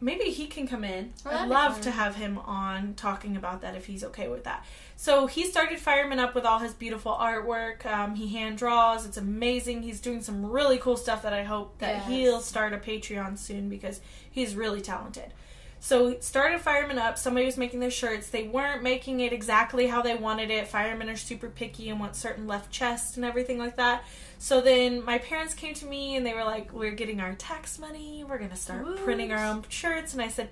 Maybe 0.00 0.24
he 0.30 0.46
can 0.46 0.68
come 0.68 0.84
in. 0.84 1.12
Oh, 1.26 1.30
I'd 1.30 1.48
love 1.48 1.80
to 1.80 1.90
have 1.90 2.14
him 2.14 2.38
on 2.38 2.94
talking 2.94 3.36
about 3.36 3.62
that 3.62 3.74
if 3.74 3.86
he's 3.86 4.04
okay 4.04 4.28
with 4.28 4.44
that. 4.44 4.64
So 4.96 5.26
he 5.26 5.44
started 5.44 5.80
Fireman 5.80 6.20
Up 6.20 6.36
with 6.36 6.44
all 6.44 6.60
his 6.60 6.72
beautiful 6.72 7.12
artwork. 7.12 7.84
Um, 7.84 8.14
he 8.14 8.28
hand 8.28 8.58
draws. 8.58 9.04
It's 9.04 9.16
amazing. 9.16 9.82
He's 9.82 10.00
doing 10.00 10.22
some 10.22 10.46
really 10.46 10.78
cool 10.78 10.96
stuff 10.96 11.22
that 11.22 11.32
I 11.32 11.42
hope 11.42 11.78
that 11.78 11.96
Yes. 11.96 12.08
he'll 12.08 12.40
start 12.40 12.72
a 12.72 12.78
Patreon 12.78 13.38
soon 13.38 13.68
because 13.68 14.00
he's 14.30 14.54
really 14.54 14.80
talented. 14.80 15.32
So 15.80 16.18
started 16.20 16.60
Fireman 16.60 16.98
Up. 16.98 17.18
Somebody 17.18 17.46
was 17.46 17.56
making 17.56 17.80
their 17.80 17.90
shirts. 17.90 18.28
They 18.30 18.44
weren't 18.48 18.82
making 18.82 19.20
it 19.20 19.32
exactly 19.32 19.86
how 19.88 20.02
they 20.02 20.14
wanted 20.14 20.50
it. 20.50 20.66
Firemen 20.68 21.08
are 21.08 21.16
super 21.16 21.48
picky 21.48 21.88
and 21.88 21.98
want 22.00 22.16
certain 22.16 22.46
left 22.46 22.70
chest 22.72 23.16
and 23.16 23.24
everything 23.24 23.58
like 23.58 23.76
that. 23.76 24.04
So 24.38 24.60
then 24.60 25.04
my 25.04 25.18
parents 25.18 25.52
came 25.52 25.74
to 25.74 25.86
me 25.86 26.16
and 26.16 26.24
they 26.24 26.32
were 26.32 26.44
like, 26.44 26.72
"We're 26.72 26.92
getting 26.92 27.20
our 27.20 27.34
tax 27.34 27.78
money. 27.78 28.24
We're 28.26 28.38
gonna 28.38 28.56
start 28.56 28.86
Woot. 28.86 29.04
printing 29.04 29.32
our 29.32 29.44
own 29.44 29.64
shirts." 29.68 30.12
And 30.12 30.22
I 30.22 30.28
said, 30.28 30.48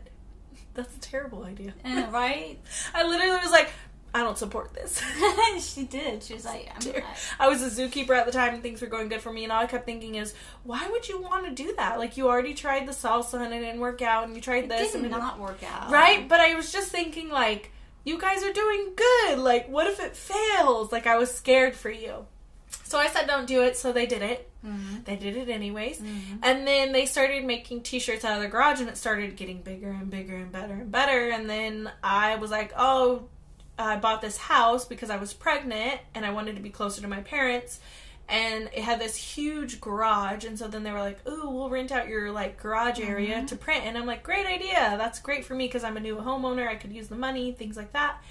"That's 0.75 0.94
a 0.96 1.01
terrible 1.01 1.44
idea." 1.44 1.72
And, 1.85 2.12
right? 2.12 2.59
I 2.94 3.07
literally 3.07 3.38
was 3.38 3.53
like, 3.53 3.70
"I 4.12 4.22
don't 4.22 4.37
support 4.37 4.75
this." 4.75 5.01
she 5.61 5.85
did. 5.85 6.25
She 6.25 6.35
was 6.35 6.44
like. 6.44 6.68
I, 7.38 7.49
was 7.49 7.62
a 7.62 7.70
zookeeper 7.70 8.11
at 8.11 8.27
the 8.27 8.33
time 8.33 8.55
and 8.55 8.62
things 8.62 8.81
were 8.81 8.88
going 8.88 9.09
good 9.09 9.20
for 9.20 9.33
me 9.33 9.44
and 9.44 9.53
all 9.53 9.62
I 9.62 9.66
kept 9.66 9.87
thinking 9.87 10.16
is 10.16 10.35
why 10.64 10.88
would 10.90 11.09
you 11.09 11.20
want 11.22 11.46
to 11.46 11.53
do 11.53 11.75
that? 11.77 11.99
Like 11.99 12.16
you 12.16 12.29
already 12.29 12.55
tried 12.55 12.87
the 12.87 12.92
salsa 12.92 13.40
and 13.40 13.55
it 13.55 13.61
didn't 13.61 13.81
work 13.81 14.03
out 14.03 14.25
and 14.25 14.35
you 14.35 14.42
tried 14.42 14.64
it 14.64 14.68
this 14.68 14.92
did 14.92 15.05
and 15.05 15.07
it 15.07 15.11
not 15.11 15.38
work 15.38 15.62
out. 15.62 15.92
Right? 15.92 16.29
But 16.29 16.40
I 16.40 16.55
was 16.55 16.72
just 16.72 16.90
thinking 16.90 17.29
like 17.29 17.70
you 18.05 18.18
guys 18.18 18.42
are 18.42 18.53
doing 18.53 18.94
good. 18.96 19.38
Like 19.38 19.68
what 19.68 19.87
if 19.87 20.01
it 20.01 20.16
fails? 20.16 20.90
Like 20.90 21.07
I 21.07 21.18
was 21.18 21.33
scared 21.33 21.77
for 21.77 21.90
you. 21.90 22.27
So 22.87 22.99
I 22.99 23.09
said 23.09 23.27
don't 23.27 23.46
do 23.46 23.62
it, 23.62 23.77
so 23.77 23.92
they 23.92 24.07
did 24.07 24.22
it. 24.22 24.49
Mhm. 24.64 25.05
They 25.05 25.16
did 25.16 25.37
it 25.37 25.49
anyways. 25.49 26.01
Mhm. 26.01 26.38
And 26.42 26.66
then 26.66 26.92
they 26.92 27.05
started 27.07 27.44
making 27.44 27.83
t-shirts 27.83 28.25
out 28.25 28.35
of 28.35 28.40
their 28.40 28.49
garage 28.51 28.81
and 28.81 28.88
it 28.88 28.96
started 28.96 29.37
getting 29.37 29.61
bigger 29.62 29.90
and 29.90 30.11
bigger 30.11 30.37
and 30.37 30.53
better 30.53 30.75
and 30.75 30.90
better. 30.90 31.31
And 31.31 31.49
then 31.51 31.90
I 32.03 32.37
was 32.37 32.51
like, 32.51 32.72
oh, 32.77 33.25
I 33.79 33.96
bought 33.96 34.22
this 34.22 34.37
house 34.38 34.85
because 34.85 35.11
I 35.11 35.16
was 35.16 35.33
pregnant 35.35 36.01
and 36.14 36.25
I 36.25 36.31
wanted 36.31 36.57
to 36.57 36.62
be 36.62 36.70
closer 36.70 37.01
to 37.03 37.09
my 37.09 37.20
parents. 37.20 37.81
And 38.29 38.70
it 38.72 38.83
had 38.83 39.01
this 39.01 39.16
huge 39.16 39.81
garage. 39.81 40.44
And 40.44 40.59
so 40.59 40.66
then 40.66 40.83
they 40.83 40.90
were 40.90 41.01
like, 41.01 41.18
ooh, 41.29 41.49
we'll 41.51 41.68
rent 41.70 41.92
out 41.92 42.09
your 42.09 42.33
like 42.33 42.61
garage 42.61 42.99
area 42.99 43.44
to 43.46 43.57
print. 43.57 43.85
And 43.85 43.96
I'm 43.99 44.07
like, 44.07 44.22
great 44.22 44.46
idea. 44.46 44.94
That's 44.96 45.20
great 45.20 45.44
for 45.44 45.55
me 45.55 45.66
because 45.66 45.85
I'm 45.85 45.96
a 45.96 46.01
new 46.01 46.16
homeowner. 46.16 46.66
I 46.66 46.75
could 46.77 46.92
use 46.92 47.09
the 47.09 47.14
money, 47.16 47.53
things 47.53 47.77
like 47.77 47.92
that. 47.92 48.22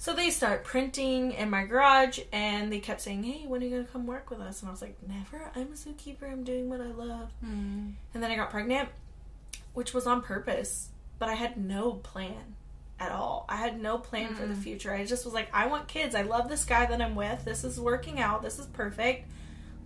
So 0.00 0.14
they 0.14 0.30
start 0.30 0.64
printing 0.64 1.32
in 1.32 1.50
my 1.50 1.64
garage 1.66 2.20
and 2.32 2.72
they 2.72 2.78
kept 2.78 3.02
saying, 3.02 3.22
Hey, 3.22 3.44
when 3.46 3.60
are 3.62 3.66
you 3.66 3.70
gonna 3.70 3.84
come 3.84 4.06
work 4.06 4.30
with 4.30 4.40
us? 4.40 4.60
And 4.62 4.70
I 4.70 4.72
was 4.72 4.80
like, 4.80 4.96
Never. 5.06 5.50
I'm 5.54 5.64
a 5.64 5.76
zookeeper, 5.76 6.22
I'm 6.32 6.42
doing 6.42 6.70
what 6.70 6.80
I 6.80 6.86
love. 6.86 7.28
Mhm. 7.44 7.92
And 8.14 8.22
then 8.22 8.30
I 8.30 8.34
got 8.36 8.48
pregnant, 8.48 8.88
which 9.74 9.92
was 9.92 10.06
on 10.06 10.22
purpose, 10.22 10.88
but 11.18 11.28
I 11.28 11.34
had 11.34 11.58
no 11.58 11.92
plan 11.92 12.54
at 12.98 13.12
all. 13.12 13.44
I 13.46 13.56
had 13.56 13.78
no 13.78 13.98
plan 13.98 14.34
for 14.34 14.46
the 14.46 14.54
Mm. 14.54 14.62
future. 14.62 14.94
I 14.94 15.04
just 15.04 15.26
was 15.26 15.34
like, 15.34 15.50
I 15.52 15.66
want 15.66 15.86
kids. 15.86 16.14
I 16.14 16.22
love 16.22 16.48
this 16.48 16.64
guy 16.64 16.86
that 16.86 17.02
I'm 17.02 17.14
with. 17.14 17.44
This 17.44 17.62
is 17.62 17.78
working 17.78 18.18
out. 18.18 18.40
This 18.40 18.58
is 18.58 18.66
perfect. 18.68 19.28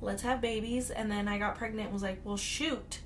Let's 0.00 0.22
have 0.22 0.40
babies. 0.40 0.90
And 0.92 1.10
then 1.10 1.26
I 1.26 1.38
got 1.38 1.56
pregnant 1.56 1.86
and 1.86 1.92
was 1.92 2.02
like, 2.04 2.20
well, 2.22 2.36
shoot. 2.36 3.00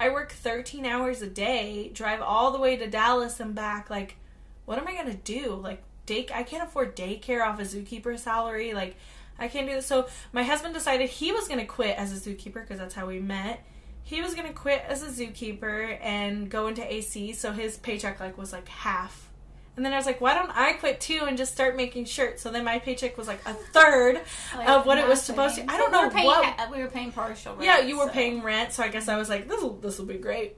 I 0.00 0.08
work 0.08 0.32
13 0.32 0.86
hours 0.86 1.20
a 1.20 1.26
day, 1.28 1.90
drive 1.92 2.22
all 2.22 2.52
the 2.52 2.58
way 2.58 2.74
to 2.78 2.88
Dallas 2.88 3.38
and 3.38 3.54
back. 3.54 3.90
Like, 3.90 4.16
what 4.64 4.78
am 4.78 4.88
I 4.88 4.94
going 4.94 5.10
to 5.10 5.14
do? 5.14 5.54
Like, 5.54 5.82
day- 6.06 6.26
I 6.34 6.42
can't 6.42 6.62
afford 6.62 6.96
daycare 6.96 7.44
off 7.46 7.58
a 7.58 7.62
zookeeper 7.62 8.18
salary. 8.18 8.72
Like, 8.74 8.96
I 9.38 9.48
can't 9.48 9.66
do 9.66 9.74
this. 9.74 9.86
So 9.86 10.06
my 10.32 10.42
husband 10.42 10.74
decided 10.74 11.08
he 11.10 11.32
was 11.32 11.48
going 11.48 11.60
to 11.60 11.66
quit 11.66 11.96
as 11.96 12.12
a 12.12 12.30
zookeeper 12.30 12.54
because 12.62 12.78
that's 12.78 12.94
how 12.94 13.06
we 13.06 13.18
met. 13.20 13.64
He 14.02 14.20
was 14.20 14.34
going 14.34 14.46
to 14.46 14.52
quit 14.54 14.82
as 14.86 15.02
a 15.02 15.06
zookeeper 15.08 15.98
and 16.02 16.50
go 16.50 16.66
into 16.68 16.84
AC. 16.92 17.32
So 17.32 17.52
his 17.52 17.76
paycheck 17.78 18.20
like 18.20 18.36
was 18.38 18.52
like 18.52 18.68
half. 18.68 19.30
And 19.76 19.84
then 19.84 19.92
I 19.92 19.96
was 19.96 20.06
like, 20.06 20.20
why 20.20 20.34
don't 20.34 20.50
I 20.56 20.74
quit 20.74 21.00
too 21.00 21.24
and 21.26 21.36
just 21.36 21.52
start 21.52 21.74
making 21.74 22.04
shirts? 22.04 22.42
So 22.42 22.52
then 22.52 22.64
my 22.64 22.78
paycheck 22.78 23.18
was 23.18 23.26
like 23.26 23.40
a 23.44 23.54
third 23.54 24.20
Like, 24.56 24.68
of 24.68 24.86
what 24.86 24.98
it 24.98 25.08
was 25.08 25.20
supposed 25.20 25.56
to. 25.56 25.62
I 25.68 25.76
don't 25.76 25.90
know 25.90 26.06
what 26.24 26.44
ha- 26.44 26.68
we 26.70 26.80
were 26.80 26.86
paying 26.86 27.10
partial. 27.10 27.54
Rent, 27.54 27.64
yeah, 27.64 27.80
you 27.80 27.98
were 27.98 28.06
so- 28.06 28.12
paying 28.12 28.40
rent, 28.42 28.72
so 28.72 28.84
I 28.84 28.88
guess 28.88 29.08
I 29.08 29.16
was 29.16 29.28
like, 29.28 29.48
this 29.48 29.60
will 29.60 29.74
this 29.78 29.98
will 29.98 30.06
be 30.06 30.18
great. 30.18 30.54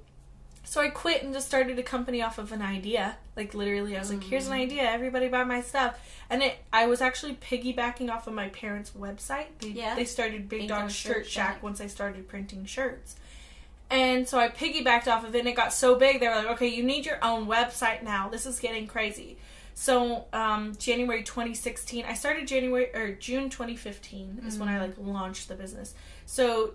So 0.68 0.81
I 0.81 0.88
quit 0.88 1.22
and 1.22 1.33
just 1.33 1.46
started 1.46 1.79
a 1.79 1.83
company 1.83 2.20
off 2.22 2.38
of 2.38 2.50
an 2.50 2.61
idea. 2.61 3.16
Like 3.37 3.55
literally, 3.55 3.96
I 3.96 4.00
was 4.00 4.11
like, 4.11 4.24
here's 4.24 4.48
an 4.48 4.52
Mm. 4.55 4.62
idea. 4.62 4.83
Everybody 4.83 5.29
buy 5.29 5.44
my 5.44 5.61
stuff. 5.62 5.96
And 6.29 6.42
it, 6.42 6.59
I 6.72 6.87
was 6.87 7.00
actually 7.00 7.35
piggybacking 7.37 8.11
off 8.11 8.26
of 8.26 8.35
my 8.35 8.48
parents' 8.48 8.90
website. 8.98 9.46
They, 9.61 9.68
Yeah. 9.68 9.94
they 9.94 10.05
started 10.05 10.48
Big, 10.48 10.61
Big 10.62 10.68
Dog, 10.68 10.81
Dog 10.83 10.90
Shirt, 10.90 11.14
Shirt 11.18 11.26
Shack 11.26 11.52
Shack. 11.55 11.62
once 11.62 11.81
I 11.81 11.87
started 11.87 12.29
printing 12.29 12.64
shirts. 12.66 13.14
And 13.88 14.29
so 14.29 14.40
I 14.40 14.48
piggybacked 14.48 15.07
off 15.07 15.24
of 15.24 15.37
it, 15.37 15.38
and 15.38 15.48
it 15.48 15.55
got 15.55 15.72
so 15.72 15.94
big. 15.94 16.18
They 16.18 16.26
were 16.26 16.35
like, 16.35 16.46
okay, 16.48 16.66
you 16.66 16.83
need 16.83 17.07
your 17.07 17.24
own 17.24 17.46
website 17.46 18.02
now. 18.02 18.29
This 18.29 18.44
is 18.44 18.59
getting 18.59 18.88
crazy. 18.88 19.38
So 19.74 20.24
um, 20.33 20.74
January 20.79 21.22
2016, 21.22 22.05
I 22.05 22.14
started 22.14 22.48
January 22.48 22.92
or 22.94 23.12
June 23.12 23.50
2015 23.50 24.42
is 24.46 24.59
when 24.59 24.68
I 24.68 24.81
like 24.81 24.94
launched 24.98 25.48
the 25.48 25.55
business. 25.55 25.94
So 26.24 26.72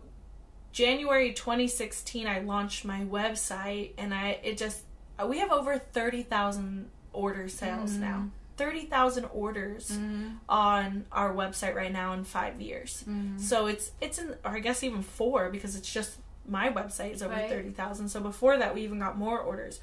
January 0.71 1.34
2016, 1.34 2.27
I 2.27 2.39
launched 2.39 2.86
my 2.86 3.01
website, 3.01 3.91
and 3.97 4.13
I 4.13 4.39
it 4.43 4.57
just 4.57 4.84
we 5.27 5.39
have 5.39 5.51
over 5.51 5.77
30,000 5.77 6.89
order 7.13 7.47
sales 7.49 7.93
now. 7.97 8.29
30,000 8.57 9.25
orders 9.25 9.91
Mhm. 9.91 10.38
on 10.47 11.05
our 11.12 11.34
website 11.34 11.73
right 11.75 11.91
now 11.91 12.13
in 12.13 12.23
five 12.23 12.62
years. 12.62 13.03
Mhm. 13.07 13.39
So 13.39 13.65
it's 13.67 13.91
it's 14.01 14.17
in, 14.19 14.36
or 14.45 14.51
I 14.51 14.60
guess 14.60 14.84
even 14.84 15.01
four 15.03 15.49
because 15.49 15.75
it's 15.75 15.91
just 15.91 16.17
my 16.47 16.69
website 16.71 17.12
is 17.13 17.21
over 17.23 17.34
Right. 17.34 17.49
thirty 17.49 17.71
thousand. 17.71 18.10
So 18.10 18.19
before 18.19 18.57
that, 18.57 18.73
we 18.75 18.81
even 18.81 18.99
got 18.99 19.17
more 19.17 19.39
orders. 19.39 19.79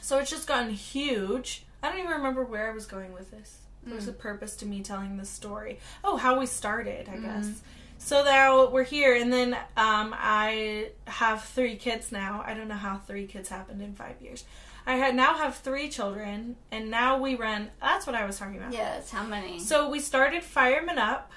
So 0.00 0.18
it's 0.18 0.30
just 0.30 0.46
gotten 0.46 0.70
huge. 0.70 1.66
I 1.82 1.88
don't 1.90 1.98
even 1.98 2.10
remember 2.12 2.44
where 2.44 2.70
I 2.70 2.74
was 2.74 2.86
going 2.86 3.12
with 3.12 3.30
this. 3.30 3.58
There's 3.82 4.06
Mm. 4.06 4.10
a 4.10 4.12
purpose 4.12 4.56
to 4.56 4.66
me 4.66 4.82
telling 4.82 5.16
this 5.16 5.30
story. 5.30 5.78
Oh, 6.04 6.16
how 6.16 6.38
we 6.38 6.46
started, 6.46 7.08
I 7.08 7.12
Mm-hmm. 7.16 7.24
guess. 7.24 7.62
So 7.98 8.22
now 8.22 8.70
we're 8.70 8.84
here, 8.84 9.14
and 9.14 9.32
then 9.32 9.54
um, 9.76 10.14
I 10.16 10.90
have 11.06 11.44
three 11.44 11.76
kids 11.76 12.10
now. 12.12 12.42
I 12.46 12.54
don't 12.54 12.68
know 12.68 12.74
how 12.74 12.98
three 12.98 13.26
kids 13.26 13.48
happened 13.48 13.82
in 13.82 13.94
five 13.94 14.14
years. 14.22 14.44
I 14.86 14.94
had 14.94 15.14
now 15.14 15.34
have 15.34 15.56
three 15.56 15.88
children, 15.90 16.56
and 16.70 16.90
now 16.90 17.18
we 17.18 17.34
run. 17.34 17.70
That's 17.80 18.06
what 18.06 18.16
I 18.16 18.24
was 18.24 18.38
talking 18.38 18.56
about. 18.56 18.72
Yes, 18.72 19.10
how 19.10 19.24
many? 19.24 19.58
So 19.58 19.90
we 19.90 20.00
started 20.00 20.42
Fireman 20.42 20.96
Up, 20.98 21.32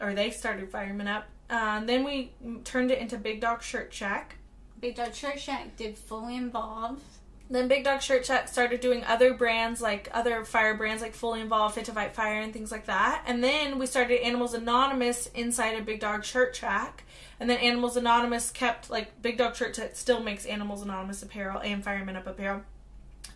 or 0.00 0.14
they 0.14 0.30
started 0.30 0.70
Fireman 0.70 1.06
Up. 1.06 1.26
Uh, 1.48 1.84
then 1.84 2.02
we 2.02 2.32
turned 2.64 2.90
it 2.90 2.98
into 2.98 3.16
Big 3.16 3.40
Dog 3.40 3.62
Shirt 3.62 3.92
Shack. 3.92 4.36
Big 4.80 4.96
Dog 4.96 5.14
shirt 5.14 5.38
Shack 5.38 5.76
did 5.76 5.96
fully 5.96 6.36
involved. 6.36 7.02
Then 7.50 7.68
Big 7.68 7.84
Dog 7.84 8.00
Shirt 8.00 8.24
Shack 8.24 8.48
started 8.48 8.80
doing 8.80 9.04
other 9.04 9.34
brands, 9.34 9.82
like 9.82 10.08
other 10.12 10.44
fire 10.44 10.74
brands, 10.74 11.02
like 11.02 11.14
Fully 11.14 11.42
Involved, 11.42 11.74
Fit 11.74 11.84
to 11.84 11.92
Fight 11.92 12.14
Fire, 12.14 12.40
and 12.40 12.52
things 12.52 12.72
like 12.72 12.86
that. 12.86 13.22
And 13.26 13.44
then 13.44 13.78
we 13.78 13.86
started 13.86 14.24
Animals 14.24 14.54
Anonymous 14.54 15.26
inside 15.34 15.78
of 15.78 15.84
Big 15.84 16.00
Dog 16.00 16.24
Shirt 16.24 16.56
Shack. 16.56 17.04
And 17.38 17.50
then 17.50 17.58
Animals 17.58 17.96
Anonymous 17.96 18.50
kept, 18.50 18.90
like, 18.90 19.20
Big 19.20 19.36
Dog 19.36 19.56
Shirt 19.56 19.76
Shack 19.76 19.94
still 19.94 20.22
makes 20.22 20.46
Animals 20.46 20.82
Anonymous 20.82 21.22
apparel 21.22 21.60
and 21.60 21.84
Fireman 21.84 22.16
Up 22.16 22.26
apparel. 22.26 22.62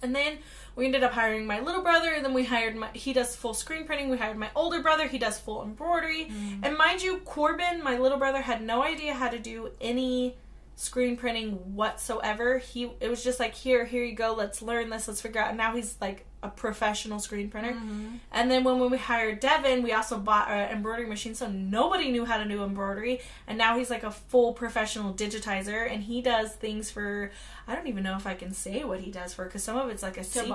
And 0.00 0.14
then 0.14 0.38
we 0.74 0.86
ended 0.86 1.02
up 1.02 1.12
hiring 1.12 1.44
my 1.44 1.60
little 1.60 1.82
brother, 1.82 2.12
and 2.12 2.24
then 2.24 2.32
we 2.32 2.44
hired 2.44 2.76
my, 2.76 2.88
he 2.94 3.12
does 3.12 3.36
full 3.36 3.52
screen 3.52 3.84
printing. 3.84 4.08
We 4.08 4.16
hired 4.16 4.38
my 4.38 4.50
older 4.54 4.80
brother, 4.80 5.06
he 5.06 5.18
does 5.18 5.38
full 5.38 5.62
embroidery. 5.62 6.26
Mm. 6.26 6.60
And 6.62 6.78
mind 6.78 7.02
you, 7.02 7.18
Corbin, 7.18 7.82
my 7.82 7.98
little 7.98 8.18
brother, 8.18 8.40
had 8.40 8.62
no 8.62 8.82
idea 8.82 9.12
how 9.14 9.28
to 9.28 9.38
do 9.38 9.72
any 9.80 10.36
screen 10.78 11.16
printing 11.16 11.74
whatsoever. 11.74 12.58
He 12.58 12.90
it 13.00 13.08
was 13.08 13.24
just 13.24 13.40
like 13.40 13.54
here, 13.54 13.84
here 13.84 14.04
you 14.04 14.14
go, 14.14 14.32
let's 14.34 14.62
learn 14.62 14.90
this, 14.90 15.08
let's 15.08 15.20
figure 15.20 15.40
out. 15.40 15.48
And 15.48 15.58
now 15.58 15.74
he's 15.74 15.96
like 16.00 16.24
a 16.40 16.48
professional 16.48 17.18
screen 17.18 17.50
printer. 17.50 17.72
Mm-hmm. 17.72 18.16
And 18.30 18.48
then 18.48 18.62
when, 18.62 18.78
when 18.78 18.90
we 18.90 18.96
hired 18.96 19.40
Devin, 19.40 19.82
we 19.82 19.92
also 19.92 20.18
bought 20.18 20.48
an 20.48 20.70
embroidery 20.70 21.08
machine, 21.08 21.34
so 21.34 21.48
nobody 21.48 22.12
knew 22.12 22.24
how 22.24 22.38
to 22.38 22.44
do 22.44 22.62
embroidery. 22.62 23.20
And 23.48 23.58
now 23.58 23.76
he's 23.76 23.90
like 23.90 24.04
a 24.04 24.12
full 24.12 24.52
professional 24.52 25.12
digitizer, 25.12 25.92
and 25.92 26.00
he 26.00 26.22
does 26.22 26.52
things 26.52 26.92
for. 26.92 27.32
I 27.66 27.74
don't 27.74 27.88
even 27.88 28.04
know 28.04 28.14
if 28.14 28.24
I 28.24 28.34
can 28.34 28.52
say 28.52 28.84
what 28.84 29.00
he 29.00 29.10
does 29.10 29.34
for, 29.34 29.46
because 29.46 29.64
some 29.64 29.76
of 29.76 29.90
it's 29.90 30.04
like 30.04 30.16
a 30.16 30.22
secret. 30.22 30.48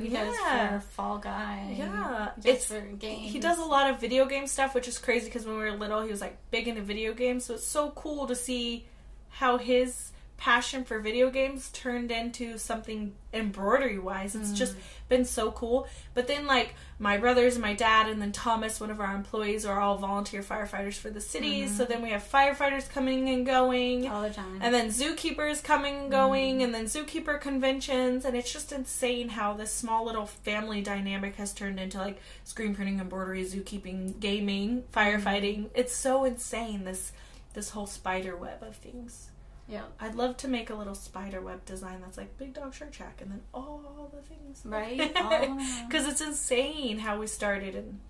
He 0.00 0.10
does 0.10 0.32
Yeah. 0.44 0.78
for 0.78 0.86
Fall 0.86 1.18
Guy. 1.18 1.74
Yeah, 1.76 2.30
it's 2.44 2.66
for 2.66 2.80
games. 2.80 3.32
he 3.32 3.40
does 3.40 3.58
a 3.58 3.64
lot 3.64 3.90
of 3.90 4.00
video 4.00 4.26
game 4.26 4.46
stuff, 4.46 4.76
which 4.76 4.86
is 4.86 4.98
crazy 4.98 5.24
because 5.24 5.44
when 5.44 5.56
we 5.56 5.64
were 5.64 5.72
little, 5.72 6.02
he 6.02 6.10
was 6.12 6.20
like 6.20 6.36
big 6.52 6.68
into 6.68 6.82
video 6.82 7.14
games. 7.14 7.46
So 7.46 7.54
it's 7.54 7.66
so 7.66 7.90
cool 7.90 8.28
to 8.28 8.36
see 8.36 8.86
how 9.30 9.58
his 9.58 10.10
passion 10.40 10.84
for 10.84 10.98
video 11.00 11.28
games 11.28 11.68
turned 11.68 12.10
into 12.10 12.56
something 12.56 13.14
embroidery 13.34 13.98
wise. 13.98 14.34
It's 14.34 14.52
just 14.52 14.74
mm. 14.74 14.80
been 15.10 15.26
so 15.26 15.52
cool. 15.52 15.86
But 16.14 16.28
then, 16.28 16.46
like, 16.46 16.74
my 16.98 17.18
brothers 17.18 17.56
and 17.56 17.62
my 17.62 17.74
dad, 17.74 18.08
and 18.08 18.22
then 18.22 18.32
Thomas, 18.32 18.80
one 18.80 18.90
of 18.90 19.00
our 19.00 19.14
employees, 19.14 19.66
are 19.66 19.78
all 19.78 19.98
volunteer 19.98 20.42
firefighters 20.42 20.94
for 20.94 21.10
the 21.10 21.20
cities. 21.20 21.68
Mm-hmm. 21.68 21.76
So 21.76 21.84
then 21.84 22.00
we 22.00 22.08
have 22.10 22.26
firefighters 22.26 22.90
coming 22.90 23.28
and 23.28 23.44
going. 23.44 24.08
all 24.08 24.22
the 24.22 24.30
time. 24.30 24.60
And 24.62 24.74
then 24.74 24.88
zookeepers 24.88 25.62
coming 25.62 25.94
and 25.96 26.10
going, 26.10 26.60
mm. 26.60 26.64
and 26.64 26.74
then 26.74 26.86
zookeeper 26.86 27.38
conventions, 27.38 28.24
and 28.24 28.34
it's 28.34 28.50
just 28.50 28.72
insane 28.72 29.28
how 29.28 29.52
this 29.52 29.70
small 29.70 30.06
little 30.06 30.24
family 30.24 30.80
dynamic 30.80 31.36
has 31.36 31.52
turned 31.52 31.78
into 31.78 31.98
like 31.98 32.18
screen 32.44 32.74
printing, 32.74 32.98
embroidery, 32.98 33.44
zookeeping, 33.44 34.18
gaming, 34.20 34.84
mm-hmm. 34.84 34.98
firefighting. 34.98 35.68
It's 35.74 35.94
so 35.94 36.24
insane 36.24 36.84
this 36.84 37.12
this 37.54 37.70
whole 37.70 37.86
spider 37.86 38.36
web 38.36 38.62
of 38.62 38.76
things. 38.76 39.30
yeah, 39.68 39.84
I'd 40.00 40.14
love 40.14 40.36
to 40.38 40.48
make 40.48 40.70
a 40.70 40.74
little 40.74 40.94
spider 40.94 41.40
web 41.40 41.64
design 41.64 42.00
that's 42.00 42.16
like 42.16 42.36
Big 42.38 42.54
Dog 42.54 42.74
Shirt 42.74 42.94
Shack, 42.94 43.20
and 43.20 43.30
then 43.30 43.40
all 43.54 44.10
the 44.12 44.22
things, 44.22 44.62
right. 44.64 45.12
Because 45.88 46.06
it's 46.08 46.20
insane 46.20 46.98
how 46.98 47.18
we 47.18 47.26
started 47.26 47.74
and 47.74 48.00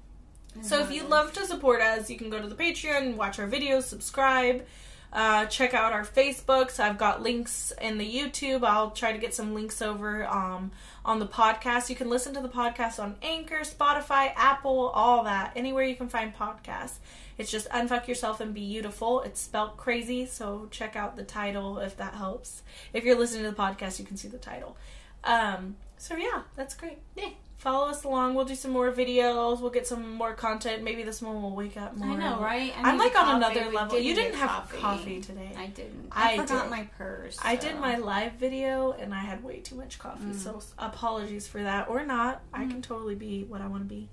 And 0.54 0.66
so 0.66 0.80
if 0.80 0.90
you'd 0.90 1.08
love 1.08 1.32
to 1.34 1.46
support 1.46 1.80
us, 1.80 2.10
you 2.10 2.16
can 2.18 2.30
go 2.30 2.40
to 2.40 2.48
the 2.48 2.54
Patreon, 2.54 3.16
watch 3.16 3.38
our 3.38 3.46
videos, 3.48 3.84
subscribe, 3.84 4.66
uh, 5.12 5.46
check 5.46 5.74
out 5.74 5.92
our 5.92 6.04
Facebooks. 6.04 6.78
I've 6.78 6.98
got 6.98 7.22
links 7.22 7.72
in 7.80 7.98
the 7.98 8.08
YouTube. 8.08 8.64
I'll 8.64 8.90
try 8.90 9.12
to 9.12 9.18
get 9.18 9.34
some 9.34 9.54
links 9.54 9.82
over 9.82 10.26
um, 10.26 10.70
on 11.04 11.18
the 11.18 11.26
podcast. 11.26 11.88
You 11.90 11.96
can 11.96 12.08
listen 12.08 12.34
to 12.34 12.40
the 12.40 12.48
podcast 12.48 13.02
on 13.02 13.16
Anchor, 13.22 13.60
Spotify, 13.60 14.32
Apple, 14.36 14.88
all 14.88 15.24
that. 15.24 15.52
Anywhere 15.56 15.84
you 15.84 15.96
can 15.96 16.08
find 16.08 16.34
podcasts. 16.34 16.98
It's 17.38 17.50
just 17.50 17.68
Unfuck 17.70 18.06
Yourself 18.06 18.40
and 18.40 18.54
Be 18.54 18.60
Beautiful. 18.60 19.22
It's 19.22 19.40
spelled 19.40 19.76
crazy, 19.76 20.26
so 20.26 20.68
check 20.70 20.94
out 20.94 21.16
the 21.16 21.24
title 21.24 21.78
if 21.78 21.96
that 21.96 22.14
helps. 22.14 22.62
If 22.92 23.04
you're 23.04 23.18
listening 23.18 23.44
to 23.44 23.50
the 23.50 23.56
podcast, 23.56 23.98
you 23.98 24.04
can 24.04 24.16
see 24.16 24.28
the 24.28 24.38
title. 24.38 24.76
Um, 25.24 25.76
so 25.96 26.16
yeah, 26.16 26.42
that's 26.54 26.74
great. 26.74 26.98
Yeah. 27.16 27.30
Follow 27.60 27.88
us 27.90 28.04
along. 28.04 28.34
We'll 28.34 28.46
do 28.46 28.54
some 28.54 28.70
more 28.70 28.90
videos. 28.90 29.60
We'll 29.60 29.68
get 29.70 29.86
some 29.86 30.14
more 30.14 30.32
content. 30.32 30.82
Maybe 30.82 31.02
this 31.02 31.20
one 31.20 31.42
will 31.42 31.54
wake 31.54 31.76
up 31.76 31.94
more. 31.94 32.08
I 32.08 32.16
know, 32.16 32.40
right? 32.40 32.72
I 32.74 32.88
I'm 32.90 32.96
like 32.96 33.14
on 33.14 33.36
another 33.36 33.68
We 33.68 33.76
level. 33.76 33.98
You 33.98 34.14
didn't 34.14 34.36
have 34.38 34.70
coffee, 34.70 35.20
today. 35.20 35.52
I 35.58 35.66
didn't. 35.66 36.08
I, 36.10 36.32
I 36.32 36.36
forgot 36.38 36.62
did. 36.64 36.70
my 36.70 36.84
purse. 36.96 37.36
I 37.44 37.56
did 37.56 37.78
my 37.78 37.96
live 37.98 38.32
video 38.32 38.92
and 38.92 39.12
I 39.12 39.18
had 39.18 39.44
way 39.44 39.58
too 39.58 39.74
much 39.74 39.98
coffee. 39.98 40.24
Mm. 40.24 40.34
So 40.36 40.62
apologies 40.78 41.46
for 41.46 41.62
that 41.62 41.90
or 41.90 42.02
not. 42.06 42.40
I 42.54 42.64
Mm. 42.64 42.70
can 42.70 42.82
totally 42.82 43.14
be 43.14 43.44
what 43.44 43.60
I 43.60 43.66
want 43.66 43.86
to 43.86 43.94
be. 43.94 44.08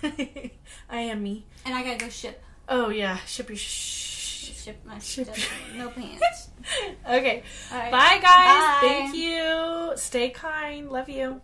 I 0.88 0.98
am 1.00 1.24
me. 1.24 1.44
and 1.64 1.74
I 1.74 1.82
gotta 1.82 1.98
go 1.98 2.08
ship 2.08 2.40
Oh 2.68 2.90
yeah, 2.90 3.16
ship 3.26 3.48
your 3.48 3.56
sh- 3.58 4.52
ship 4.62 4.78
my 4.86 5.00
Ship 5.00 5.28
no 5.76 5.88
pants. 5.90 6.50
Okay. 7.04 7.42
Right. 7.72 7.90
Bye 7.90 8.18
guys. 8.22 8.22
Bye. 8.22 8.78
Thank 8.82 9.16
you. 9.16 9.92
Stay 9.96 10.30
kind. 10.30 10.88
Love 10.88 11.08
you. 11.08 11.40